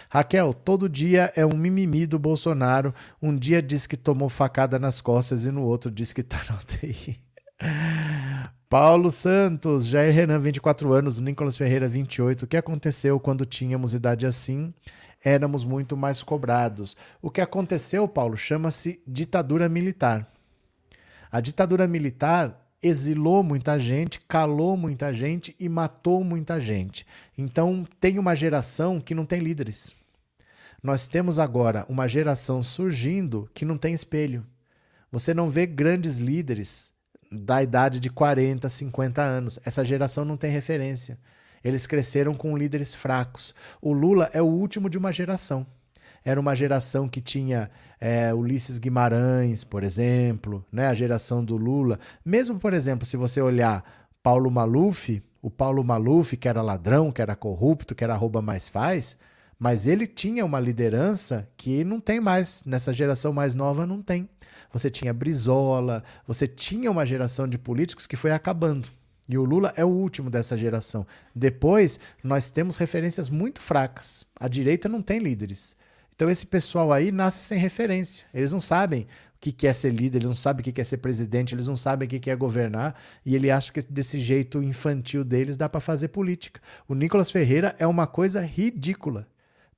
Raquel, 0.08 0.52
todo 0.52 0.88
dia 0.88 1.32
é 1.36 1.44
um 1.44 1.56
mimimi 1.56 2.06
do 2.06 2.18
Bolsonaro. 2.18 2.94
Um 3.20 3.36
dia 3.36 3.62
diz 3.62 3.86
que 3.86 3.96
tomou 3.96 4.28
facada 4.28 4.78
nas 4.78 5.00
costas 5.00 5.44
e 5.44 5.50
no 5.50 5.62
outro 5.62 5.90
diz 5.90 6.12
que 6.12 6.22
tá 6.22 6.40
na 6.48 6.56
UTI. 6.56 7.20
Paulo 8.68 9.10
Santos, 9.10 9.86
Jair 9.86 10.12
Renan, 10.12 10.38
24 10.38 10.92
anos, 10.92 11.20
Nicolas 11.20 11.56
Ferreira, 11.56 11.88
28. 11.88 12.42
O 12.42 12.46
que 12.46 12.56
aconteceu 12.56 13.18
quando 13.18 13.46
tínhamos 13.46 13.94
idade 13.94 14.26
assim? 14.26 14.74
éramos 15.24 15.64
muito 15.64 15.96
mais 15.96 16.22
cobrados. 16.22 16.96
O 17.20 17.30
que 17.30 17.40
aconteceu, 17.40 18.06
Paulo, 18.08 18.36
chama-se 18.36 19.02
ditadura 19.06 19.68
militar. 19.68 20.30
A 21.30 21.40
ditadura 21.40 21.86
militar 21.86 22.67
exilou 22.82 23.42
muita 23.42 23.78
gente, 23.78 24.20
calou 24.20 24.76
muita 24.76 25.12
gente 25.12 25.54
e 25.58 25.68
matou 25.68 26.22
muita 26.22 26.60
gente. 26.60 27.06
Então, 27.36 27.86
tem 28.00 28.18
uma 28.18 28.34
geração 28.34 29.00
que 29.00 29.14
não 29.14 29.26
tem 29.26 29.40
líderes. 29.40 29.94
Nós 30.82 31.08
temos 31.08 31.38
agora 31.38 31.84
uma 31.88 32.06
geração 32.06 32.62
surgindo 32.62 33.50
que 33.52 33.64
não 33.64 33.76
tem 33.76 33.92
espelho. 33.92 34.46
Você 35.10 35.34
não 35.34 35.48
vê 35.48 35.66
grandes 35.66 36.18
líderes 36.18 36.92
da 37.30 37.62
idade 37.62 37.98
de 37.98 38.10
40, 38.10 38.68
50 38.68 39.22
anos. 39.22 39.58
Essa 39.64 39.84
geração 39.84 40.24
não 40.24 40.36
tem 40.36 40.50
referência. 40.50 41.18
Eles 41.64 41.86
cresceram 41.86 42.34
com 42.34 42.56
líderes 42.56 42.94
fracos. 42.94 43.54
O 43.82 43.92
Lula 43.92 44.30
é 44.32 44.40
o 44.40 44.46
último 44.46 44.88
de 44.88 44.96
uma 44.96 45.12
geração. 45.12 45.66
Era 46.28 46.38
uma 46.38 46.54
geração 46.54 47.08
que 47.08 47.22
tinha 47.22 47.70
é, 47.98 48.34
Ulisses 48.34 48.76
Guimarães, 48.76 49.64
por 49.64 49.82
exemplo, 49.82 50.62
né? 50.70 50.86
a 50.86 50.92
geração 50.92 51.42
do 51.42 51.56
Lula. 51.56 51.98
Mesmo, 52.22 52.58
por 52.58 52.74
exemplo, 52.74 53.06
se 53.06 53.16
você 53.16 53.40
olhar 53.40 53.82
Paulo 54.22 54.50
Maluf, 54.50 55.22
o 55.40 55.50
Paulo 55.50 55.82
Maluf, 55.82 56.36
que 56.36 56.46
era 56.46 56.60
ladrão, 56.60 57.10
que 57.10 57.22
era 57.22 57.34
corrupto, 57.34 57.94
que 57.94 58.04
era 58.04 58.14
rouba 58.14 58.42
mais 58.42 58.68
faz, 58.68 59.16
mas 59.58 59.86
ele 59.86 60.06
tinha 60.06 60.44
uma 60.44 60.60
liderança 60.60 61.48
que 61.56 61.82
não 61.82 61.98
tem 61.98 62.20
mais, 62.20 62.62
nessa 62.66 62.92
geração 62.92 63.32
mais 63.32 63.54
nova 63.54 63.86
não 63.86 64.02
tem. 64.02 64.28
Você 64.70 64.90
tinha 64.90 65.14
Brizola, 65.14 66.04
você 66.26 66.46
tinha 66.46 66.90
uma 66.90 67.06
geração 67.06 67.48
de 67.48 67.56
políticos 67.56 68.06
que 68.06 68.16
foi 68.16 68.32
acabando. 68.32 68.90
E 69.26 69.38
o 69.38 69.44
Lula 69.46 69.72
é 69.76 69.84
o 69.84 69.88
último 69.88 70.28
dessa 70.28 70.58
geração. 70.58 71.06
Depois, 71.34 71.98
nós 72.22 72.50
temos 72.50 72.76
referências 72.76 73.30
muito 73.30 73.62
fracas. 73.62 74.26
A 74.38 74.46
direita 74.46 74.90
não 74.90 75.00
tem 75.00 75.20
líderes. 75.20 75.74
Então, 76.18 76.28
esse 76.28 76.44
pessoal 76.44 76.92
aí 76.92 77.12
nasce 77.12 77.44
sem 77.44 77.60
referência. 77.60 78.26
Eles 78.34 78.50
não 78.50 78.60
sabem 78.60 79.06
o 79.36 79.38
que 79.38 79.68
é 79.68 79.72
ser 79.72 79.94
líder, 79.94 80.18
eles 80.18 80.28
não 80.28 80.34
sabem 80.34 80.68
o 80.68 80.72
que 80.74 80.80
é 80.80 80.82
ser 80.82 80.96
presidente, 80.96 81.54
eles 81.54 81.68
não 81.68 81.76
sabem 81.76 82.08
o 82.08 82.10
que 82.10 82.28
é 82.28 82.34
governar. 82.34 83.00
E 83.24 83.36
ele 83.36 83.52
acha 83.52 83.72
que 83.72 83.80
desse 83.82 84.18
jeito 84.18 84.60
infantil 84.60 85.22
deles 85.22 85.56
dá 85.56 85.68
para 85.68 85.78
fazer 85.78 86.08
política. 86.08 86.60
O 86.88 86.94
Nicolas 86.96 87.30
Ferreira 87.30 87.76
é 87.78 87.86
uma 87.86 88.04
coisa 88.04 88.40
ridícula. 88.40 89.28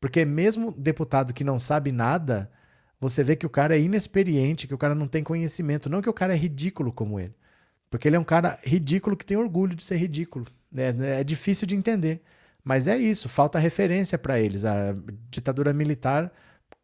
Porque, 0.01 0.25
mesmo 0.25 0.73
deputado 0.73 1.35
que 1.35 1.45
não 1.45 1.59
sabe 1.59 1.93
nada, 1.93 2.51
você 2.99 3.23
vê 3.23 3.37
que 3.37 3.45
o 3.45 3.51
cara 3.51 3.77
é 3.77 3.81
inexperiente, 3.83 4.67
que 4.67 4.73
o 4.73 4.79
cara 4.79 4.95
não 4.95 5.07
tem 5.07 5.23
conhecimento. 5.23 5.91
Não 5.91 6.01
que 6.01 6.09
o 6.09 6.15
cara 6.15 6.33
é 6.33 6.39
ridículo 6.39 6.91
como 6.91 7.21
ele. 7.21 7.35
Porque 7.91 8.09
ele 8.09 8.17
é 8.17 8.19
um 8.19 8.25
cara 8.25 8.59
ridículo 8.65 9.15
que 9.15 9.27
tem 9.27 9.37
orgulho 9.37 9.77
de 9.77 9.83
ser 9.83 9.97
ridículo. 9.99 10.47
É, 10.75 11.21
é 11.21 11.23
difícil 11.23 11.67
de 11.67 11.77
entender. 11.77 12.23
Mas 12.65 12.87
é 12.87 12.97
isso, 12.97 13.29
falta 13.29 13.59
referência 13.59 14.19
para 14.19 14.39
eles. 14.39 14.65
A 14.65 14.95
ditadura 15.31 15.73
militar 15.73 16.33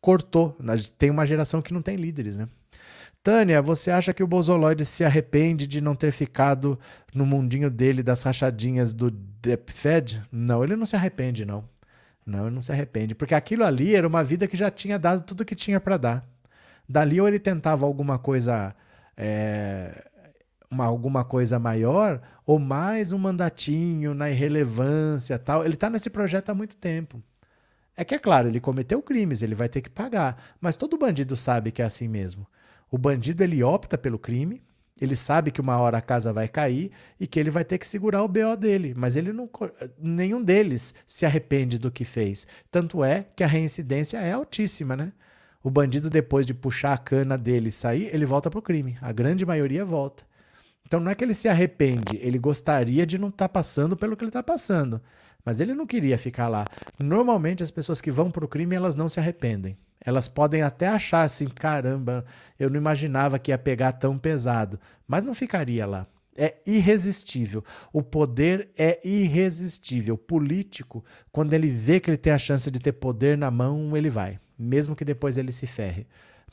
cortou. 0.01 0.57
Tem 0.99 1.11
uma 1.11 1.27
geração 1.27 1.61
que 1.61 1.73
não 1.73 1.83
tem 1.83 1.97
líderes, 1.97 2.37
né? 2.37 2.49
Tânia, 3.23 3.61
você 3.61 3.91
acha 3.91 4.15
que 4.15 4.23
o 4.23 4.27
Bozoloide 4.27 4.85
se 4.85 5.05
arrepende 5.05 5.67
de 5.67 5.81
não 5.81 5.97
ter 5.97 6.13
ficado 6.13 6.79
no 7.13 7.27
mundinho 7.27 7.69
dele 7.69 8.03
das 8.03 8.23
rachadinhas 8.23 8.93
do 8.93 9.11
DepFed? 9.11 10.23
Não, 10.31 10.63
ele 10.63 10.77
não 10.77 10.87
se 10.87 10.95
arrepende, 10.95 11.45
não. 11.45 11.69
Não, 12.25 12.47
ele 12.47 12.55
não 12.55 12.61
se 12.61 12.71
arrepende. 12.71 13.15
Porque 13.15 13.35
aquilo 13.35 13.65
ali 13.65 13.97
era 13.97 14.07
uma 14.07 14.23
vida 14.23 14.47
que 14.47 14.57
já 14.57 14.71
tinha 14.71 14.99
dado 14.99 15.23
tudo 15.23 15.45
que 15.45 15.57
tinha 15.57 15.81
para 15.81 15.97
dar. 15.97 16.29
Dali 16.89 17.21
ou 17.21 17.27
ele 17.27 17.41
tentava 17.41 17.85
alguma 17.85 18.19
coisa. 18.19 18.75
É 19.17 20.06
uma, 20.77 20.85
alguma 20.85 21.25
coisa 21.25 21.59
maior 21.59 22.21
ou 22.45 22.59
mais 22.59 23.11
um 23.11 23.19
mandatinho 23.19 24.15
na 24.15 24.31
irrelevância 24.31 25.39
tal. 25.39 25.65
Ele 25.65 25.75
está 25.75 25.89
nesse 25.89 26.11
projeto 26.11 26.51
há 26.51 26.55
muito 26.55 26.77
tempo. 26.77 27.23
É 27.97 28.05
que 28.05 28.15
é 28.15 28.19
claro, 28.19 28.49
ele 28.49 28.61
cometeu 28.61 29.03
crimes, 29.03 29.41
ele 29.41 29.55
vai 29.55 29.71
ter 29.71 29.81
que 29.81 29.89
pagar, 29.89 30.55
mas 30.61 30.77
todo 30.77 30.99
bandido 30.99 31.35
sabe 31.35 31.73
que 31.73 31.81
é 31.81 31.85
assim 31.87 32.07
mesmo. 32.07 32.47
O 32.91 32.99
bandido 32.99 33.43
ele 33.43 33.63
opta 33.63 33.97
pelo 33.97 34.19
crime, 34.19 34.63
ele 35.01 35.17
sabe 35.17 35.51
que 35.51 35.63
uma 35.63 35.79
hora 35.79 35.97
a 35.97 36.03
casa 36.03 36.31
vai 36.31 36.47
cair 36.47 36.91
e 37.19 37.27
que 37.27 37.41
ele 37.41 37.51
vai 37.51 37.65
ter 37.65 37.79
que 37.79 37.87
segurar 37.87 38.23
o 38.23 38.29
BO 38.29 38.55
dele, 38.59 38.93
mas 38.95 39.17
ele 39.17 39.33
não 39.33 39.49
nenhum 39.99 40.43
deles 40.43 40.95
se 41.07 41.25
arrepende 41.25 41.79
do 41.79 41.91
que 41.91 42.05
fez. 42.05 42.47
Tanto 42.71 43.03
é 43.03 43.27
que 43.35 43.43
a 43.43 43.47
reincidência 43.47 44.19
é 44.19 44.33
altíssima, 44.33 44.95
né? 44.95 45.13
O 45.63 45.71
bandido 45.71 46.11
depois 46.11 46.47
de 46.47 46.55
puxar 46.55 46.93
a 46.93 46.99
cana 46.99 47.37
dele 47.37 47.71
e 47.71 47.73
sair, 47.73 48.15
ele 48.15 48.27
volta 48.27 48.51
pro 48.51 48.63
crime. 48.63 48.99
A 49.01 49.11
grande 49.11 49.45
maioria 49.45 49.85
volta. 49.85 50.23
Então 50.87 51.01
não 51.01 51.11
é 51.11 51.15
que 51.15 51.25
ele 51.25 51.35
se 51.35 51.49
arrepende, 51.49 52.17
ele 52.21 52.39
gostaria 52.39 53.05
de 53.05 53.19
não 53.19 53.29
estar 53.29 53.49
tá 53.49 53.53
passando 53.53 53.97
pelo 53.97 54.17
que 54.17 54.23
ele 54.23 54.29
está 54.29 54.43
passando, 54.43 55.01
mas 55.45 55.61
ele 55.61 55.75
não 55.75 55.87
queria 55.87 56.17
ficar 56.17 56.49
lá. 56.49 56.65
Normalmente 57.03 57.63
as 57.63 57.71
pessoas 57.71 58.01
que 58.01 58.11
vão 58.11 58.31
para 58.31 58.45
o 58.45 58.49
crime 58.49 58.77
elas 58.77 58.95
não 58.95 59.09
se 59.09 59.19
arrependem. 59.19 59.77
Elas 60.01 60.29
podem 60.29 60.63
até 60.63 60.87
achar 60.87 61.23
assim, 61.23 61.47
caramba, 61.49 62.25
eu 62.61 62.71
não 62.71 62.77
imaginava 62.77 63.41
que 63.41 63.51
ia 63.51 63.59
pegar 63.59 63.93
tão 63.93 64.17
pesado, 64.17 64.79
mas 65.09 65.25
não 65.25 65.35
ficaria 65.35 65.85
lá. 65.85 66.07
É 66.37 66.55
irresistível. 66.65 67.65
O 67.93 68.03
poder 68.03 68.69
é 68.79 69.01
irresistível. 69.03 70.15
O 70.15 70.19
político, 70.19 71.05
quando 71.33 71.55
ele 71.55 71.69
vê 71.69 71.99
que 71.99 72.11
ele 72.11 72.17
tem 72.17 72.33
a 72.33 72.39
chance 72.39 72.71
de 72.71 72.79
ter 72.79 72.93
poder 72.93 73.37
na 73.37 73.51
mão, 73.51 73.97
ele 73.97 74.11
vai, 74.11 74.39
mesmo 74.57 74.95
que 74.95 75.05
depois 75.05 75.37
ele 75.37 75.51
se 75.51 75.67
ferre. 75.67 76.07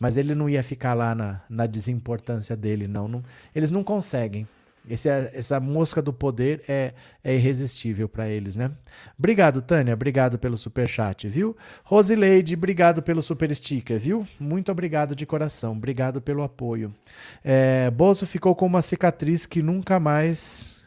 Mas 0.04 0.18
ele 0.18 0.36
não 0.36 0.50
ia 0.50 0.62
ficar 0.62 0.94
lá 0.94 1.16
na, 1.16 1.40
na 1.50 1.66
desimportância 1.66 2.58
dele, 2.58 2.90
não. 2.90 3.08
não 3.08 3.24
eles 3.56 3.72
não 3.72 3.86
conseguem. 3.86 4.46
Esse, 4.90 5.08
é, 5.08 5.32
essa 5.34 5.62
mosca 5.62 6.02
do 6.02 6.12
poder 6.12 6.62
é, 6.68 6.94
é 7.24 7.34
irresistível 7.34 8.10
para 8.10 8.28
eles, 8.28 8.54
né? 8.54 8.70
Obrigado, 9.18 9.62
Tânia. 9.62 9.94
Obrigado 9.94 10.38
pelo 10.38 10.58
super 10.58 10.90
chat, 10.90 11.30
viu? 11.30 11.56
Rosileide, 11.86 12.54
obrigado 12.54 13.02
pelo 13.02 13.22
super 13.22 13.56
sticker, 13.56 13.98
viu? 13.98 14.28
Muito 14.38 14.70
obrigado 14.74 15.16
de 15.16 15.26
coração. 15.26 15.72
Obrigado 15.72 16.22
pelo 16.22 16.44
apoio. 16.44 16.94
É, 17.42 17.90
Bozo 17.90 18.28
ficou 18.28 18.54
com 18.54 18.66
uma 18.66 18.82
cicatriz 18.82 19.46
que 19.46 19.64
nunca 19.64 20.02
mais. 20.02 20.84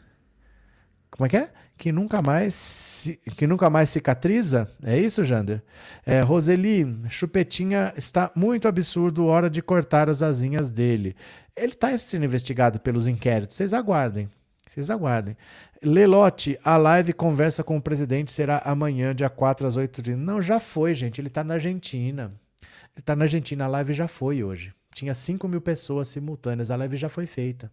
Como 1.09 1.25
é 1.25 1.29
que 1.29 1.37
é? 1.37 1.49
Que 1.77 1.91
nunca 1.91 2.21
mais 2.21 3.09
que 3.35 3.45
nunca 3.45 3.69
mais 3.69 3.89
cicatriza? 3.89 4.69
É 4.83 4.97
isso, 4.97 5.23
Jander? 5.23 5.61
É, 6.05 6.21
Roseli, 6.21 7.01
Chupetinha 7.09 7.93
está 7.95 8.31
muito 8.35 8.67
absurdo, 8.67 9.27
hora 9.27 9.49
de 9.49 9.61
cortar 9.61 10.09
as 10.09 10.21
asinhas 10.21 10.71
dele. 10.71 11.15
Ele 11.55 11.73
está 11.73 11.95
sendo 11.97 12.25
investigado 12.25 12.79
pelos 12.79 13.07
inquéritos, 13.07 13.55
vocês 13.55 13.73
aguardem. 13.73 14.29
Vocês 14.67 14.89
aguardem. 14.89 15.37
Lelote, 15.81 16.59
a 16.63 16.75
live 16.77 17.13
conversa 17.13 17.63
com 17.63 17.77
o 17.77 17.81
presidente 17.81 18.31
será 18.31 18.59
amanhã, 18.59 19.13
dia 19.13 19.29
4 19.29 19.67
às 19.67 19.75
8 19.75 20.01
h 20.01 20.15
Não, 20.15 20.41
já 20.41 20.59
foi, 20.59 20.93
gente. 20.93 21.21
Ele 21.21 21.27
está 21.27 21.43
na 21.43 21.55
Argentina. 21.55 22.31
Ele 22.61 22.99
está 22.99 23.15
na 23.15 23.25
Argentina, 23.25 23.65
a 23.65 23.67
live 23.67 23.93
já 23.93 24.07
foi 24.07 24.43
hoje. 24.43 24.73
Tinha 24.93 25.13
5 25.13 25.47
mil 25.47 25.61
pessoas 25.61 26.07
simultâneas, 26.07 26.71
a 26.71 26.75
live 26.75 26.97
já 26.97 27.09
foi 27.09 27.27
feita. 27.27 27.71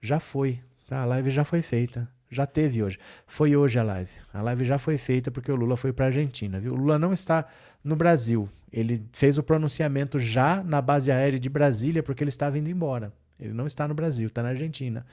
Já 0.00 0.20
foi. 0.20 0.60
Tá? 0.86 1.02
A 1.02 1.04
live 1.06 1.30
já 1.30 1.44
foi 1.44 1.62
feita. 1.62 2.08
Já 2.34 2.46
teve 2.46 2.82
hoje. 2.82 2.98
Foi 3.26 3.54
hoje 3.56 3.78
a 3.78 3.82
live. 3.82 4.10
A 4.32 4.42
live 4.42 4.64
já 4.64 4.78
foi 4.78 4.98
feita 4.98 5.30
porque 5.30 5.50
o 5.50 5.56
Lula 5.56 5.76
foi 5.76 5.92
para 5.92 6.06
a 6.06 6.08
Argentina, 6.08 6.58
viu? 6.58 6.72
O 6.72 6.76
Lula 6.76 6.98
não 6.98 7.12
está 7.12 7.46
no 7.82 7.94
Brasil. 7.94 8.48
Ele 8.72 9.02
fez 9.12 9.38
o 9.38 9.42
pronunciamento 9.42 10.18
já 10.18 10.62
na 10.64 10.82
base 10.82 11.12
aérea 11.12 11.38
de 11.38 11.48
Brasília 11.48 12.02
porque 12.02 12.24
ele 12.24 12.30
estava 12.30 12.58
indo 12.58 12.68
embora. 12.68 13.12
Ele 13.38 13.52
não 13.52 13.66
está 13.66 13.86
no 13.86 13.94
Brasil, 13.94 14.26
está 14.26 14.42
na 14.42 14.50
Argentina. 14.50 15.06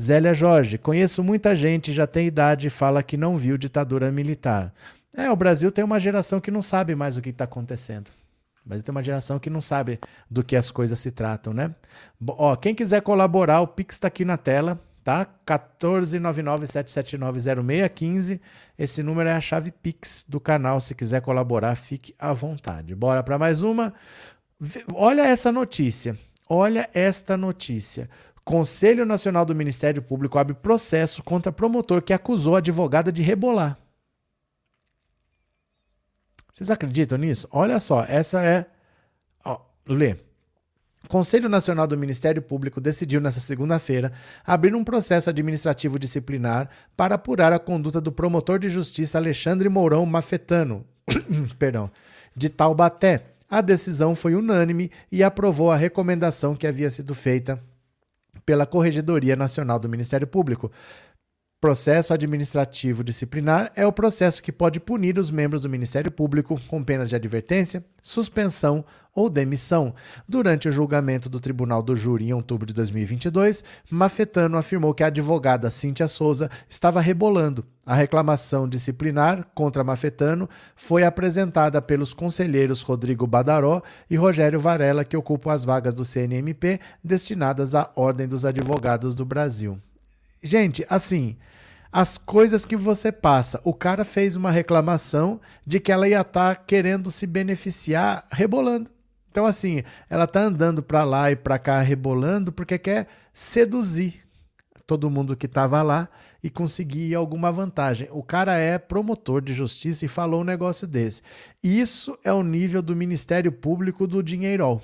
Zélia 0.00 0.32
Jorge, 0.32 0.78
conheço 0.78 1.22
muita 1.22 1.54
gente, 1.54 1.92
já 1.92 2.06
tem 2.06 2.26
idade 2.26 2.68
e 2.68 2.70
fala 2.70 3.02
que 3.02 3.16
não 3.16 3.36
viu 3.36 3.58
ditadura 3.58 4.12
militar. 4.12 4.72
É, 5.12 5.30
o 5.30 5.36
Brasil 5.36 5.72
tem 5.72 5.84
uma 5.84 5.98
geração 5.98 6.40
que 6.40 6.50
não 6.50 6.62
sabe 6.62 6.94
mais 6.94 7.16
o 7.16 7.22
que 7.22 7.30
está 7.30 7.44
acontecendo. 7.44 8.10
Brasil 8.68 8.84
tem 8.84 8.94
uma 8.94 9.02
geração 9.02 9.38
que 9.38 9.48
não 9.48 9.62
sabe 9.62 9.98
do 10.30 10.44
que 10.44 10.54
as 10.54 10.70
coisas 10.70 10.98
se 10.98 11.10
tratam, 11.10 11.54
né? 11.54 11.74
Ó, 12.28 12.54
quem 12.54 12.74
quiser 12.74 13.00
colaborar, 13.00 13.62
o 13.62 13.66
Pix 13.66 13.96
está 13.96 14.08
aqui 14.08 14.24
na 14.26 14.36
tela, 14.36 14.78
tá? 15.08 15.26
14997790615. 15.46 18.38
Esse 18.78 19.02
número 19.02 19.30
é 19.30 19.32
a 19.32 19.40
chave 19.40 19.70
Pix 19.70 20.26
do 20.28 20.38
canal. 20.38 20.78
Se 20.80 20.94
quiser 20.94 21.22
colaborar, 21.22 21.76
fique 21.76 22.14
à 22.18 22.34
vontade. 22.34 22.94
Bora 22.94 23.22
para 23.22 23.38
mais 23.38 23.62
uma. 23.62 23.94
Olha 24.92 25.22
essa 25.22 25.50
notícia. 25.50 26.14
Olha 26.46 26.90
esta 26.92 27.38
notícia. 27.38 28.10
Conselho 28.44 29.06
Nacional 29.06 29.46
do 29.46 29.54
Ministério 29.54 30.02
Público 30.02 30.38
abre 30.38 30.52
processo 30.52 31.22
contra 31.22 31.50
promotor 31.50 32.02
que 32.02 32.12
acusou 32.12 32.56
a 32.56 32.58
advogada 32.58 33.10
de 33.10 33.22
rebolar. 33.22 33.78
Vocês 36.52 36.70
acreditam 36.70 37.16
nisso? 37.16 37.48
Olha 37.50 37.80
só, 37.80 38.04
essa 38.04 38.44
é. 38.44 38.66
Ó, 39.42 39.58
lê. 39.86 40.27
Conselho 41.06 41.48
Nacional 41.48 41.86
do 41.86 41.96
Ministério 41.96 42.42
Público 42.42 42.80
decidiu 42.80 43.20
nesta 43.20 43.40
segunda-feira 43.40 44.12
abrir 44.44 44.74
um 44.74 44.82
processo 44.82 45.30
administrativo 45.30 45.98
disciplinar 45.98 46.68
para 46.96 47.14
apurar 47.14 47.52
a 47.52 47.58
conduta 47.58 48.00
do 48.00 48.10
promotor 48.10 48.58
de 48.58 48.68
justiça 48.68 49.16
Alexandre 49.16 49.68
Mourão 49.68 50.04
Mafetano, 50.04 50.84
perdão, 51.58 51.90
de 52.34 52.48
Taubaté. 52.48 53.22
A 53.48 53.62
decisão 53.62 54.14
foi 54.14 54.34
unânime 54.34 54.90
e 55.10 55.22
aprovou 55.22 55.70
a 55.70 55.76
recomendação 55.76 56.54
que 56.54 56.66
havia 56.66 56.90
sido 56.90 57.14
feita 57.14 57.58
pela 58.44 58.66
Corregedoria 58.66 59.36
Nacional 59.36 59.78
do 59.78 59.88
Ministério 59.88 60.26
Público. 60.26 60.70
Processo 61.60 62.14
administrativo 62.14 63.02
disciplinar 63.02 63.72
é 63.74 63.84
o 63.84 63.92
processo 63.92 64.40
que 64.40 64.52
pode 64.52 64.78
punir 64.78 65.18
os 65.18 65.28
membros 65.28 65.62
do 65.62 65.68
Ministério 65.68 66.08
Público 66.08 66.60
com 66.68 66.84
penas 66.84 67.08
de 67.08 67.16
advertência, 67.16 67.84
suspensão 68.00 68.84
ou 69.12 69.28
demissão. 69.28 69.92
Durante 70.28 70.68
o 70.68 70.70
julgamento 70.70 71.28
do 71.28 71.40
Tribunal 71.40 71.82
do 71.82 71.96
Júri 71.96 72.28
em 72.28 72.32
outubro 72.32 72.64
de 72.64 72.72
2022, 72.72 73.64
Mafetano 73.90 74.56
afirmou 74.56 74.94
que 74.94 75.02
a 75.02 75.08
advogada 75.08 75.68
Cíntia 75.68 76.06
Souza 76.06 76.48
estava 76.68 77.00
rebolando. 77.00 77.66
A 77.84 77.96
reclamação 77.96 78.68
disciplinar 78.68 79.44
contra 79.52 79.82
Mafetano 79.82 80.48
foi 80.76 81.02
apresentada 81.02 81.82
pelos 81.82 82.14
conselheiros 82.14 82.82
Rodrigo 82.82 83.26
Badaró 83.26 83.82
e 84.08 84.14
Rogério 84.14 84.60
Varela, 84.60 85.04
que 85.04 85.16
ocupam 85.16 85.50
as 85.50 85.64
vagas 85.64 85.92
do 85.92 86.04
CNMP 86.04 86.78
destinadas 87.02 87.74
à 87.74 87.90
Ordem 87.96 88.28
dos 88.28 88.44
Advogados 88.44 89.12
do 89.12 89.24
Brasil. 89.24 89.76
Gente, 90.42 90.86
assim, 90.88 91.36
as 91.92 92.18
coisas 92.18 92.64
que 92.64 92.76
você 92.76 93.10
passa. 93.10 93.60
O 93.64 93.74
cara 93.74 94.04
fez 94.04 94.36
uma 94.36 94.50
reclamação 94.50 95.40
de 95.66 95.80
que 95.80 95.90
ela 95.90 96.08
ia 96.08 96.20
estar 96.20 96.54
tá 96.54 96.62
querendo 96.62 97.10
se 97.10 97.26
beneficiar 97.26 98.26
rebolando. 98.30 98.90
Então, 99.30 99.46
assim, 99.46 99.82
ela 100.08 100.26
tá 100.26 100.40
andando 100.40 100.82
para 100.82 101.04
lá 101.04 101.30
e 101.30 101.36
para 101.36 101.58
cá 101.58 101.80
rebolando 101.80 102.52
porque 102.52 102.78
quer 102.78 103.08
seduzir 103.32 104.22
todo 104.86 105.10
mundo 105.10 105.36
que 105.36 105.46
estava 105.46 105.82
lá 105.82 106.08
e 106.42 106.48
conseguir 106.48 107.14
alguma 107.14 107.52
vantagem. 107.52 108.08
O 108.10 108.22
cara 108.22 108.56
é 108.56 108.78
promotor 108.78 109.42
de 109.42 109.52
justiça 109.52 110.04
e 110.04 110.08
falou 110.08 110.40
um 110.40 110.44
negócio 110.44 110.86
desse. 110.86 111.22
Isso 111.62 112.18
é 112.24 112.32
o 112.32 112.42
nível 112.42 112.80
do 112.80 112.96
Ministério 112.96 113.52
Público 113.52 114.06
do 114.06 114.22
Dinheirol 114.22 114.82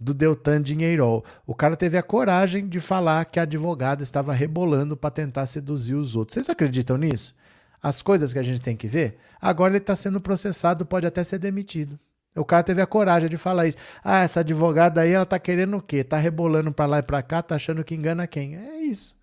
do 0.00 0.14
Deltan 0.14 0.62
Dinheirol. 0.62 1.22
O 1.46 1.54
cara 1.54 1.76
teve 1.76 1.98
a 1.98 2.02
coragem 2.02 2.66
de 2.66 2.80
falar 2.80 3.26
que 3.26 3.38
a 3.38 3.42
advogada 3.42 4.02
estava 4.02 4.32
rebolando 4.32 4.96
para 4.96 5.10
tentar 5.10 5.46
seduzir 5.46 5.94
os 5.94 6.16
outros. 6.16 6.34
Vocês 6.34 6.48
acreditam 6.48 6.96
nisso? 6.96 7.36
As 7.82 8.00
coisas 8.00 8.32
que 8.32 8.38
a 8.38 8.42
gente 8.42 8.62
tem 8.62 8.76
que 8.76 8.86
ver? 8.86 9.18
Agora 9.40 9.72
ele 9.72 9.78
está 9.78 9.94
sendo 9.94 10.20
processado, 10.20 10.86
pode 10.86 11.06
até 11.06 11.22
ser 11.22 11.38
demitido. 11.38 11.98
O 12.34 12.44
cara 12.44 12.62
teve 12.62 12.80
a 12.80 12.86
coragem 12.86 13.28
de 13.28 13.36
falar 13.36 13.66
isso. 13.66 13.76
Ah, 14.02 14.22
essa 14.22 14.40
advogada 14.40 15.00
aí, 15.00 15.12
ela 15.12 15.26
tá 15.26 15.38
querendo 15.38 15.76
o 15.76 15.82
quê? 15.82 16.04
Tá 16.04 16.16
rebolando 16.16 16.72
para 16.72 16.86
lá 16.86 16.98
e 17.00 17.02
para 17.02 17.22
cá, 17.22 17.42
tá 17.42 17.56
achando 17.56 17.84
que 17.84 17.94
engana 17.94 18.26
quem? 18.26 18.56
É 18.56 18.78
isso. 18.82 19.16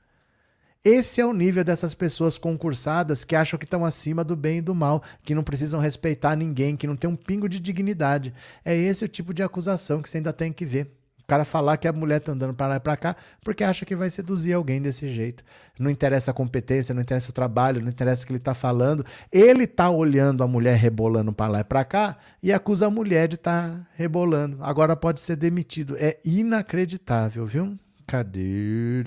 Esse 0.90 1.20
é 1.20 1.26
o 1.26 1.34
nível 1.34 1.66
dessas 1.66 1.94
pessoas 1.94 2.38
concursadas 2.38 3.26
que 3.26 3.36
acham 3.36 3.60
que 3.60 3.66
estão 3.66 3.84
acima 3.84 4.24
do 4.24 4.38
bem 4.38 4.60
e 4.60 4.62
do 4.62 4.74
mal, 4.74 5.04
que 5.22 5.36
não 5.36 5.44
precisam 5.44 5.82
respeitar 5.82 6.34
ninguém, 6.34 6.78
que 6.78 6.88
não 6.88 6.96
tem 6.96 7.10
um 7.10 7.16
pingo 7.18 7.50
de 7.50 7.60
dignidade. 7.60 8.34
É 8.64 8.74
esse 8.74 9.04
o 9.04 9.08
tipo 9.10 9.34
de 9.34 9.44
acusação 9.44 10.02
que 10.02 10.10
você 10.10 10.16
ainda 10.16 10.32
tem 10.32 10.54
que 10.54 10.66
ver. 10.66 10.90
O 11.22 11.28
cara 11.28 11.44
falar 11.44 11.76
que 11.76 11.90
a 11.90 11.92
mulher 11.92 12.22
tá 12.22 12.32
andando 12.32 12.54
para 12.54 12.68
lá 12.68 12.76
e 12.78 12.80
para 12.80 12.96
cá 12.96 13.18
porque 13.44 13.66
acha 13.66 13.86
que 13.86 13.98
vai 13.98 14.10
seduzir 14.10 14.54
alguém 14.54 14.82
desse 14.82 15.10
jeito. 15.10 15.44
Não 15.78 15.92
interessa 15.92 16.32
a 16.32 16.34
competência, 16.34 16.96
não 16.96 17.02
interessa 17.02 17.32
o 17.32 17.34
trabalho, 17.34 17.82
não 17.82 17.90
interessa 17.90 18.24
o 18.24 18.26
que 18.26 18.32
ele 18.32 18.40
tá 18.40 18.54
falando. 18.54 19.06
Ele 19.30 19.68
tá 19.68 19.90
olhando 19.90 20.42
a 20.42 20.48
mulher 20.48 20.78
rebolando 20.78 21.34
para 21.34 21.52
lá 21.52 21.60
e 21.60 21.66
para 21.66 21.84
cá 21.84 22.18
e 22.42 22.54
acusa 22.54 22.88
a 22.88 22.90
mulher 22.90 23.28
de 23.28 23.36
estar 23.36 23.72
tá 23.72 23.88
rebolando. 23.94 24.58
Agora 24.62 24.96
pode 24.96 25.20
ser 25.20 25.36
demitido. 25.36 25.98
É 26.00 26.18
inacreditável, 26.24 27.46
viu? 27.46 27.78
Cadê? 28.08 29.04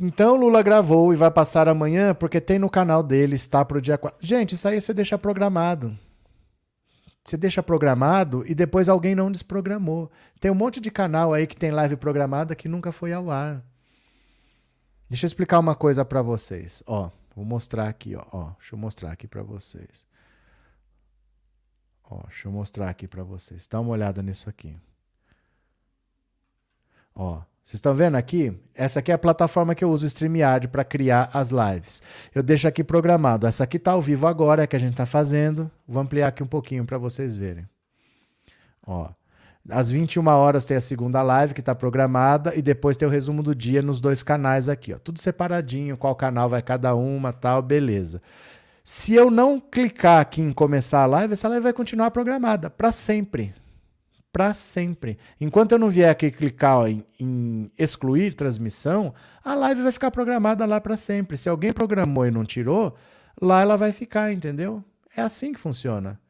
Então 0.00 0.36
Lula 0.36 0.62
gravou 0.62 1.12
e 1.12 1.16
vai 1.16 1.30
passar 1.30 1.68
amanhã 1.68 2.14
porque 2.14 2.40
tem 2.40 2.58
no 2.58 2.70
canal 2.70 3.02
dele, 3.02 3.34
está 3.34 3.64
pro 3.64 3.80
dia 3.80 3.98
4. 3.98 4.24
Gente, 4.24 4.54
isso 4.54 4.68
aí 4.68 4.80
você 4.80 4.94
deixa 4.94 5.18
programado. 5.18 5.98
Você 7.24 7.36
deixa 7.36 7.62
programado 7.62 8.44
e 8.46 8.54
depois 8.54 8.88
alguém 8.88 9.14
não 9.14 9.30
desprogramou. 9.30 10.10
Tem 10.40 10.50
um 10.50 10.54
monte 10.54 10.80
de 10.80 10.90
canal 10.90 11.34
aí 11.34 11.46
que 11.46 11.56
tem 11.56 11.70
live 11.70 11.96
programada 11.96 12.54
que 12.54 12.68
nunca 12.68 12.92
foi 12.92 13.12
ao 13.12 13.30
ar. 13.30 13.62
Deixa 15.10 15.26
eu 15.26 15.28
explicar 15.28 15.58
uma 15.58 15.74
coisa 15.74 16.04
para 16.04 16.22
vocês. 16.22 16.82
Ó, 16.86 17.10
vou 17.34 17.44
mostrar 17.44 17.88
aqui, 17.88 18.14
ó, 18.14 18.24
ó. 18.30 18.50
Deixa 18.58 18.74
eu 18.74 18.78
mostrar 18.78 19.10
aqui 19.10 19.26
para 19.26 19.42
vocês. 19.42 20.06
Ó, 22.04 22.22
deixa 22.28 22.46
eu 22.46 22.52
mostrar 22.52 22.88
aqui 22.88 23.08
para 23.08 23.24
vocês. 23.24 23.66
Dá 23.66 23.80
uma 23.80 23.90
olhada 23.90 24.22
nisso 24.22 24.48
aqui. 24.48 24.76
Ó, 27.14 27.42
vocês 27.68 27.80
estão 27.80 27.94
vendo 27.94 28.14
aqui? 28.14 28.50
Essa 28.74 29.00
aqui 29.00 29.12
é 29.12 29.14
a 29.14 29.18
plataforma 29.18 29.74
que 29.74 29.84
eu 29.84 29.90
uso 29.90 30.06
o 30.06 30.08
StreamYard 30.08 30.68
para 30.68 30.82
criar 30.82 31.28
as 31.34 31.50
lives. 31.50 32.00
Eu 32.34 32.42
deixo 32.42 32.66
aqui 32.66 32.82
programado. 32.82 33.46
Essa 33.46 33.64
aqui 33.64 33.76
está 33.76 33.90
ao 33.90 34.00
vivo 34.00 34.26
agora, 34.26 34.62
é 34.62 34.66
que 34.66 34.74
a 34.74 34.78
gente 34.78 34.92
está 34.92 35.04
fazendo. 35.04 35.70
Vou 35.86 36.02
ampliar 36.02 36.28
aqui 36.28 36.42
um 36.42 36.46
pouquinho 36.46 36.86
para 36.86 36.96
vocês 36.96 37.36
verem. 37.36 37.68
Ó, 38.86 39.10
às 39.68 39.90
21 39.90 40.26
horas 40.28 40.64
tem 40.64 40.78
a 40.78 40.80
segunda 40.80 41.20
live 41.20 41.52
que 41.52 41.60
está 41.60 41.74
programada 41.74 42.54
e 42.56 42.62
depois 42.62 42.96
tem 42.96 43.06
o 43.06 43.10
resumo 43.10 43.42
do 43.42 43.54
dia 43.54 43.82
nos 43.82 44.00
dois 44.00 44.22
canais 44.22 44.66
aqui. 44.66 44.94
Ó. 44.94 44.98
Tudo 44.98 45.20
separadinho, 45.20 45.98
qual 45.98 46.16
canal 46.16 46.48
vai 46.48 46.62
cada 46.62 46.94
uma, 46.94 47.34
tal, 47.34 47.60
beleza. 47.60 48.22
Se 48.82 49.12
eu 49.12 49.30
não 49.30 49.60
clicar 49.60 50.22
aqui 50.22 50.40
em 50.40 50.54
começar 50.54 51.02
a 51.02 51.06
live, 51.06 51.34
essa 51.34 51.50
live 51.50 51.64
vai 51.64 51.74
continuar 51.74 52.10
programada 52.12 52.70
para 52.70 52.90
sempre 52.92 53.52
para 54.32 54.52
sempre. 54.54 55.18
Enquanto 55.40 55.72
eu 55.72 55.78
não 55.78 55.88
vier 55.88 56.10
aqui 56.10 56.30
clicar 56.30 56.88
em, 56.88 57.04
em, 57.18 57.70
excluir 57.78 58.34
transmissão, 58.34 59.14
a 59.44 59.54
live 59.54 59.82
vai 59.82 59.92
ficar 59.92 60.10
programada 60.10 60.64
lá 60.66 60.80
para 60.80 60.96
sempre. 60.96 61.36
Se 61.36 61.48
alguém 61.48 61.72
programou 61.72 62.26
e 62.26 62.30
não 62.30 62.44
tirou, 62.44 62.96
lá 63.40 63.62
ela 63.62 63.76
vai 63.76 63.92
ficar, 63.92 64.32
entendeu? 64.32 64.84
É 65.16 65.22
assim 65.22 65.52
que 65.52 65.60
funciona. 65.60 66.20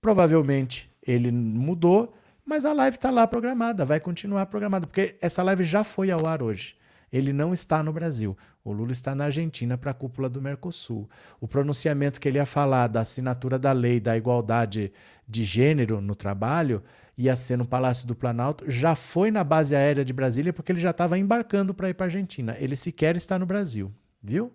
Provavelmente 0.00 0.90
ele 1.02 1.30
mudou, 1.32 2.14
mas 2.44 2.64
a 2.64 2.72
live 2.72 2.96
está 2.96 3.10
lá 3.10 3.26
programada, 3.26 3.84
vai 3.84 4.00
continuar 4.00 4.46
programada, 4.46 4.86
porque 4.86 5.16
essa 5.20 5.42
live 5.42 5.64
já 5.64 5.82
foi 5.82 6.10
ao 6.10 6.26
ar 6.26 6.42
hoje. 6.42 6.76
Ele 7.10 7.32
não 7.32 7.54
está 7.54 7.82
no 7.82 7.92
Brasil. 7.92 8.36
O 8.62 8.70
Lula 8.70 8.92
está 8.92 9.14
na 9.14 9.24
Argentina 9.24 9.78
para 9.78 9.92
a 9.92 9.94
cúpula 9.94 10.28
do 10.28 10.42
Mercosul. 10.42 11.08
O 11.40 11.48
pronunciamento 11.48 12.20
que 12.20 12.28
ele 12.28 12.36
ia 12.36 12.44
falar 12.44 12.86
da 12.86 13.00
assinatura 13.00 13.58
da 13.58 13.72
lei 13.72 13.98
da 13.98 14.14
igualdade 14.14 14.92
de 15.26 15.42
gênero 15.44 16.02
no 16.02 16.14
trabalho 16.14 16.82
ia 17.18 17.34
ser 17.34 17.58
no 17.58 17.66
Palácio 17.66 18.06
do 18.06 18.14
Planalto, 18.14 18.70
já 18.70 18.94
foi 18.94 19.32
na 19.32 19.42
base 19.42 19.74
aérea 19.74 20.04
de 20.04 20.12
Brasília 20.12 20.52
porque 20.52 20.70
ele 20.70 20.80
já 20.80 20.90
estava 20.90 21.18
embarcando 21.18 21.74
para 21.74 21.90
ir 21.90 21.94
para 21.94 22.06
Argentina. 22.06 22.56
Ele 22.60 22.76
sequer 22.76 23.16
está 23.16 23.36
no 23.36 23.44
Brasil, 23.44 23.92
viu? 24.22 24.54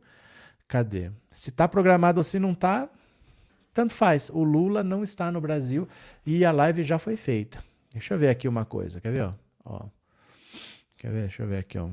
Cadê? 0.65 1.11
Se 1.29 1.49
está 1.49 1.67
programado 1.67 2.21
ou 2.21 2.23
se 2.23 2.39
não 2.39 2.53
está, 2.53 2.89
tanto 3.73 3.93
faz. 3.93 4.29
O 4.29 4.43
Lula 4.43 4.81
não 4.81 5.03
está 5.03 5.29
no 5.29 5.41
Brasil 5.41 5.87
e 6.25 6.45
a 6.45 6.51
live 6.51 6.83
já 6.83 6.97
foi 6.97 7.17
feita. 7.17 7.61
Deixa 7.91 8.13
eu 8.13 8.17
ver 8.17 8.29
aqui 8.29 8.47
uma 8.47 8.63
coisa, 8.63 9.01
quer 9.01 9.11
ver? 9.11 9.33
Ó. 9.65 9.85
Quer 10.95 11.11
ver? 11.11 11.21
Deixa 11.23 11.43
eu 11.43 11.47
ver 11.47 11.57
aqui, 11.57 11.77
ó. 11.77 11.89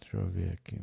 Deixa 0.00 0.16
eu 0.16 0.26
ver 0.26 0.52
aqui. 0.54 0.80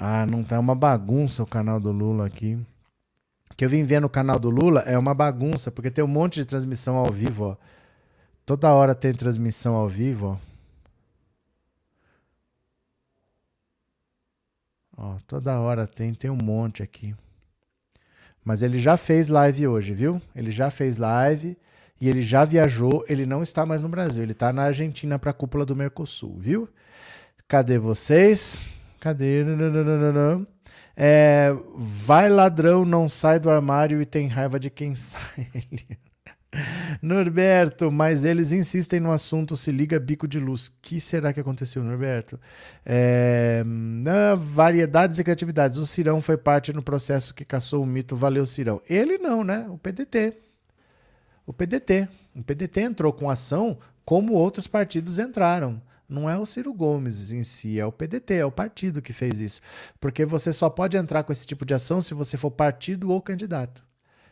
Ah, 0.00 0.24
não 0.24 0.44
tá 0.44 0.60
uma 0.60 0.76
bagunça 0.76 1.42
o 1.42 1.46
canal 1.46 1.80
do 1.80 1.90
Lula 1.90 2.24
aqui. 2.24 2.56
Que 3.56 3.64
eu 3.64 3.68
vim 3.68 3.82
ver 3.82 4.00
no 4.00 4.08
canal 4.08 4.38
do 4.38 4.48
Lula 4.48 4.82
é 4.82 4.96
uma 4.96 5.12
bagunça, 5.12 5.72
porque 5.72 5.90
tem 5.90 6.04
um 6.04 6.08
monte 6.08 6.36
de 6.36 6.44
transmissão 6.44 6.94
ao 6.94 7.10
vivo, 7.10 7.46
ó. 7.46 7.56
Toda 8.46 8.72
hora 8.72 8.94
tem 8.94 9.12
transmissão 9.12 9.74
ao 9.74 9.88
vivo, 9.88 10.38
ó. 10.40 10.48
Ó, 14.96 15.16
toda 15.26 15.58
hora 15.58 15.84
tem, 15.84 16.14
tem 16.14 16.30
um 16.30 16.38
monte 16.40 16.80
aqui. 16.80 17.14
Mas 18.44 18.62
ele 18.62 18.78
já 18.78 18.96
fez 18.96 19.28
live 19.28 19.66
hoje, 19.66 19.92
viu? 19.92 20.22
Ele 20.34 20.52
já 20.52 20.70
fez 20.70 20.96
live 20.96 21.58
e 22.00 22.08
ele 22.08 22.22
já 22.22 22.44
viajou. 22.44 23.04
Ele 23.08 23.26
não 23.26 23.42
está 23.42 23.66
mais 23.66 23.82
no 23.82 23.88
Brasil, 23.88 24.22
ele 24.22 24.32
está 24.32 24.52
na 24.52 24.62
Argentina 24.62 25.18
para 25.18 25.32
a 25.32 25.34
cúpula 25.34 25.66
do 25.66 25.74
Mercosul, 25.74 26.36
viu? 26.38 26.68
Cadê 27.48 27.78
vocês? 27.78 28.62
Cadê? 29.00 29.44
É, 30.96 31.54
vai 31.76 32.28
ladrão, 32.28 32.84
não 32.84 33.08
sai 33.08 33.38
do 33.38 33.48
armário 33.48 34.02
e 34.02 34.06
tem 34.06 34.26
raiva 34.26 34.58
de 34.58 34.68
quem 34.68 34.94
sai. 34.96 35.48
Norberto, 37.00 37.92
mas 37.92 38.24
eles 38.24 38.52
insistem 38.52 38.98
no 38.98 39.12
assunto, 39.12 39.56
se 39.56 39.70
liga 39.70 40.00
bico 40.00 40.26
de 40.26 40.40
luz. 40.40 40.72
que 40.82 40.98
será 40.98 41.32
que 41.32 41.38
aconteceu, 41.38 41.84
Norberto? 41.84 42.40
É, 42.84 43.62
variedades 44.38 45.18
e 45.18 45.24
criatividades. 45.24 45.78
O 45.78 45.86
Cirão 45.86 46.20
foi 46.20 46.36
parte 46.36 46.72
no 46.72 46.82
processo 46.82 47.34
que 47.34 47.44
caçou 47.44 47.82
o 47.82 47.86
mito 47.86 48.16
Valeu 48.16 48.46
Cirão. 48.46 48.80
Ele 48.88 49.18
não, 49.18 49.44
né? 49.44 49.66
O 49.68 49.78
PDT. 49.78 50.34
O 51.46 51.52
PDT. 51.52 52.08
O 52.34 52.42
PDT 52.42 52.80
entrou 52.80 53.12
com 53.12 53.30
ação 53.30 53.78
como 54.04 54.32
outros 54.32 54.66
partidos 54.66 55.18
entraram. 55.18 55.80
Não 56.08 56.28
é 56.28 56.38
o 56.38 56.46
Ciro 56.46 56.72
Gomes 56.72 57.32
em 57.32 57.42
si, 57.42 57.78
é 57.78 57.84
o 57.84 57.92
PDT, 57.92 58.34
é 58.34 58.44
o 58.44 58.50
partido 58.50 59.02
que 59.02 59.12
fez 59.12 59.38
isso. 59.38 59.60
Porque 60.00 60.24
você 60.24 60.52
só 60.54 60.70
pode 60.70 60.96
entrar 60.96 61.22
com 61.22 61.32
esse 61.32 61.46
tipo 61.46 61.66
de 61.66 61.74
ação 61.74 62.00
se 62.00 62.14
você 62.14 62.38
for 62.38 62.50
partido 62.50 63.10
ou 63.10 63.20
candidato. 63.20 63.82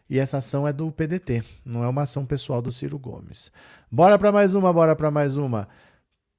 E 0.08 0.18
essa 0.18 0.38
ação 0.38 0.66
é 0.66 0.72
do 0.72 0.90
PDT, 0.90 1.44
não 1.64 1.84
é 1.84 1.88
uma 1.88 2.02
ação 2.02 2.24
pessoal 2.24 2.62
do 2.62 2.72
Ciro 2.72 2.98
Gomes. 2.98 3.52
Bora 3.90 4.18
para 4.18 4.32
mais 4.32 4.54
uma, 4.54 4.72
bora 4.72 4.96
para 4.96 5.10
mais 5.10 5.36
uma. 5.36 5.68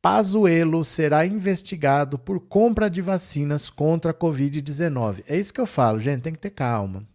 Pazuello 0.02 0.84
será 0.84 1.26
investigado 1.26 2.18
por 2.18 2.40
compra 2.40 2.90
de 2.90 3.02
vacinas 3.02 3.70
contra 3.70 4.12
a 4.12 4.14
Covid-19. 4.14 5.24
É 5.28 5.38
isso 5.38 5.54
que 5.54 5.62
eu 5.62 5.66
falo, 5.66 6.00
gente, 6.00 6.22
tem 6.22 6.34
que 6.34 6.40
ter 6.40 6.52
calma. 6.52 7.06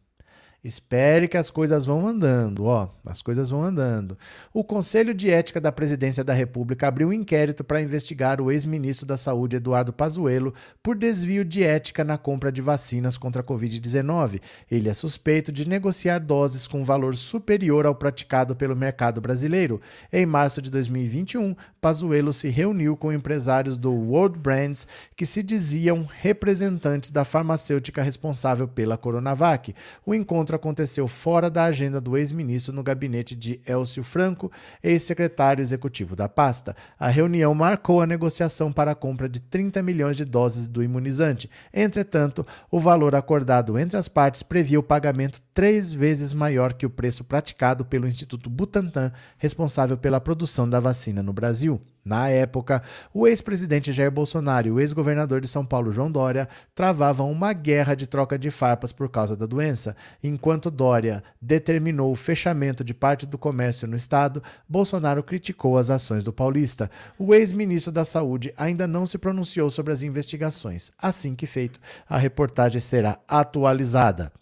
Espere 0.65 1.27
que 1.27 1.37
as 1.37 1.51
coisas 1.51 1.85
vão 1.85 2.07
andando, 2.07 2.67
ó, 2.67 2.89
as 3.05 3.21
coisas 3.21 3.51
vão 3.51 3.65
andando. 3.65 4.17
O 4.55 4.63
Conselho 4.63 5.13
de 5.13 5.29
Ética 5.29 5.61
da 5.61 5.73
Presidência 5.73 6.23
da 6.23 6.33
República 6.33 6.87
abriu 6.87 7.09
um 7.09 7.13
inquérito 7.13 7.65
para 7.65 7.81
investigar 7.81 8.41
o 8.41 8.49
ex-ministro 8.49 9.05
da 9.05 9.17
Saúde 9.17 9.57
Eduardo 9.57 9.93
Pazuello 9.93 10.55
por 10.81 10.95
desvio 10.95 11.45
de 11.45 11.65
ética 11.65 12.05
na 12.05 12.17
compra 12.17 12.53
de 12.53 12.63
vacinas 12.63 13.17
contra 13.17 13.43
a 13.43 13.45
Covid-19. 13.45 14.41
Ele 14.71 14.89
é 14.89 14.95
suspeito 14.95 15.51
de 15.51 15.67
negociar 15.69 16.21
doses 16.21 16.69
com 16.69 16.85
valor 16.85 17.17
superior 17.17 17.85
ao 17.85 17.97
praticado 17.97 18.55
pelo 18.55 18.77
mercado 18.77 19.21
brasileiro. 19.21 19.81
Em 20.13 20.25
março 20.25 20.63
de 20.63 20.71
2021, 20.71 21.57
Pazuello 21.81 22.33
se 22.33 22.49
reuniu 22.49 22.97
com 22.97 23.13
empresários 23.13 23.77
do 23.77 23.93
World 23.93 24.39
Brands 24.39 24.87
que 25.17 25.27
se 25.27 25.43
diziam 25.43 26.07
representantes 26.21 27.11
da 27.11 27.25
farmacêutica 27.25 28.01
responsável 28.01 28.69
pela 28.69 28.97
Coronavac. 28.97 29.75
O 30.07 30.15
encontro 30.15 30.52
encontro 30.53 30.57
aconteceu 30.57 31.09
fora 31.09 31.51
da 31.51 31.65
agenda 31.65 32.01
do 32.01 32.17
ex-ministro 32.17 32.75
no 32.75 32.83
gabinete 32.83 33.35
de 33.35 33.61
Elcio 33.67 34.03
Franco, 34.03 34.51
ex-secretário 34.83 35.63
executivo 35.63 36.15
da 36.15 36.29
pasta. 36.29 36.77
A 36.99 37.09
reunião 37.09 37.55
marcou 37.55 38.01
a 38.01 38.07
negociação 38.07 38.73
para 38.73 38.93
a 38.93 38.95
compra 38.95 39.29
de 39.29 39.41
30 39.41 39.83
milhões 39.83 40.17
de 40.17 40.25
doses 40.25 40.69
do 40.69 40.83
imunizante. 40.83 41.51
Entretanto, 41.73 42.47
o 42.71 42.79
valor 42.79 43.15
acordado 43.15 43.79
entre 43.79 43.97
as 43.97 44.09
partes 44.09 44.43
previa 44.43 44.79
o 44.79 44.83
pagamento 44.83 45.41
três 45.55 45.93
vezes 45.93 46.33
maior 46.33 46.73
que 46.75 46.87
o 46.87 46.91
preço 46.91 47.25
praticado 47.25 47.85
pelo 47.85 48.07
Instituto 48.07 48.51
Butantan, 48.51 49.13
responsável 49.39 49.97
pela 49.97 50.21
produção 50.21 50.69
da 50.69 50.81
vacina 50.81 51.23
no 51.23 51.33
Brasil. 51.33 51.81
Na 52.05 52.29
época, 52.29 52.83
o 53.15 53.29
ex-presidente 53.29 53.93
Jair 53.93 54.11
Bolsonaro 54.11 54.67
e 54.67 54.71
o 54.73 54.81
ex-governador 54.81 55.41
de 55.41 55.47
São 55.47 55.65
Paulo, 55.65 55.93
João 55.93 56.11
Dória, 56.11 56.49
travavam 56.75 57.31
uma 57.31 57.53
guerra 57.53 57.95
de 57.95 58.09
troca 58.09 58.37
de 58.37 58.51
farpas 58.51 58.93
por 58.93 59.09
causa 59.09 59.37
da 59.37 59.47
doença. 59.47 59.95
Enquanto 60.23 60.71
Dória 60.71 61.23
determinou 61.41 62.11
o 62.11 62.17
fechamento 62.17 62.83
de 62.83 62.93
parte 62.93 63.25
do 63.25 63.39
comércio 63.39 63.87
no 63.87 63.95
estado, 63.95 64.43
Bolsonaro 64.69 65.23
criticou 65.23 65.79
as 65.79 65.91
ações 65.91 66.25
do 66.25 66.33
paulista. 66.33 66.91
O 67.17 67.33
ex-ministro 67.33 67.93
da 67.93 68.05
Saúde 68.05 68.53
ainda 68.57 68.87
não 68.87 69.07
se 69.07 69.17
pronunciou 69.17 69.71
sobre 69.71 69.93
as 69.93 70.03
investigações. 70.03 70.91
Assim 70.99 71.37
que 71.37 71.47
feito, 71.47 71.79
a 72.09 72.19
reportagem 72.19 72.81
será 72.81 73.21
atualizada. 73.29 74.33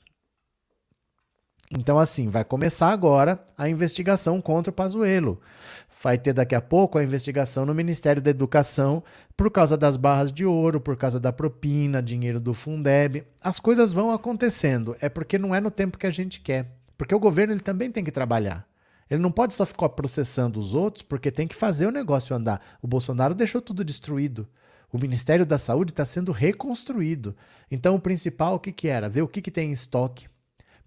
Então, 1.73 2.01
assim, 2.01 2.29
vai 2.29 2.43
começar 2.43 2.91
agora 2.91 3.39
a 3.57 3.69
investigação 3.69 4.41
contra 4.41 4.73
o 4.73 4.75
Pazuello. 4.75 5.41
Vai 6.03 6.17
ter 6.17 6.33
daqui 6.33 6.55
a 6.55 6.63
pouco 6.63 6.97
a 6.97 7.05
investigação 7.05 7.67
no 7.67 7.75
Ministério 7.75 8.23
da 8.23 8.31
Educação 8.31 9.05
por 9.37 9.51
causa 9.51 9.77
das 9.77 9.99
barras 9.99 10.33
de 10.33 10.47
ouro, 10.47 10.81
por 10.81 10.97
causa 10.97 11.21
da 11.21 11.31
propina, 11.31 12.03
dinheiro 12.03 12.41
do 12.41 12.55
Fundeb. 12.55 13.23
As 13.43 13.61
coisas 13.61 13.93
vão 13.93 14.11
acontecendo. 14.11 14.97
É 14.99 15.11
porque 15.11 15.37
não 15.37 15.55
é 15.55 15.61
no 15.61 15.71
tempo 15.71 15.99
que 15.99 16.07
a 16.07 16.11
gente 16.11 16.41
quer. 16.41 16.75
Porque 16.97 17.15
o 17.15 17.21
governo 17.21 17.53
ele 17.53 17.61
também 17.61 17.91
tem 17.91 18.03
que 18.03 18.11
trabalhar. 18.11 18.67
Ele 19.11 19.21
não 19.21 19.31
pode 19.31 19.53
só 19.53 19.67
ficar 19.67 19.91
processando 19.91 20.59
os 20.59 20.75
outros, 20.75 21.03
porque 21.03 21.31
tem 21.31 21.47
que 21.47 21.55
fazer 21.55 21.87
o 21.87 21.93
negócio 21.93 22.35
andar. 22.35 22.63
O 22.81 22.89
Bolsonaro 22.89 23.35
deixou 23.35 23.61
tudo 23.61 23.85
destruído. 23.85 24.49
O 24.91 24.99
Ministério 24.99 25.45
da 25.45 25.59
Saúde 25.59 25.93
está 25.93 26.07
sendo 26.07 26.33
reconstruído. 26.33 27.37
Então, 27.71 27.95
o 27.95 28.01
principal, 28.01 28.55
o 28.55 28.59
que, 28.59 28.73
que 28.73 28.89
era? 28.89 29.09
Ver 29.09 29.21
o 29.21 29.29
que, 29.29 29.43
que 29.43 29.51
tem 29.51 29.69
em 29.69 29.73
estoque, 29.73 30.29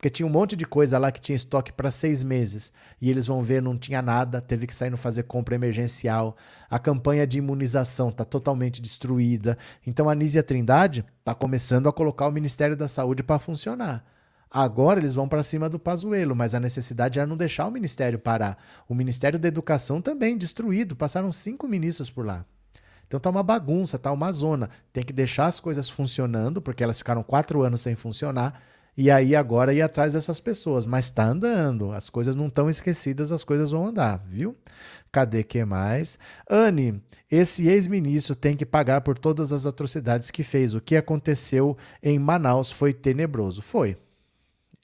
porque 0.04 0.10
tinha 0.10 0.28
um 0.28 0.30
monte 0.30 0.58
de 0.58 0.66
coisa 0.66 0.98
lá 0.98 1.14
que 1.14 1.22
tinha 1.22 1.34
estoque 1.34 1.72
para 1.72 1.90
seis 1.90 2.24
meses. 2.24 2.74
E 3.00 3.10
eles 3.10 3.26
vão 3.26 3.42
ver, 3.42 3.62
não 3.62 3.78
tinha 3.78 4.02
nada, 4.02 4.42
teve 4.42 4.68
que 4.68 4.76
sair 4.76 4.90
no 4.90 4.98
fazer 4.98 5.24
compra 5.24 5.56
emergencial. 5.56 6.36
A 6.70 6.78
campanha 6.78 7.26
de 7.26 7.38
imunização 7.38 8.10
está 8.10 8.26
totalmente 8.26 8.82
destruída. 8.82 9.58
Então 9.88 10.10
a 10.10 10.14
Nízia 10.14 10.44
Trindade 10.44 11.06
está 11.20 11.34
começando 11.34 11.88
a 11.88 11.94
colocar 11.94 12.28
o 12.28 12.34
Ministério 12.34 12.76
da 12.76 12.90
Saúde 12.90 13.24
para 13.24 13.40
funcionar. 13.40 14.04
Agora 14.52 15.00
eles 15.00 15.16
vão 15.16 15.26
para 15.26 15.42
cima 15.42 15.70
do 15.70 15.80
Pazuello, 15.80 16.36
mas 16.36 16.54
a 16.54 16.60
necessidade 16.60 17.18
era 17.18 17.26
não 17.26 17.38
deixar 17.38 17.66
o 17.66 17.72
ministério 17.72 18.20
parar. 18.20 18.58
O 18.90 18.94
Ministério 18.94 19.40
da 19.40 19.48
Educação 19.48 20.02
também 20.02 20.38
destruído, 20.38 20.98
passaram 20.98 21.32
cinco 21.32 21.66
ministros 21.66 22.10
por 22.10 22.26
lá. 22.26 22.46
Então 23.08 23.22
tá 23.22 23.30
uma 23.30 23.42
bagunça, 23.42 23.98
tá 23.98 24.12
uma 24.12 24.34
zona. 24.34 24.70
Tem 24.92 25.02
que 25.02 25.14
deixar 25.14 25.46
as 25.46 25.62
coisas 25.62 25.90
funcionando, 25.90 26.62
porque 26.62 26.84
elas 26.84 26.98
ficaram 26.98 27.24
quatro 27.24 27.62
anos 27.62 27.80
sem 27.80 27.96
funcionar 27.96 28.73
e 28.96 29.10
aí 29.10 29.36
agora 29.36 29.74
ir 29.74 29.82
atrás 29.82 30.14
dessas 30.14 30.40
pessoas. 30.40 30.86
Mas 30.86 31.06
está 31.06 31.26
andando, 31.26 31.92
as 31.92 32.10
coisas 32.10 32.36
não 32.36 32.48
estão 32.48 32.70
esquecidas, 32.70 33.32
as 33.32 33.44
coisas 33.44 33.72
vão 33.72 33.86
andar, 33.86 34.24
viu? 34.28 34.56
Cadê 35.12 35.44
que 35.44 35.64
mais? 35.64 36.18
Anne, 36.50 37.02
esse 37.30 37.68
ex-ministro 37.68 38.36
tem 38.36 38.56
que 38.56 38.66
pagar 38.66 39.02
por 39.02 39.18
todas 39.18 39.52
as 39.52 39.66
atrocidades 39.66 40.32
que 40.32 40.44
fez. 40.44 40.74
O 40.74 40.82
que 40.82 40.96
aconteceu 40.96 41.78
em 42.02 42.18
Manaus 42.18 42.72
foi 42.72 42.94
tenebroso. 42.94 43.62
Foi. 43.62 43.98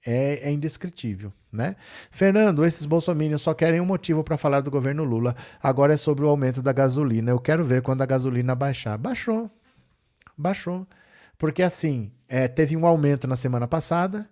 É, 0.05 0.47
é 0.47 0.51
indescritível, 0.51 1.33
né? 1.51 1.75
Fernando, 2.09 2.65
esses 2.65 2.85
bolsominions 2.85 3.41
só 3.41 3.53
querem 3.53 3.81
um 3.81 3.85
motivo 3.85 4.23
para 4.23 4.37
falar 4.37 4.61
do 4.61 4.71
governo 4.71 5.03
Lula. 5.03 5.35
Agora 5.61 5.93
é 5.93 5.97
sobre 5.97 6.23
o 6.23 6.29
aumento 6.29 6.61
da 6.61 6.71
gasolina. 6.71 7.31
Eu 7.31 7.39
quero 7.39 7.65
ver 7.65 7.81
quando 7.81 8.01
a 8.01 8.05
gasolina 8.05 8.55
baixar. 8.55 8.97
Baixou. 8.97 9.51
Baixou. 10.37 10.87
Porque 11.39 11.63
assim, 11.63 12.11
é, 12.27 12.49
teve 12.49 12.75
um 12.75 12.85
aumento 12.85 13.25
na 13.25 13.37
semana 13.37 13.65
passada, 13.65 14.29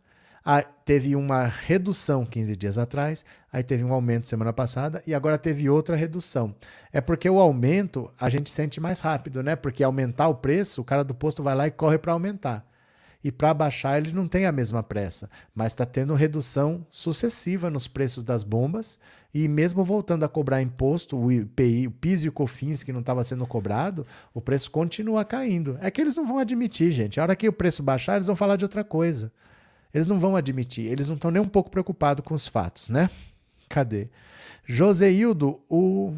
teve 0.83 1.15
uma 1.15 1.45
redução 1.45 2.25
15 2.25 2.53
dias 2.57 2.77
atrás, 2.77 3.23
aí 3.51 3.63
teve 3.63 3.81
um 3.81 3.93
aumento 3.93 4.27
semana 4.27 4.51
passada 4.51 5.01
e 5.07 5.15
agora 5.15 5.37
teve 5.37 5.69
outra 5.69 5.95
redução. 5.95 6.53
É 6.91 6.99
porque 6.99 7.29
o 7.29 7.39
aumento 7.39 8.11
a 8.19 8.29
gente 8.29 8.49
sente 8.49 8.81
mais 8.81 8.99
rápido, 8.99 9.41
né? 9.41 9.55
Porque 9.55 9.85
aumentar 9.85 10.27
o 10.27 10.35
preço, 10.35 10.81
o 10.81 10.83
cara 10.83 11.01
do 11.01 11.15
posto 11.15 11.41
vai 11.41 11.55
lá 11.55 11.65
e 11.65 11.71
corre 11.71 11.97
para 11.97 12.11
aumentar. 12.11 12.66
E 13.27 13.31
para 13.31 13.53
baixar 13.53 13.97
ele 13.97 14.13
não 14.13 14.25
tem 14.25 14.45
a 14.45 14.53
mesma 14.53 14.81
pressa, 14.81 15.29
mas 15.53 15.73
está 15.73 15.85
tendo 15.85 16.13
redução 16.13 16.87
sucessiva 16.89 17.69
nos 17.69 17.85
preços 17.85 18.23
das 18.23 18.41
bombas 18.41 18.97
e 19.33 19.49
mesmo 19.49 19.83
voltando 19.83 20.23
a 20.23 20.29
cobrar 20.29 20.61
imposto, 20.61 21.17
o 21.17 21.29
IPI, 21.29 21.87
o 21.87 21.91
PIS 21.91 22.23
e 22.23 22.29
o 22.29 22.31
COFINS 22.31 22.83
que 22.83 22.93
não 22.93 23.01
estava 23.01 23.25
sendo 23.25 23.45
cobrado, 23.45 24.07
o 24.33 24.39
preço 24.39 24.71
continua 24.71 25.25
caindo. 25.25 25.77
É 25.81 25.91
que 25.91 25.99
eles 25.99 26.15
não 26.15 26.25
vão 26.25 26.39
admitir, 26.39 26.93
gente. 26.93 27.19
A 27.19 27.23
hora 27.23 27.35
que 27.35 27.49
o 27.49 27.51
preço 27.51 27.83
baixar, 27.83 28.15
eles 28.15 28.27
vão 28.27 28.35
falar 28.37 28.55
de 28.55 28.63
outra 28.63 28.81
coisa. 28.81 29.29
Eles 29.93 30.07
não 30.07 30.17
vão 30.17 30.37
admitir. 30.37 30.85
Eles 30.85 31.09
não 31.09 31.15
estão 31.15 31.29
nem 31.29 31.41
um 31.41 31.49
pouco 31.49 31.69
preocupados 31.69 32.23
com 32.23 32.33
os 32.33 32.47
fatos, 32.47 32.89
né? 32.89 33.09
Cadê? 33.67 34.07
Joseildo, 34.65 35.59
o 35.69 36.15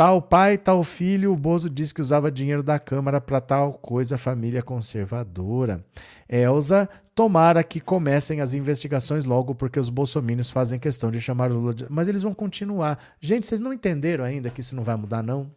tal 0.00 0.22
pai, 0.22 0.56
tal 0.56 0.82
filho, 0.82 1.30
o 1.30 1.36
Bozo 1.36 1.68
disse 1.68 1.92
que 1.92 2.00
usava 2.00 2.30
dinheiro 2.30 2.62
da 2.62 2.78
Câmara 2.78 3.20
para 3.20 3.38
tal 3.38 3.74
coisa, 3.74 4.16
família 4.16 4.62
conservadora. 4.62 5.84
Elza 6.26 6.88
Tomara 7.14 7.62
que 7.62 7.80
comecem 7.80 8.40
as 8.40 8.54
investigações 8.54 9.26
logo, 9.26 9.54
porque 9.54 9.78
os 9.78 9.90
bolsomínios 9.90 10.50
fazem 10.50 10.78
questão 10.78 11.10
de 11.10 11.20
chamar 11.20 11.50
o 11.50 11.54
Lula 11.54 11.74
de... 11.74 11.86
Mas 11.90 12.08
eles 12.08 12.22
vão 12.22 12.32
continuar. 12.32 12.98
Gente, 13.20 13.44
vocês 13.44 13.60
não 13.60 13.74
entenderam 13.74 14.24
ainda 14.24 14.48
que 14.48 14.62
isso 14.62 14.74
não 14.74 14.82
vai 14.82 14.96
mudar, 14.96 15.22
não? 15.22 15.50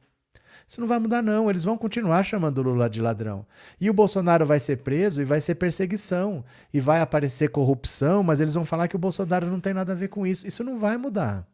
Isso 0.68 0.82
não 0.82 0.90
vai 0.90 1.00
mudar, 1.00 1.22
não. 1.22 1.50
Eles 1.50 1.64
vão 1.64 1.78
continuar 1.78 2.22
chamando 2.24 2.58
o 2.58 2.64
Lula 2.64 2.90
de 2.90 3.02
ladrão. 3.02 3.46
E 3.80 3.90
o 3.90 3.94
Bolsonaro 3.94 4.46
vai 4.46 4.60
ser 4.60 4.80
preso 4.80 5.22
e 5.22 5.26
vai 5.26 5.40
ser 5.40 5.56
perseguição. 5.56 6.44
E 6.74 6.82
vai 6.82 7.00
aparecer 7.00 7.48
corrupção, 7.48 8.22
mas 8.22 8.42
eles 8.42 8.56
vão 8.56 8.66
falar 8.66 8.90
que 8.90 8.96
o 8.98 9.00
Bolsonaro 9.00 9.48
não 9.48 9.62
tem 9.62 9.74
nada 9.74 9.94
a 9.94 9.96
ver 9.96 10.10
com 10.10 10.28
isso. 10.28 10.46
Isso 10.46 10.66
não 10.66 10.78
vai 10.78 10.98
mudar. 10.98 11.48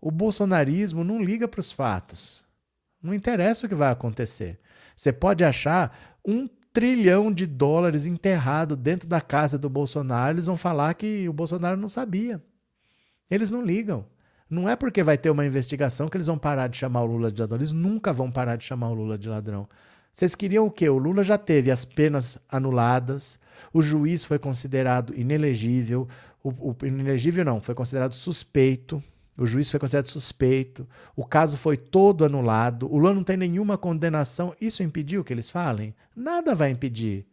O 0.00 0.10
bolsonarismo 0.10 1.04
não 1.04 1.22
liga 1.22 1.46
para 1.46 1.60
os 1.60 1.70
fatos. 1.70 2.44
Não 3.02 3.14
interessa 3.14 3.66
o 3.66 3.68
que 3.68 3.74
vai 3.74 3.90
acontecer. 3.90 4.58
Você 4.96 5.12
pode 5.12 5.44
achar 5.44 6.16
um 6.24 6.48
trilhão 6.72 7.32
de 7.32 7.46
dólares 7.46 8.06
enterrado 8.06 8.76
dentro 8.76 9.08
da 9.08 9.20
casa 9.20 9.58
do 9.58 9.68
Bolsonaro. 9.68 10.36
Eles 10.36 10.46
vão 10.46 10.56
falar 10.56 10.94
que 10.94 11.28
o 11.28 11.32
Bolsonaro 11.32 11.76
não 11.76 11.88
sabia. 11.88 12.42
Eles 13.30 13.50
não 13.50 13.62
ligam. 13.62 14.06
Não 14.48 14.68
é 14.68 14.74
porque 14.74 15.02
vai 15.02 15.16
ter 15.16 15.30
uma 15.30 15.46
investigação 15.46 16.08
que 16.08 16.16
eles 16.16 16.26
vão 16.26 16.38
parar 16.38 16.68
de 16.68 16.76
chamar 16.76 17.02
o 17.02 17.06
Lula 17.06 17.30
de 17.30 17.40
ladrão. 17.40 17.58
Eles 17.58 17.72
nunca 17.72 18.12
vão 18.12 18.30
parar 18.30 18.56
de 18.56 18.64
chamar 18.64 18.90
o 18.90 18.94
Lula 18.94 19.16
de 19.16 19.28
ladrão. 19.28 19.68
Vocês 20.12 20.34
queriam 20.34 20.66
o 20.66 20.70
quê? 20.70 20.88
O 20.88 20.98
Lula 20.98 21.22
já 21.22 21.38
teve 21.38 21.70
as 21.70 21.84
penas 21.84 22.38
anuladas, 22.48 23.38
o 23.72 23.80
juiz 23.80 24.24
foi 24.24 24.38
considerado 24.38 25.14
inelegível, 25.14 26.08
o, 26.42 26.50
o 26.50 26.76
inelegível 26.84 27.44
não, 27.44 27.60
foi 27.60 27.74
considerado 27.74 28.12
suspeito, 28.12 29.02
o 29.40 29.46
juiz 29.46 29.70
foi 29.70 29.80
considerado 29.80 30.08
suspeito, 30.08 30.86
o 31.16 31.24
caso 31.24 31.56
foi 31.56 31.74
todo 31.78 32.26
anulado, 32.26 32.86
o 32.92 32.98
Lula 32.98 33.14
não 33.14 33.24
tem 33.24 33.38
nenhuma 33.38 33.78
condenação. 33.78 34.54
Isso 34.60 34.82
impediu 34.82 35.24
que 35.24 35.32
eles 35.32 35.48
falem? 35.48 35.94
Nada 36.14 36.54
vai 36.54 36.68
impedir. 36.68 37.24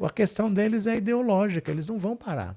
A 0.00 0.08
questão 0.08 0.52
deles 0.52 0.86
é 0.86 0.96
ideológica, 0.96 1.72
eles 1.72 1.84
não 1.84 1.98
vão 1.98 2.16
parar. 2.16 2.56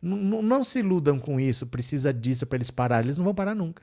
Não, 0.00 0.40
não 0.40 0.64
se 0.64 0.78
iludam 0.78 1.18
com 1.18 1.38
isso, 1.38 1.66
precisa 1.66 2.14
disso 2.14 2.46
para 2.46 2.56
eles 2.56 2.70
pararem. 2.70 3.08
Eles 3.08 3.18
não 3.18 3.24
vão 3.26 3.34
parar 3.34 3.54
nunca. 3.54 3.82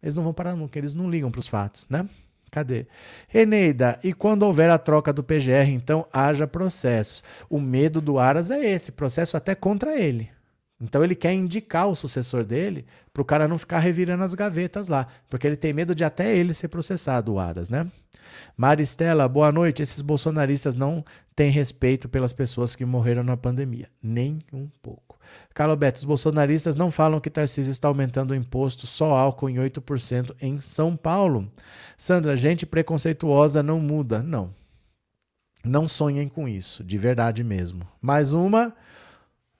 Eles 0.00 0.14
não 0.14 0.22
vão 0.22 0.32
parar 0.32 0.54
nunca, 0.54 0.78
eles 0.78 0.94
não 0.94 1.10
ligam 1.10 1.28
para 1.28 1.40
os 1.40 1.48
fatos, 1.48 1.84
né? 1.90 2.08
Cadê? 2.52 2.86
Eneida, 3.34 3.98
e 4.04 4.12
quando 4.12 4.44
houver 4.44 4.70
a 4.70 4.78
troca 4.78 5.12
do 5.12 5.24
PGR, 5.24 5.70
então 5.70 6.06
haja 6.12 6.46
processos. 6.46 7.24
O 7.50 7.60
medo 7.60 8.00
do 8.00 8.16
Aras 8.16 8.48
é 8.52 8.64
esse, 8.64 8.92
processo 8.92 9.36
até 9.36 9.56
contra 9.56 9.98
ele. 9.98 10.30
Então 10.80 11.02
ele 11.02 11.14
quer 11.14 11.32
indicar 11.32 11.88
o 11.88 11.94
sucessor 11.94 12.44
dele 12.44 12.86
para 13.12 13.22
o 13.22 13.24
cara 13.24 13.48
não 13.48 13.58
ficar 13.58 13.80
revirando 13.80 14.22
as 14.22 14.34
gavetas 14.34 14.88
lá, 14.88 15.08
porque 15.28 15.46
ele 15.46 15.56
tem 15.56 15.72
medo 15.72 15.94
de 15.94 16.04
até 16.04 16.36
ele 16.36 16.54
ser 16.54 16.68
processado, 16.68 17.32
o 17.32 17.40
Aras, 17.40 17.68
né? 17.68 17.90
Maristela, 18.56 19.28
boa 19.28 19.50
noite. 19.50 19.82
Esses 19.82 20.00
bolsonaristas 20.00 20.74
não 20.74 21.04
têm 21.34 21.50
respeito 21.50 22.08
pelas 22.08 22.32
pessoas 22.32 22.74
que 22.76 22.84
morreram 22.84 23.22
na 23.22 23.36
pandemia, 23.36 23.88
nem 24.02 24.38
um 24.52 24.68
pouco. 24.82 25.18
Carlos 25.54 25.78
Beto, 25.78 25.98
os 25.98 26.04
bolsonaristas 26.04 26.74
não 26.74 26.90
falam 26.90 27.20
que 27.20 27.30
Tarcísio 27.30 27.70
está 27.70 27.88
aumentando 27.88 28.32
o 28.32 28.34
imposto 28.34 28.86
só 28.86 29.16
álcool 29.16 29.50
em 29.50 29.56
8% 29.56 30.34
em 30.40 30.60
São 30.60 30.96
Paulo. 30.96 31.50
Sandra, 31.96 32.36
gente 32.36 32.64
preconceituosa 32.64 33.62
não 33.62 33.80
muda. 33.80 34.22
Não. 34.22 34.54
Não 35.64 35.88
sonhem 35.88 36.28
com 36.28 36.48
isso, 36.48 36.84
de 36.84 36.96
verdade 36.96 37.42
mesmo. 37.42 37.86
Mais 38.00 38.32
uma. 38.32 38.74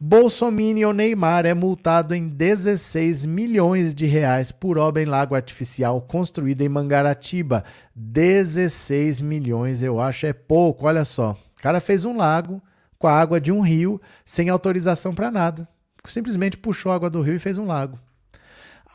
Bolsominion 0.01 0.93
Neymar 0.93 1.45
é 1.45 1.53
multado 1.53 2.15
em 2.15 2.29
16 2.29 3.27
milhões 3.27 3.93
de 3.93 4.07
reais 4.07 4.53
por 4.53 4.79
obra 4.79 5.03
em 5.03 5.05
lago 5.05 5.35
artificial 5.35 6.01
construída 6.01 6.63
em 6.63 6.69
Mangaratiba. 6.69 7.65
16 7.97 9.21
milhões, 9.21 9.83
eu 9.83 9.99
acho 9.99 10.25
é 10.25 10.33
pouco, 10.33 10.87
olha 10.87 11.05
só. 11.05 11.33
O 11.59 11.63
cara 11.63 11.81
fez 11.81 12.05
um 12.05 12.17
lago 12.17 12.63
com 12.97 13.09
a 13.09 13.13
água 13.13 13.41
de 13.41 13.51
um 13.51 13.61
rio, 13.61 14.01
sem 14.25 14.49
autorização 14.49 15.13
para 15.13 15.33
nada. 15.33 15.67
Simplesmente 16.05 16.57
puxou 16.57 16.93
a 16.93 16.95
água 16.95 17.11
do 17.11 17.21
rio 17.21 17.35
e 17.35 17.41
fez 17.41 17.59
um 17.59 17.67
lago. 17.67 17.99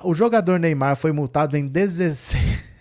O 0.02 0.14
jogador 0.14 0.58
Neymar 0.58 0.96
foi 0.96 1.12
multado 1.12 1.58
em 1.58 1.68
16. 1.68 2.73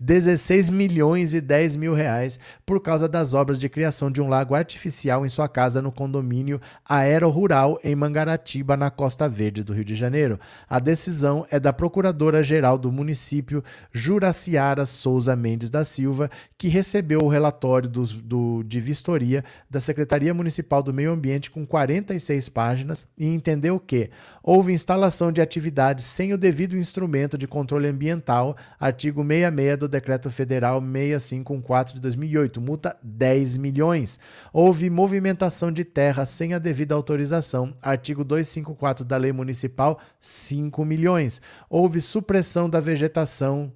16 0.00 0.70
milhões 0.70 1.34
e 1.34 1.40
10 1.40 1.76
mil 1.76 1.94
reais 1.94 2.38
por 2.64 2.80
causa 2.80 3.08
das 3.08 3.34
obras 3.34 3.58
de 3.58 3.68
criação 3.68 4.10
de 4.10 4.20
um 4.20 4.28
lago 4.28 4.54
artificial 4.54 5.24
em 5.24 5.28
sua 5.28 5.48
casa 5.48 5.82
no 5.82 5.92
condomínio 5.92 6.60
Aero 6.84 7.28
Rural 7.28 7.78
em 7.82 7.94
Mangaratiba, 7.94 8.76
na 8.76 8.90
Costa 8.90 9.28
Verde 9.28 9.62
do 9.62 9.72
Rio 9.72 9.84
de 9.84 9.94
Janeiro. 9.94 10.38
A 10.68 10.78
decisão 10.78 11.46
é 11.50 11.58
da 11.58 11.72
Procuradora-Geral 11.72 12.78
do 12.78 12.90
município, 12.92 13.62
Juraciara 13.92 14.86
Souza 14.86 15.36
Mendes 15.36 15.70
da 15.70 15.84
Silva, 15.84 16.30
que 16.58 16.68
recebeu 16.68 17.20
o 17.22 17.28
relatório 17.28 17.88
do, 17.88 18.04
do, 18.04 18.62
de 18.62 18.80
vistoria 18.80 19.44
da 19.68 19.80
Secretaria 19.80 20.32
Municipal 20.32 20.82
do 20.82 20.92
Meio 20.92 21.12
Ambiente 21.12 21.50
com 21.50 21.66
46 21.66 22.48
páginas 22.48 23.06
e 23.16 23.26
entendeu 23.26 23.78
que 23.78 24.10
houve 24.42 24.72
instalação 24.72 25.32
de 25.32 25.40
atividades 25.40 26.04
sem 26.04 26.32
o 26.32 26.38
devido 26.38 26.76
instrumento 26.76 27.36
de 27.36 27.46
controle 27.46 27.88
ambiental, 27.88 28.56
artigo 28.78 29.24
6 29.26 29.45
66 29.50 29.78
do 29.78 29.88
Decreto 29.88 30.30
Federal 30.30 30.80
654 30.80 31.94
de 31.94 32.00
2008, 32.00 32.60
multa 32.60 32.96
10 33.02 33.56
milhões. 33.56 34.18
Houve 34.52 34.90
movimentação 34.90 35.72
de 35.72 35.84
terra 35.84 36.24
sem 36.24 36.54
a 36.54 36.58
devida 36.58 36.94
autorização, 36.94 37.74
artigo 37.82 38.24
254 38.24 39.04
da 39.04 39.16
Lei 39.16 39.32
Municipal, 39.32 39.98
5 40.20 40.84
milhões. 40.84 41.40
Houve 41.68 42.00
supressão 42.00 42.68
da 42.68 42.80
vegetação 42.80 43.72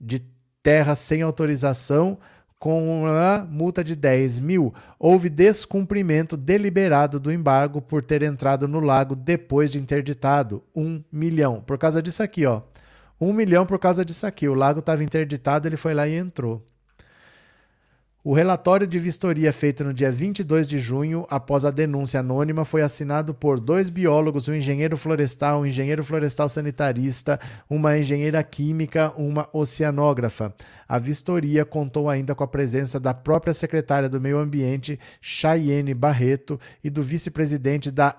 de 0.00 0.22
terra 0.62 0.94
sem 0.94 1.22
autorização, 1.22 2.18
com 2.58 3.04
uma 3.04 3.46
multa 3.48 3.84
de 3.84 3.94
10 3.94 4.40
mil. 4.40 4.74
Houve 4.98 5.28
descumprimento 5.28 6.36
deliberado 6.36 7.20
do 7.20 7.32
embargo 7.32 7.80
por 7.80 8.02
ter 8.02 8.22
entrado 8.22 8.66
no 8.66 8.80
lago 8.80 9.14
depois 9.14 9.70
de 9.70 9.78
interditado, 9.78 10.62
1 10.74 11.04
milhão. 11.10 11.60
Por 11.60 11.78
causa 11.78 12.02
disso 12.02 12.22
aqui, 12.22 12.44
ó. 12.44 12.62
Um 13.20 13.32
milhão 13.32 13.66
por 13.66 13.78
causa 13.78 14.04
disso 14.04 14.26
aqui. 14.26 14.48
O 14.48 14.54
lago 14.54 14.80
estava 14.80 15.02
interditado, 15.02 15.66
ele 15.66 15.76
foi 15.76 15.94
lá 15.94 16.06
e 16.06 16.14
entrou. 16.14 16.66
O 18.28 18.34
relatório 18.34 18.86
de 18.86 18.98
vistoria 18.98 19.50
feito 19.54 19.82
no 19.82 19.94
dia 19.94 20.12
22 20.12 20.66
de 20.66 20.78
junho, 20.78 21.26
após 21.30 21.64
a 21.64 21.70
denúncia 21.70 22.20
anônima, 22.20 22.62
foi 22.62 22.82
assinado 22.82 23.32
por 23.32 23.58
dois 23.58 23.88
biólogos, 23.88 24.48
um 24.48 24.54
engenheiro 24.54 24.98
florestal, 24.98 25.62
um 25.62 25.66
engenheiro 25.66 26.04
florestal 26.04 26.46
sanitarista, 26.46 27.40
uma 27.70 27.96
engenheira 27.96 28.42
química, 28.42 29.14
uma 29.16 29.48
oceanógrafa. 29.50 30.54
A 30.86 30.98
vistoria 30.98 31.64
contou 31.64 32.06
ainda 32.10 32.34
com 32.34 32.44
a 32.44 32.46
presença 32.46 33.00
da 33.00 33.14
própria 33.14 33.54
secretária 33.54 34.10
do 34.10 34.20
Meio 34.20 34.36
Ambiente, 34.36 35.00
Chayenne 35.22 35.94
Barreto, 35.94 36.60
e 36.84 36.90
do 36.90 37.02
vice-presidente 37.02 37.90
da 37.90 38.14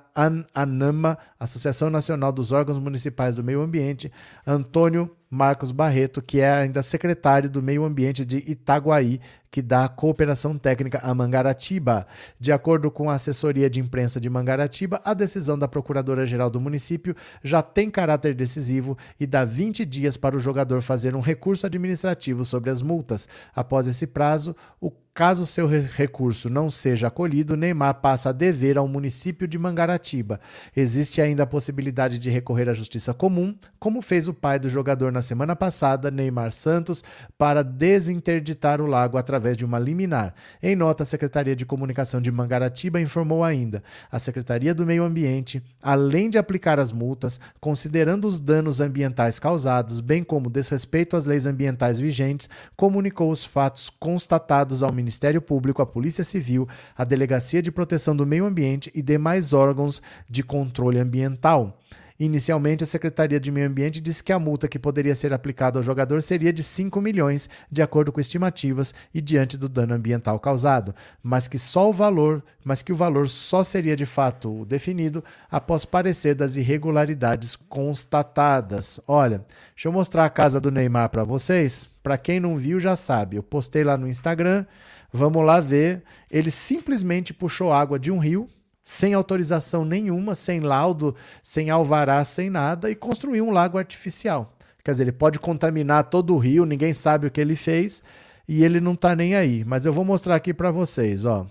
ANAMA, 0.56 1.20
Associação 1.40 1.92
Nacional 1.92 2.32
dos 2.32 2.52
Órgãos 2.52 2.80
Municipais 2.80 3.36
do 3.36 3.44
Meio 3.44 3.62
Ambiente, 3.62 4.12
Antônio 4.44 5.16
Marcos 5.30 5.72
Barreto, 5.72 6.22
que 6.22 6.40
é 6.40 6.52
ainda 6.52 6.82
secretário 6.82 7.50
do 7.50 7.62
Meio 7.62 7.84
Ambiente 7.86 8.26
de 8.26 8.38
Itaguaí, 8.48 9.20
que 9.52 9.62
dá 9.62 9.88
cooperação 9.88 10.58
técnica 10.58 11.00
a 11.04 11.14
Mangaratiba. 11.14 12.08
De 12.40 12.52
acordo 12.52 12.90
com 12.90 13.10
a 13.10 13.14
assessoria 13.14 13.70
de 13.70 13.80
imprensa 13.80 14.20
de 14.20 14.30
Mangaratiba, 14.30 15.02
a 15.04 15.14
decisão 15.14 15.58
da 15.58 15.68
Procuradora-Geral 15.68 16.50
do 16.50 16.60
município 16.60 17.16
já 17.44 17.62
tem 17.62 17.92
caráter 17.92 18.34
decisivo 18.34 18.98
e 19.20 19.28
dá 19.28 19.46
20 19.46 19.86
dias 19.86 20.18
para 20.18 20.36
o 20.36 20.40
jogador 20.40 20.82
fazer 20.82 21.16
um 21.16 21.22
recurso 21.22 21.66
administrativo 21.66 22.44
sobre 22.44 22.70
as 22.70 22.82
multas. 22.82 23.28
Após 23.56 23.88
esse 23.88 24.08
prazo, 24.08 24.56
o 24.80 24.92
Caso 25.20 25.46
seu 25.46 25.68
recurso 25.68 26.50
não 26.50 26.70
seja 26.70 27.08
acolhido, 27.08 27.58
Neymar 27.58 27.96
passa 27.96 28.30
a 28.30 28.32
dever 28.32 28.78
ao 28.78 28.88
município 28.88 29.50
de 29.50 29.60
Mangaratiba. 29.60 30.40
Existe 30.74 31.22
ainda 31.22 31.44
a 31.44 31.46
possibilidade 31.46 32.18
de 32.18 32.30
recorrer 32.30 32.70
à 32.70 32.74
justiça 32.74 33.14
comum, 33.14 33.54
como 33.78 34.02
fez 34.02 34.30
o 34.30 34.34
pai 34.34 34.58
do 34.58 34.70
jogador 34.70 35.12
na 35.12 35.22
semana 35.22 35.58
passada, 35.58 36.10
Neymar 36.10 36.54
Santos, 36.54 37.04
para 37.38 37.66
desinterditar 37.66 38.80
o 38.80 38.86
lago 38.86 39.18
através 39.18 39.58
de 39.58 39.66
uma 39.66 39.78
liminar. 39.78 40.34
Em 40.64 40.74
nota, 40.74 41.04
a 41.04 41.06
Secretaria 41.06 41.54
de 41.54 41.66
Comunicação 41.66 42.22
de 42.22 42.32
Mangaratiba 42.32 43.02
informou 43.02 43.44
ainda: 43.44 43.84
a 44.10 44.20
Secretaria 44.20 44.74
do 44.74 44.86
Meio 44.86 45.04
Ambiente, 45.04 45.62
além 45.84 46.30
de 46.30 46.38
aplicar 46.38 46.80
as 46.80 46.94
multas, 46.94 47.42
considerando 47.60 48.26
os 48.26 48.40
danos 48.40 48.80
ambientais 48.80 49.38
causados, 49.38 50.00
bem 50.00 50.24
como 50.24 50.50
desrespeito 50.50 51.18
às 51.18 51.26
leis 51.26 51.46
ambientais 51.46 52.00
vigentes, 52.00 52.48
comunicou 52.78 53.30
os 53.30 53.44
fatos 53.44 53.90
constatados 53.90 54.82
ao 54.82 54.94
Ministério 54.94 55.09
Ministério 55.10 55.42
Público, 55.42 55.82
a 55.82 55.88
Polícia 55.88 56.24
Civil, 56.24 56.70
a 56.96 57.04
Delegacia 57.04 57.64
de 57.64 57.72
Proteção 57.72 58.16
do 58.16 58.28
Meio 58.28 58.46
Ambiente 58.46 58.92
e 58.94 59.02
demais 59.02 59.54
órgãos 59.54 60.04
de 60.30 60.44
controle 60.44 61.00
ambiental. 61.00 61.76
Inicialmente, 62.20 62.84
a 62.84 62.88
Secretaria 62.88 63.40
de 63.40 63.50
Meio 63.50 63.68
Ambiente 63.68 64.00
disse 64.00 64.22
que 64.22 64.32
a 64.32 64.38
multa 64.38 64.68
que 64.68 64.78
poderia 64.78 65.16
ser 65.16 65.34
aplicada 65.34 65.80
ao 65.80 65.84
jogador 65.84 66.22
seria 66.22 66.54
de 66.54 66.62
5 66.62 67.02
milhões, 67.02 67.50
de 67.72 67.82
acordo 67.82 68.12
com 68.12 68.20
estimativas 68.20 68.94
e 69.12 69.20
diante 69.20 69.58
do 69.58 69.68
dano 69.68 69.96
ambiental 69.96 70.38
causado, 70.40 70.94
mas 71.24 71.48
que 71.48 71.58
só 71.58 71.90
o 71.90 71.94
valor, 71.94 72.44
mas 72.64 72.82
que 72.84 72.92
o 72.92 72.96
valor 72.96 73.30
só 73.30 73.64
seria 73.64 73.96
de 73.96 74.06
fato 74.06 74.66
definido 74.66 75.24
após 75.50 75.86
parecer 75.86 76.36
das 76.36 76.56
irregularidades 76.56 77.56
constatadas. 77.56 79.00
Olha, 79.08 79.44
deixa 79.74 79.88
eu 79.88 79.92
mostrar 79.92 80.26
a 80.26 80.30
casa 80.30 80.60
do 80.60 80.70
Neymar 80.70 81.10
para 81.10 81.24
vocês. 81.24 81.90
Para 82.04 82.18
quem 82.18 82.40
não 82.40 82.58
viu 82.58 82.80
já 82.82 82.96
sabe, 82.96 83.38
eu 83.38 83.44
postei 83.44 83.84
lá 83.84 83.98
no 83.98 84.08
Instagram. 84.08 84.66
Vamos 85.12 85.46
lá 85.46 85.60
ver. 85.60 86.04
Ele 86.30 86.52
simplesmente 86.52 87.34
puxou 87.34 87.72
água 87.72 87.98
de 87.98 88.12
um 88.12 88.20
rio, 88.20 88.48
sem 88.84 89.14
autorização 89.14 89.86
nenhuma, 89.86 90.36
sem 90.36 90.60
laudo, 90.60 91.16
sem 91.44 91.70
alvará, 91.70 92.24
sem 92.24 92.50
nada, 92.50 92.90
e 92.90 92.96
construiu 92.96 93.46
um 93.46 93.52
lago 93.52 93.78
artificial. 93.78 94.56
Quer 94.84 94.92
dizer, 94.92 95.04
ele 95.04 95.12
pode 95.12 95.40
contaminar 95.40 96.06
todo 96.06 96.34
o 96.34 96.38
rio, 96.38 96.66
ninguém 96.66 96.94
sabe 96.94 97.28
o 97.28 97.32
que 97.32 97.42
ele 97.42 97.56
fez 97.56 98.02
e 98.48 98.64
ele 98.64 98.80
não 98.80 98.96
tá 98.96 99.16
nem 99.16 99.36
aí. 99.36 99.64
Mas 99.64 99.86
eu 99.86 99.94
vou 99.94 100.04
mostrar 100.04 100.36
aqui 100.36 100.54
para 100.54 100.72
vocês, 100.72 101.26
ó. 101.26 101.46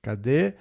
Cadê? 0.00 0.54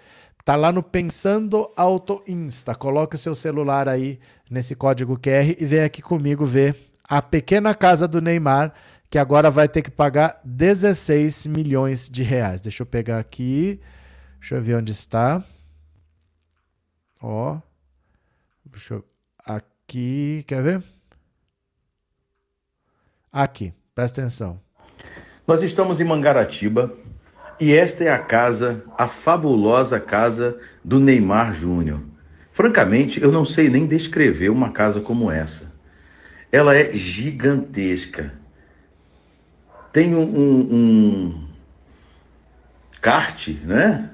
Tá 0.43 0.55
lá 0.55 0.71
no 0.71 0.81
Pensando 0.81 1.69
Auto 1.75 2.23
Insta. 2.27 2.73
Coloque 2.75 3.15
o 3.15 3.19
seu 3.19 3.35
celular 3.35 3.87
aí 3.87 4.19
nesse 4.49 4.75
código 4.75 5.17
QR 5.17 5.55
e 5.57 5.65
vem 5.65 5.81
aqui 5.81 6.01
comigo 6.01 6.43
ver 6.43 6.75
a 7.07 7.21
pequena 7.21 7.73
casa 7.73 8.07
do 8.07 8.21
Neymar, 8.21 8.73
que 9.09 9.17
agora 9.17 9.49
vai 9.49 9.67
ter 9.67 9.81
que 9.81 9.91
pagar 9.91 10.39
16 10.43 11.47
milhões 11.47 12.09
de 12.09 12.23
reais. 12.23 12.61
Deixa 12.61 12.83
eu 12.83 12.85
pegar 12.85 13.19
aqui. 13.19 13.79
Deixa 14.39 14.55
eu 14.55 14.61
ver 14.61 14.75
onde 14.75 14.91
está. 14.91 15.43
Ó. 17.21 17.59
Deixa 18.65 18.95
eu... 18.95 19.05
Aqui, 19.45 20.43
quer 20.45 20.61
ver? 20.61 20.83
Aqui, 23.31 23.73
presta 23.95 24.21
atenção. 24.21 24.59
Nós 25.47 25.61
estamos 25.61 25.99
em 26.01 26.03
Mangaratiba 26.03 26.93
e 27.59 27.73
esta 27.73 28.03
é 28.03 28.09
a 28.09 28.19
casa, 28.19 28.83
a 28.97 29.07
fabulosa 29.07 29.99
casa 29.99 30.59
do 30.83 30.99
Neymar 30.99 31.53
Júnior. 31.53 32.01
Francamente, 32.51 33.21
eu 33.21 33.31
não 33.31 33.45
sei 33.45 33.69
nem 33.69 33.87
descrever 33.87 34.49
uma 34.49 34.71
casa 34.71 34.99
como 34.99 35.31
essa. 35.31 35.71
Ela 36.51 36.75
é 36.75 36.93
gigantesca. 36.93 38.33
Tem 39.97 40.13
um, 40.13 40.21
um, 40.21 40.75
um 40.75 41.33
kart, 43.01 43.47
né? 43.65 44.11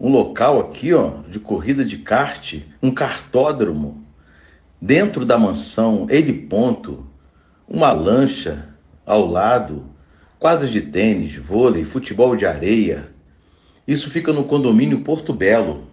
Um 0.00 0.08
local 0.08 0.58
aqui, 0.58 0.94
ó, 0.94 1.18
de 1.28 1.38
corrida 1.38 1.84
de 1.84 1.98
kart, 1.98 2.54
um 2.82 2.90
cartódromo. 2.90 4.02
Dentro 4.80 5.26
da 5.26 5.36
mansão, 5.36 6.06
ele 6.08 6.32
ponto, 6.32 7.06
uma 7.68 7.92
lancha 7.92 8.70
ao 9.04 9.26
lado, 9.26 9.84
quadras 10.38 10.70
de 10.70 10.80
tênis, 10.80 11.36
vôlei, 11.36 11.84
futebol 11.84 12.34
de 12.34 12.46
areia. 12.46 13.10
Isso 13.86 14.08
fica 14.08 14.32
no 14.32 14.44
condomínio 14.44 15.02
Porto 15.02 15.34
Belo, 15.34 15.88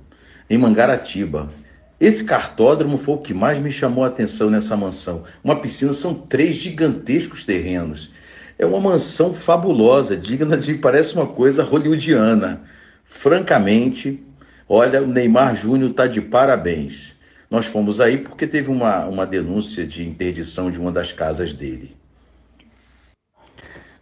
em 0.50 0.58
Mangaratiba. 0.58 1.52
Esse 2.00 2.24
cartódromo 2.24 2.98
foi 2.98 3.16
o 3.16 3.22
que 3.22 3.34
mais 3.34 3.60
me 3.60 3.70
chamou 3.70 4.06
a 4.06 4.08
atenção 4.08 4.50
nessa 4.50 4.78
mansão. 4.78 5.26
Uma 5.44 5.60
piscina 5.60 5.92
são 5.92 6.14
três 6.14 6.56
gigantescos 6.56 7.44
terrenos. 7.44 8.15
É 8.58 8.66
uma 8.66 8.80
mansão 8.80 9.34
fabulosa, 9.34 10.16
digna 10.16 10.58
de 10.58 10.76
parece 10.76 11.16
uma 11.16 11.28
coisa 11.28 11.64
hollywoodiana. 11.64 12.62
Francamente, 13.04 14.24
olha, 14.68 15.02
o 15.02 15.08
Neymar 15.08 15.56
Júnior 15.56 15.92
está 15.92 16.08
de 16.08 16.22
parabéns. 16.22 17.14
Nós 17.50 17.66
fomos 17.66 18.02
aí 18.02 18.18
porque 18.18 18.48
teve 18.48 18.70
uma, 18.72 19.06
uma 19.06 19.26
denúncia 19.26 19.86
de 19.86 20.08
interdição 20.08 20.72
de 20.72 20.80
uma 20.80 20.92
das 20.92 21.12
casas 21.12 21.54
dele. 21.54 21.96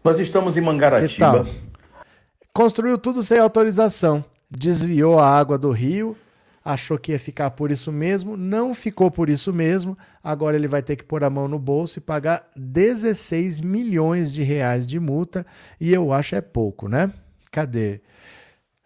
Nós 0.04 0.20
estamos 0.20 0.58
em 0.58 0.62
Mangaratiba. 0.62 1.48
Construiu 2.54 2.98
tudo 2.98 3.24
sem 3.24 3.40
autorização. 3.40 4.24
Desviou 4.50 5.18
a 5.18 5.28
água 5.28 5.58
do 5.58 5.72
rio, 5.72 6.16
achou 6.64 6.98
que 6.98 7.12
ia 7.12 7.20
ficar 7.20 7.52
por 7.52 7.72
isso 7.72 7.92
mesmo, 7.92 8.38
não 8.38 8.74
ficou 8.74 9.12
por 9.12 9.30
isso 9.30 9.52
mesmo. 9.52 9.98
Agora 10.24 10.56
ele 10.56 10.68
vai 10.68 10.82
ter 10.82 10.96
que 10.96 11.04
pôr 11.04 11.24
a 11.24 11.30
mão 11.30 11.48
no 11.48 11.60
bolso 11.60 12.00
e 12.00 12.02
pagar 12.02 12.50
16 12.56 13.62
milhões 13.62 14.32
de 14.32 14.44
reais 14.44 14.88
de 14.88 15.00
multa. 15.00 15.46
E 15.80 15.92
eu 15.92 16.14
acho 16.14 16.36
é 16.36 16.42
pouco, 16.42 16.88
né? 16.88 17.12
Cadê? 17.52 18.02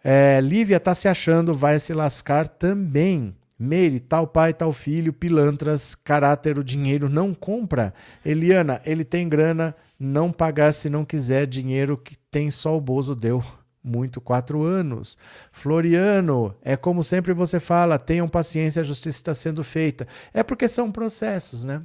É, 0.02 0.40
Lívia 0.40 0.80
tá 0.80 0.94
se 0.94 1.08
achando, 1.08 1.54
vai 1.54 1.78
se 1.78 1.92
lascar 1.92 2.48
também. 2.48 3.34
Meire, 3.58 3.98
tal 3.98 4.26
pai, 4.26 4.54
tal 4.54 4.72
filho, 4.72 5.12
pilantras, 5.12 5.94
caráter, 5.96 6.58
o 6.58 6.64
dinheiro 6.64 7.08
não 7.08 7.34
compra. 7.34 7.92
Eliana, 8.24 8.80
ele 8.86 9.04
tem 9.04 9.28
grana, 9.28 9.74
não 9.98 10.30
pagar 10.30 10.72
se 10.72 10.88
não 10.88 11.04
quiser, 11.04 11.44
dinheiro 11.44 11.96
que 11.96 12.16
tem 12.30 12.52
só 12.52 12.76
o 12.76 12.80
Bozo 12.80 13.16
deu. 13.16 13.42
Muito 13.82 14.20
quatro 14.20 14.62
anos. 14.62 15.16
Floriano, 15.52 16.54
é 16.62 16.76
como 16.76 17.02
sempre 17.02 17.32
você 17.32 17.60
fala, 17.60 17.98
tenham 17.98 18.28
paciência, 18.28 18.80
a 18.80 18.84
justiça 18.84 19.18
está 19.18 19.34
sendo 19.34 19.62
feita. 19.62 20.06
É 20.32 20.42
porque 20.42 20.68
são 20.68 20.90
processos, 20.90 21.64
né? 21.64 21.82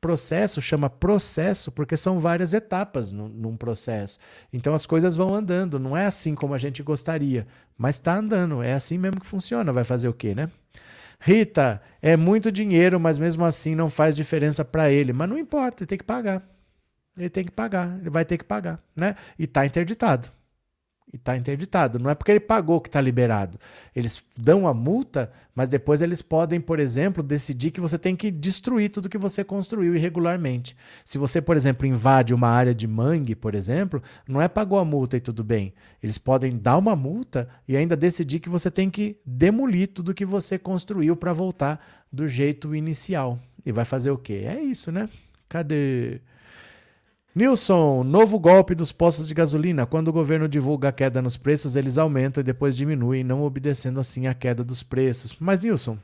Processo 0.00 0.60
chama 0.60 0.90
processo 0.90 1.70
porque 1.70 1.96
são 1.96 2.18
várias 2.18 2.52
etapas 2.52 3.12
no, 3.12 3.28
num 3.28 3.56
processo. 3.56 4.18
Então 4.52 4.74
as 4.74 4.84
coisas 4.84 5.14
vão 5.14 5.32
andando, 5.32 5.78
não 5.78 5.96
é 5.96 6.06
assim 6.06 6.34
como 6.34 6.54
a 6.54 6.58
gente 6.58 6.82
gostaria, 6.82 7.46
mas 7.78 7.94
está 7.96 8.16
andando, 8.16 8.62
é 8.62 8.72
assim 8.74 8.98
mesmo 8.98 9.20
que 9.20 9.26
funciona. 9.26 9.72
Vai 9.72 9.84
fazer 9.84 10.08
o 10.08 10.12
quê, 10.12 10.34
né? 10.34 10.50
Rita, 11.20 11.80
é 12.02 12.16
muito 12.16 12.50
dinheiro, 12.50 12.98
mas 12.98 13.16
mesmo 13.16 13.44
assim 13.44 13.76
não 13.76 13.88
faz 13.88 14.16
diferença 14.16 14.64
para 14.64 14.90
ele. 14.90 15.12
Mas 15.12 15.28
não 15.28 15.38
importa, 15.38 15.84
ele 15.84 15.86
tem 15.86 15.98
que 15.98 16.04
pagar. 16.04 16.42
Ele 17.16 17.30
tem 17.30 17.44
que 17.44 17.52
pagar, 17.52 17.96
ele 18.00 18.10
vai 18.10 18.24
ter 18.24 18.38
que 18.38 18.44
pagar, 18.44 18.82
né? 18.96 19.14
E 19.38 19.44
está 19.44 19.64
interditado. 19.64 20.28
E 21.12 21.16
está 21.16 21.36
interditado. 21.36 21.98
Não 21.98 22.08
é 22.08 22.14
porque 22.14 22.30
ele 22.30 22.40
pagou 22.40 22.80
que 22.80 22.88
está 22.88 22.98
liberado. 22.98 23.58
Eles 23.94 24.24
dão 24.34 24.66
a 24.66 24.72
multa, 24.72 25.30
mas 25.54 25.68
depois 25.68 26.00
eles 26.00 26.22
podem, 26.22 26.58
por 26.58 26.80
exemplo, 26.80 27.22
decidir 27.22 27.70
que 27.70 27.82
você 27.82 27.98
tem 27.98 28.16
que 28.16 28.30
destruir 28.30 28.88
tudo 28.88 29.10
que 29.10 29.18
você 29.18 29.44
construiu 29.44 29.94
irregularmente. 29.94 30.74
Se 31.04 31.18
você, 31.18 31.42
por 31.42 31.54
exemplo, 31.54 31.86
invade 31.86 32.32
uma 32.32 32.48
área 32.48 32.74
de 32.74 32.86
mangue, 32.86 33.34
por 33.34 33.54
exemplo, 33.54 34.02
não 34.26 34.40
é 34.40 34.48
pagou 34.48 34.78
a 34.78 34.84
multa 34.86 35.18
e 35.18 35.20
tudo 35.20 35.44
bem. 35.44 35.74
Eles 36.02 36.16
podem 36.16 36.56
dar 36.56 36.78
uma 36.78 36.96
multa 36.96 37.46
e 37.68 37.76
ainda 37.76 37.94
decidir 37.94 38.40
que 38.40 38.48
você 38.48 38.70
tem 38.70 38.88
que 38.88 39.18
demolir 39.26 39.88
tudo 39.88 40.14
que 40.14 40.24
você 40.24 40.58
construiu 40.58 41.14
para 41.14 41.34
voltar 41.34 41.84
do 42.10 42.26
jeito 42.26 42.74
inicial. 42.74 43.38
E 43.66 43.70
vai 43.70 43.84
fazer 43.84 44.10
o 44.10 44.18
quê? 44.18 44.44
É 44.46 44.58
isso, 44.60 44.90
né? 44.90 45.10
Cadê? 45.46 46.22
Nilson, 47.34 48.04
novo 48.04 48.38
golpe 48.38 48.74
dos 48.74 48.92
postos 48.92 49.26
de 49.26 49.32
gasolina. 49.32 49.86
Quando 49.86 50.08
o 50.08 50.12
governo 50.12 50.46
divulga 50.46 50.88
a 50.88 50.92
queda 50.92 51.22
nos 51.22 51.34
preços, 51.34 51.76
eles 51.76 51.96
aumentam 51.96 52.42
e 52.42 52.44
depois 52.44 52.76
diminuem, 52.76 53.24
não 53.24 53.42
obedecendo 53.42 53.98
assim 53.98 54.26
a 54.26 54.34
queda 54.34 54.62
dos 54.62 54.82
preços. 54.82 55.34
Mas, 55.40 55.58
Nilson, 55.58 55.96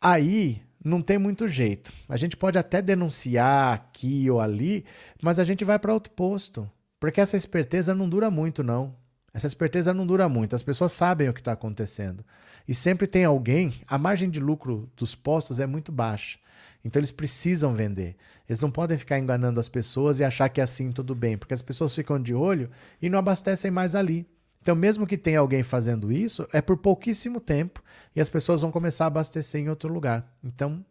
aí 0.00 0.62
não 0.82 1.02
tem 1.02 1.18
muito 1.18 1.46
jeito. 1.46 1.92
A 2.08 2.16
gente 2.16 2.38
pode 2.38 2.56
até 2.56 2.80
denunciar 2.80 3.74
aqui 3.74 4.30
ou 4.30 4.40
ali, 4.40 4.82
mas 5.22 5.38
a 5.38 5.44
gente 5.44 5.62
vai 5.62 5.78
para 5.78 5.92
outro 5.92 6.10
posto. 6.12 6.66
Porque 6.98 7.20
essa 7.20 7.36
esperteza 7.36 7.94
não 7.94 8.08
dura 8.08 8.30
muito, 8.30 8.62
não. 8.62 8.94
Essa 9.32 9.46
esperteza 9.46 9.92
não 9.92 10.06
dura 10.06 10.26
muito. 10.26 10.56
As 10.56 10.62
pessoas 10.62 10.92
sabem 10.92 11.28
o 11.28 11.34
que 11.34 11.40
está 11.40 11.52
acontecendo. 11.52 12.24
E 12.66 12.74
sempre 12.74 13.06
tem 13.06 13.26
alguém, 13.26 13.74
a 13.86 13.98
margem 13.98 14.30
de 14.30 14.40
lucro 14.40 14.88
dos 14.96 15.14
postos 15.14 15.60
é 15.60 15.66
muito 15.66 15.92
baixa. 15.92 16.38
Então 16.84 17.00
eles 17.00 17.10
precisam 17.10 17.74
vender. 17.74 18.16
Eles 18.48 18.60
não 18.60 18.70
podem 18.70 18.98
ficar 18.98 19.18
enganando 19.18 19.60
as 19.60 19.68
pessoas 19.68 20.18
e 20.18 20.24
achar 20.24 20.48
que 20.48 20.60
é 20.60 20.64
assim 20.64 20.90
tudo 20.90 21.14
bem, 21.14 21.38
porque 21.38 21.54
as 21.54 21.62
pessoas 21.62 21.94
ficam 21.94 22.20
de 22.20 22.34
olho 22.34 22.70
e 23.00 23.08
não 23.08 23.18
abastecem 23.18 23.70
mais 23.70 23.94
ali. 23.94 24.26
Então, 24.62 24.76
mesmo 24.76 25.06
que 25.06 25.16
tenha 25.16 25.40
alguém 25.40 25.62
fazendo 25.62 26.12
isso, 26.12 26.46
é 26.52 26.60
por 26.60 26.76
pouquíssimo 26.76 27.40
tempo 27.40 27.82
e 28.14 28.20
as 28.20 28.28
pessoas 28.28 28.60
vão 28.60 28.70
começar 28.70 29.04
a 29.04 29.06
abastecer 29.06 29.60
em 29.60 29.68
outro 29.68 29.90
lugar. 29.90 30.30
Então, 30.44 30.84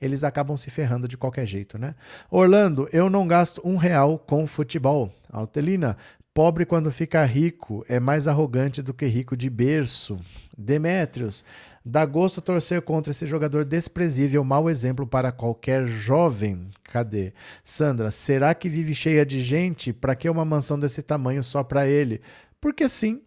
eles 0.00 0.24
acabam 0.24 0.56
se 0.56 0.70
ferrando 0.70 1.08
de 1.08 1.16
qualquer 1.16 1.46
jeito, 1.46 1.78
né? 1.78 1.94
Orlando, 2.30 2.88
eu 2.92 3.08
não 3.08 3.26
gasto 3.26 3.62
um 3.64 3.76
real 3.76 4.18
com 4.18 4.46
futebol. 4.46 5.10
Altelina, 5.30 5.96
pobre 6.34 6.66
quando 6.66 6.90
fica 6.90 7.24
rico 7.24 7.84
é 7.88 7.98
mais 7.98 8.28
arrogante 8.28 8.82
do 8.82 8.92
que 8.92 9.06
rico 9.06 9.36
de 9.36 9.48
berço. 9.48 10.18
Demétrios, 10.56 11.44
Dá 11.86 12.06
gosto 12.06 12.40
torcer 12.40 12.80
contra 12.80 13.10
esse 13.10 13.26
jogador 13.26 13.62
desprezível, 13.62 14.42
mau 14.42 14.70
exemplo 14.70 15.06
para 15.06 15.30
qualquer 15.30 15.86
jovem. 15.86 16.70
Cadê? 16.84 17.34
Sandra, 17.62 18.10
será 18.10 18.54
que 18.54 18.70
vive 18.70 18.94
cheia 18.94 19.26
de 19.26 19.42
gente? 19.42 19.92
Para 19.92 20.16
que 20.16 20.30
uma 20.30 20.46
mansão 20.46 20.78
desse 20.78 21.02
tamanho 21.02 21.42
só 21.42 21.62
para 21.62 21.86
ele? 21.86 22.22
Porque 22.58 22.88
sim. 22.88 23.20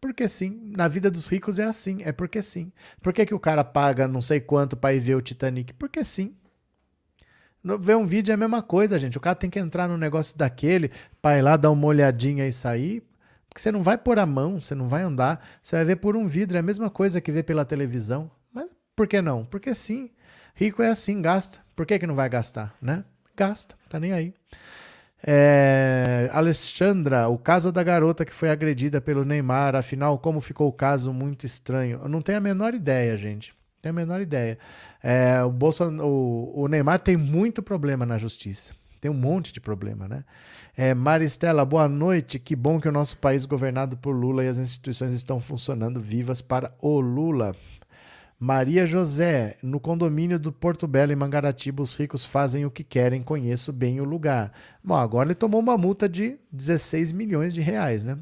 Porque 0.00 0.28
sim. 0.28 0.72
Na 0.76 0.86
vida 0.86 1.10
dos 1.10 1.26
ricos 1.26 1.58
é 1.58 1.64
assim. 1.64 1.98
É 2.04 2.12
porque 2.12 2.40
sim. 2.44 2.70
Por 3.02 3.12
que, 3.12 3.26
que 3.26 3.34
o 3.34 3.40
cara 3.40 3.64
paga 3.64 4.06
não 4.06 4.20
sei 4.20 4.38
quanto 4.40 4.76
para 4.76 4.94
ir 4.94 5.00
ver 5.00 5.16
o 5.16 5.20
Titanic? 5.20 5.72
Porque 5.74 6.04
sim. 6.04 6.36
Ver 7.80 7.96
um 7.96 8.06
vídeo 8.06 8.30
é 8.30 8.34
a 8.34 8.38
mesma 8.38 8.62
coisa, 8.62 9.00
gente. 9.00 9.18
O 9.18 9.20
cara 9.20 9.34
tem 9.34 9.50
que 9.50 9.58
entrar 9.58 9.88
no 9.88 9.98
negócio 9.98 10.38
daquele 10.38 10.92
para 11.20 11.38
ir 11.38 11.42
lá 11.42 11.56
dar 11.56 11.72
uma 11.72 11.86
olhadinha 11.88 12.46
e 12.46 12.52
sair. 12.52 13.02
Porque 13.58 13.62
você 13.64 13.72
não 13.72 13.82
vai 13.82 13.98
pôr 13.98 14.20
a 14.20 14.24
mão, 14.24 14.60
você 14.60 14.72
não 14.72 14.86
vai 14.86 15.02
andar, 15.02 15.44
você 15.60 15.74
vai 15.74 15.84
ver 15.84 15.96
por 15.96 16.16
um 16.16 16.28
vidro, 16.28 16.56
é 16.56 16.60
a 16.60 16.62
mesma 16.62 16.88
coisa 16.88 17.20
que 17.20 17.32
ver 17.32 17.42
pela 17.42 17.64
televisão. 17.64 18.30
Mas 18.54 18.68
por 18.94 19.08
que 19.08 19.20
não? 19.20 19.44
Porque 19.44 19.74
sim. 19.74 20.10
Rico 20.54 20.80
é 20.80 20.88
assim, 20.88 21.20
gasta. 21.20 21.58
Por 21.74 21.84
que, 21.84 21.98
que 21.98 22.06
não 22.06 22.14
vai 22.14 22.28
gastar, 22.28 22.72
né? 22.80 23.02
Gasta, 23.36 23.74
tá 23.88 23.98
nem 23.98 24.12
aí. 24.12 24.32
É, 25.26 26.30
Alexandra, 26.32 27.26
o 27.26 27.36
caso 27.36 27.72
da 27.72 27.82
garota 27.82 28.24
que 28.24 28.32
foi 28.32 28.48
agredida 28.48 29.00
pelo 29.00 29.24
Neymar, 29.24 29.74
afinal, 29.74 30.20
como 30.20 30.40
ficou 30.40 30.68
o 30.68 30.72
caso 30.72 31.12
muito 31.12 31.44
estranho? 31.44 31.98
Eu 32.04 32.08
não 32.08 32.22
tenho 32.22 32.38
a 32.38 32.40
menor 32.40 32.74
ideia, 32.74 33.16
gente. 33.16 33.52
Tenho 33.82 33.92
a 33.92 33.96
menor 33.96 34.20
ideia. 34.20 34.56
É, 35.02 35.42
o, 35.42 35.50
Bolson, 35.50 35.96
o, 36.00 36.62
o 36.62 36.68
Neymar 36.68 37.00
tem 37.00 37.16
muito 37.16 37.60
problema 37.60 38.06
na 38.06 38.18
justiça. 38.18 38.72
Tem 39.00 39.10
um 39.10 39.14
monte 39.14 39.52
de 39.52 39.60
problema, 39.60 40.08
né? 40.08 40.24
É, 40.76 40.94
Maristela, 40.94 41.64
boa 41.64 41.88
noite. 41.88 42.38
Que 42.38 42.54
bom 42.54 42.80
que 42.80 42.88
o 42.88 42.92
nosso 42.92 43.16
país 43.16 43.44
governado 43.46 43.96
por 43.96 44.12
Lula 44.12 44.44
e 44.44 44.48
as 44.48 44.58
instituições 44.58 45.12
estão 45.12 45.40
funcionando 45.40 46.00
vivas 46.00 46.40
para 46.40 46.72
o 46.80 47.00
Lula. 47.00 47.54
Maria 48.40 48.86
José, 48.86 49.56
no 49.60 49.80
condomínio 49.80 50.38
do 50.38 50.52
Porto 50.52 50.86
Belo, 50.86 51.10
em 51.10 51.16
Mangaratiba, 51.16 51.82
os 51.82 51.96
ricos 51.96 52.24
fazem 52.24 52.64
o 52.64 52.70
que 52.70 52.84
querem, 52.84 53.20
conheço 53.20 53.72
bem 53.72 54.00
o 54.00 54.04
lugar. 54.04 54.52
Bom, 54.82 54.94
agora 54.94 55.28
ele 55.28 55.34
tomou 55.34 55.60
uma 55.60 55.76
multa 55.76 56.08
de 56.08 56.38
16 56.52 57.10
milhões 57.10 57.52
de 57.52 57.60
reais, 57.60 58.04
né? 58.04 58.16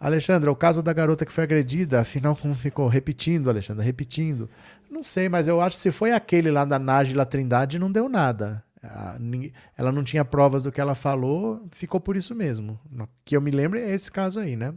Alexandra, 0.00 0.50
o 0.50 0.56
caso 0.56 0.82
da 0.82 0.94
garota 0.94 1.26
que 1.26 1.32
foi 1.32 1.44
agredida, 1.44 2.00
afinal, 2.00 2.34
como 2.34 2.54
ficou 2.54 2.88
repetindo, 2.88 3.50
Alexandra, 3.50 3.84
repetindo. 3.84 4.48
Não 4.90 5.02
sei, 5.02 5.28
mas 5.28 5.46
eu 5.46 5.60
acho 5.60 5.76
que 5.76 5.82
se 5.82 5.92
foi 5.92 6.12
aquele 6.12 6.50
lá 6.50 6.64
da 6.64 6.78
Nájila 6.78 7.26
Trindade, 7.26 7.78
não 7.78 7.92
deu 7.92 8.08
nada. 8.08 8.64
Ela 9.76 9.92
não 9.92 10.04
tinha 10.04 10.24
provas 10.24 10.62
do 10.62 10.70
que 10.70 10.80
ela 10.80 10.94
falou, 10.94 11.66
ficou 11.72 12.00
por 12.00 12.16
isso 12.16 12.34
mesmo. 12.34 12.78
Que 13.24 13.36
eu 13.36 13.40
me 13.40 13.50
lembro 13.50 13.78
é 13.78 13.90
esse 13.90 14.10
caso 14.10 14.38
aí, 14.38 14.56
né? 14.56 14.74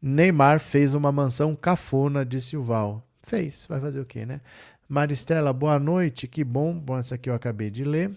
Neymar 0.00 0.58
fez 0.58 0.94
uma 0.94 1.12
mansão 1.12 1.54
cafona, 1.54 2.24
disse 2.24 2.56
o 2.56 2.62
Val. 2.62 3.02
Fez, 3.22 3.66
vai 3.68 3.80
fazer 3.80 4.00
o 4.00 4.06
quê, 4.06 4.24
né? 4.24 4.40
Maristela, 4.88 5.52
boa 5.52 5.78
noite, 5.78 6.26
que 6.26 6.42
bom. 6.42 6.74
Bom, 6.74 6.98
essa 6.98 7.14
aqui 7.14 7.30
eu 7.30 7.34
acabei 7.34 7.70
de 7.70 7.84
ler. 7.84 8.10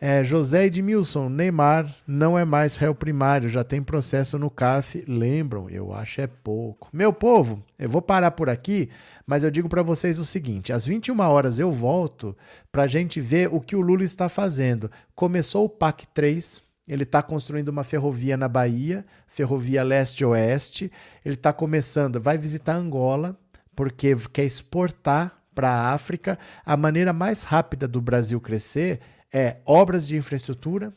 É, 0.00 0.22
José 0.24 0.66
Edmilson, 0.66 1.28
Neymar 1.28 1.94
não 2.06 2.38
é 2.38 2.44
mais 2.44 2.76
réu 2.76 2.94
primário, 2.94 3.48
já 3.48 3.62
tem 3.62 3.82
processo 3.82 4.38
no 4.38 4.50
CARF. 4.50 5.04
Lembram? 5.06 5.70
Eu 5.70 5.94
acho 5.94 6.20
é 6.20 6.26
pouco. 6.26 6.88
Meu 6.92 7.12
povo, 7.12 7.62
eu 7.78 7.88
vou 7.88 8.02
parar 8.02 8.32
por 8.32 8.50
aqui, 8.50 8.90
mas 9.26 9.44
eu 9.44 9.50
digo 9.50 9.68
para 9.68 9.82
vocês 9.82 10.18
o 10.18 10.24
seguinte: 10.24 10.72
às 10.72 10.84
21 10.86 11.18
horas 11.20 11.58
eu 11.58 11.70
volto 11.70 12.36
para 12.70 12.82
a 12.82 12.86
gente 12.86 13.20
ver 13.20 13.48
o 13.52 13.60
que 13.60 13.76
o 13.76 13.80
Lula 13.80 14.04
está 14.04 14.28
fazendo. 14.28 14.90
Começou 15.14 15.64
o 15.64 15.70
PAC 15.70 16.06
3, 16.12 16.62
ele 16.86 17.04
está 17.04 17.22
construindo 17.22 17.68
uma 17.68 17.84
ferrovia 17.84 18.36
na 18.36 18.48
Bahia, 18.48 19.06
ferrovia 19.26 19.82
leste-oeste. 19.82 20.92
Ele 21.24 21.34
está 21.34 21.52
começando, 21.52 22.20
vai 22.20 22.36
visitar 22.36 22.74
Angola, 22.74 23.38
porque 23.74 24.14
quer 24.32 24.44
exportar 24.44 25.38
para 25.54 25.70
a 25.70 25.92
África. 25.94 26.38
A 26.64 26.76
maneira 26.76 27.12
mais 27.12 27.42
rápida 27.42 27.88
do 27.88 28.00
Brasil 28.00 28.40
crescer 28.40 29.00
é 29.34 29.56
obras 29.66 30.06
de 30.06 30.16
infraestrutura 30.16 30.94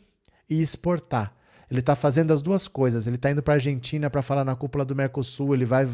e 0.47 0.61
exportar. 0.61 1.33
Ele 1.69 1.81
está 1.81 1.95
fazendo 1.95 2.31
as 2.31 2.41
duas 2.41 2.67
coisas. 2.67 3.07
Ele 3.07 3.17
está 3.17 3.31
indo 3.31 3.41
para 3.41 3.55
a 3.55 3.57
Argentina 3.57 4.09
para 4.09 4.21
falar 4.21 4.45
na 4.45 4.55
cúpula 4.55 4.85
do 4.85 4.95
Mercosul, 4.95 5.53
ele 5.53 5.65
vai 5.65 5.85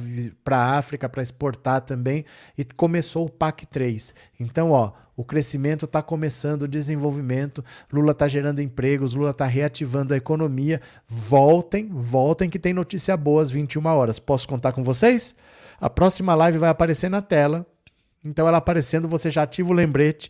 para 0.44 0.58
a 0.58 0.78
África 0.78 1.08
para 1.08 1.24
exportar 1.24 1.82
também 1.82 2.26
e 2.56 2.64
começou 2.64 3.26
o 3.26 3.30
PAC 3.30 3.66
3. 3.66 4.14
Então, 4.40 4.72
ó, 4.72 4.92
o 5.16 5.24
crescimento 5.24 5.86
está 5.86 6.04
começando, 6.04 6.64
o 6.64 6.68
desenvolvimento, 6.68 7.64
Lula 7.92 8.12
está 8.12 8.28
gerando 8.28 8.62
empregos, 8.62 9.16
Lula 9.16 9.32
está 9.32 9.48
reativando 9.48 10.14
a 10.14 10.18
economia. 10.18 10.82
Voltem, 11.08 11.88
voltem 11.90 12.50
que 12.50 12.60
tem 12.60 12.74
notícia 12.74 13.16
boa 13.16 13.42
às 13.42 13.50
21 13.50 13.86
horas. 13.88 14.20
Posso 14.20 14.48
contar 14.48 14.74
com 14.74 14.84
vocês? 14.84 15.34
A 15.80 15.90
próxima 15.90 16.36
live 16.36 16.60
vai 16.60 16.70
aparecer 16.70 17.10
na 17.10 17.22
tela. 17.22 17.66
Então, 18.24 18.48
ela 18.48 18.58
aparecendo, 18.58 19.08
você 19.08 19.32
já 19.32 19.44
ativa 19.44 19.72
o 19.72 19.74
lembrete 19.74 20.30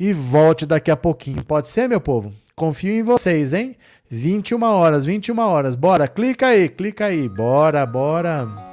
e 0.00 0.14
volte 0.14 0.64
daqui 0.64 0.90
a 0.90 0.96
pouquinho. 0.96 1.44
Pode 1.44 1.68
ser, 1.68 1.86
meu 1.86 2.00
povo? 2.00 2.32
Confio 2.56 2.90
em 2.90 3.02
vocês, 3.02 3.52
hein? 3.52 3.76
21 4.08 4.62
horas, 4.62 5.04
21 5.04 5.38
horas. 5.38 5.74
Bora, 5.74 6.08
clica 6.08 6.46
aí, 6.46 6.70
clica 6.70 7.04
aí. 7.04 7.28
Bora, 7.28 7.84
bora. 7.84 8.69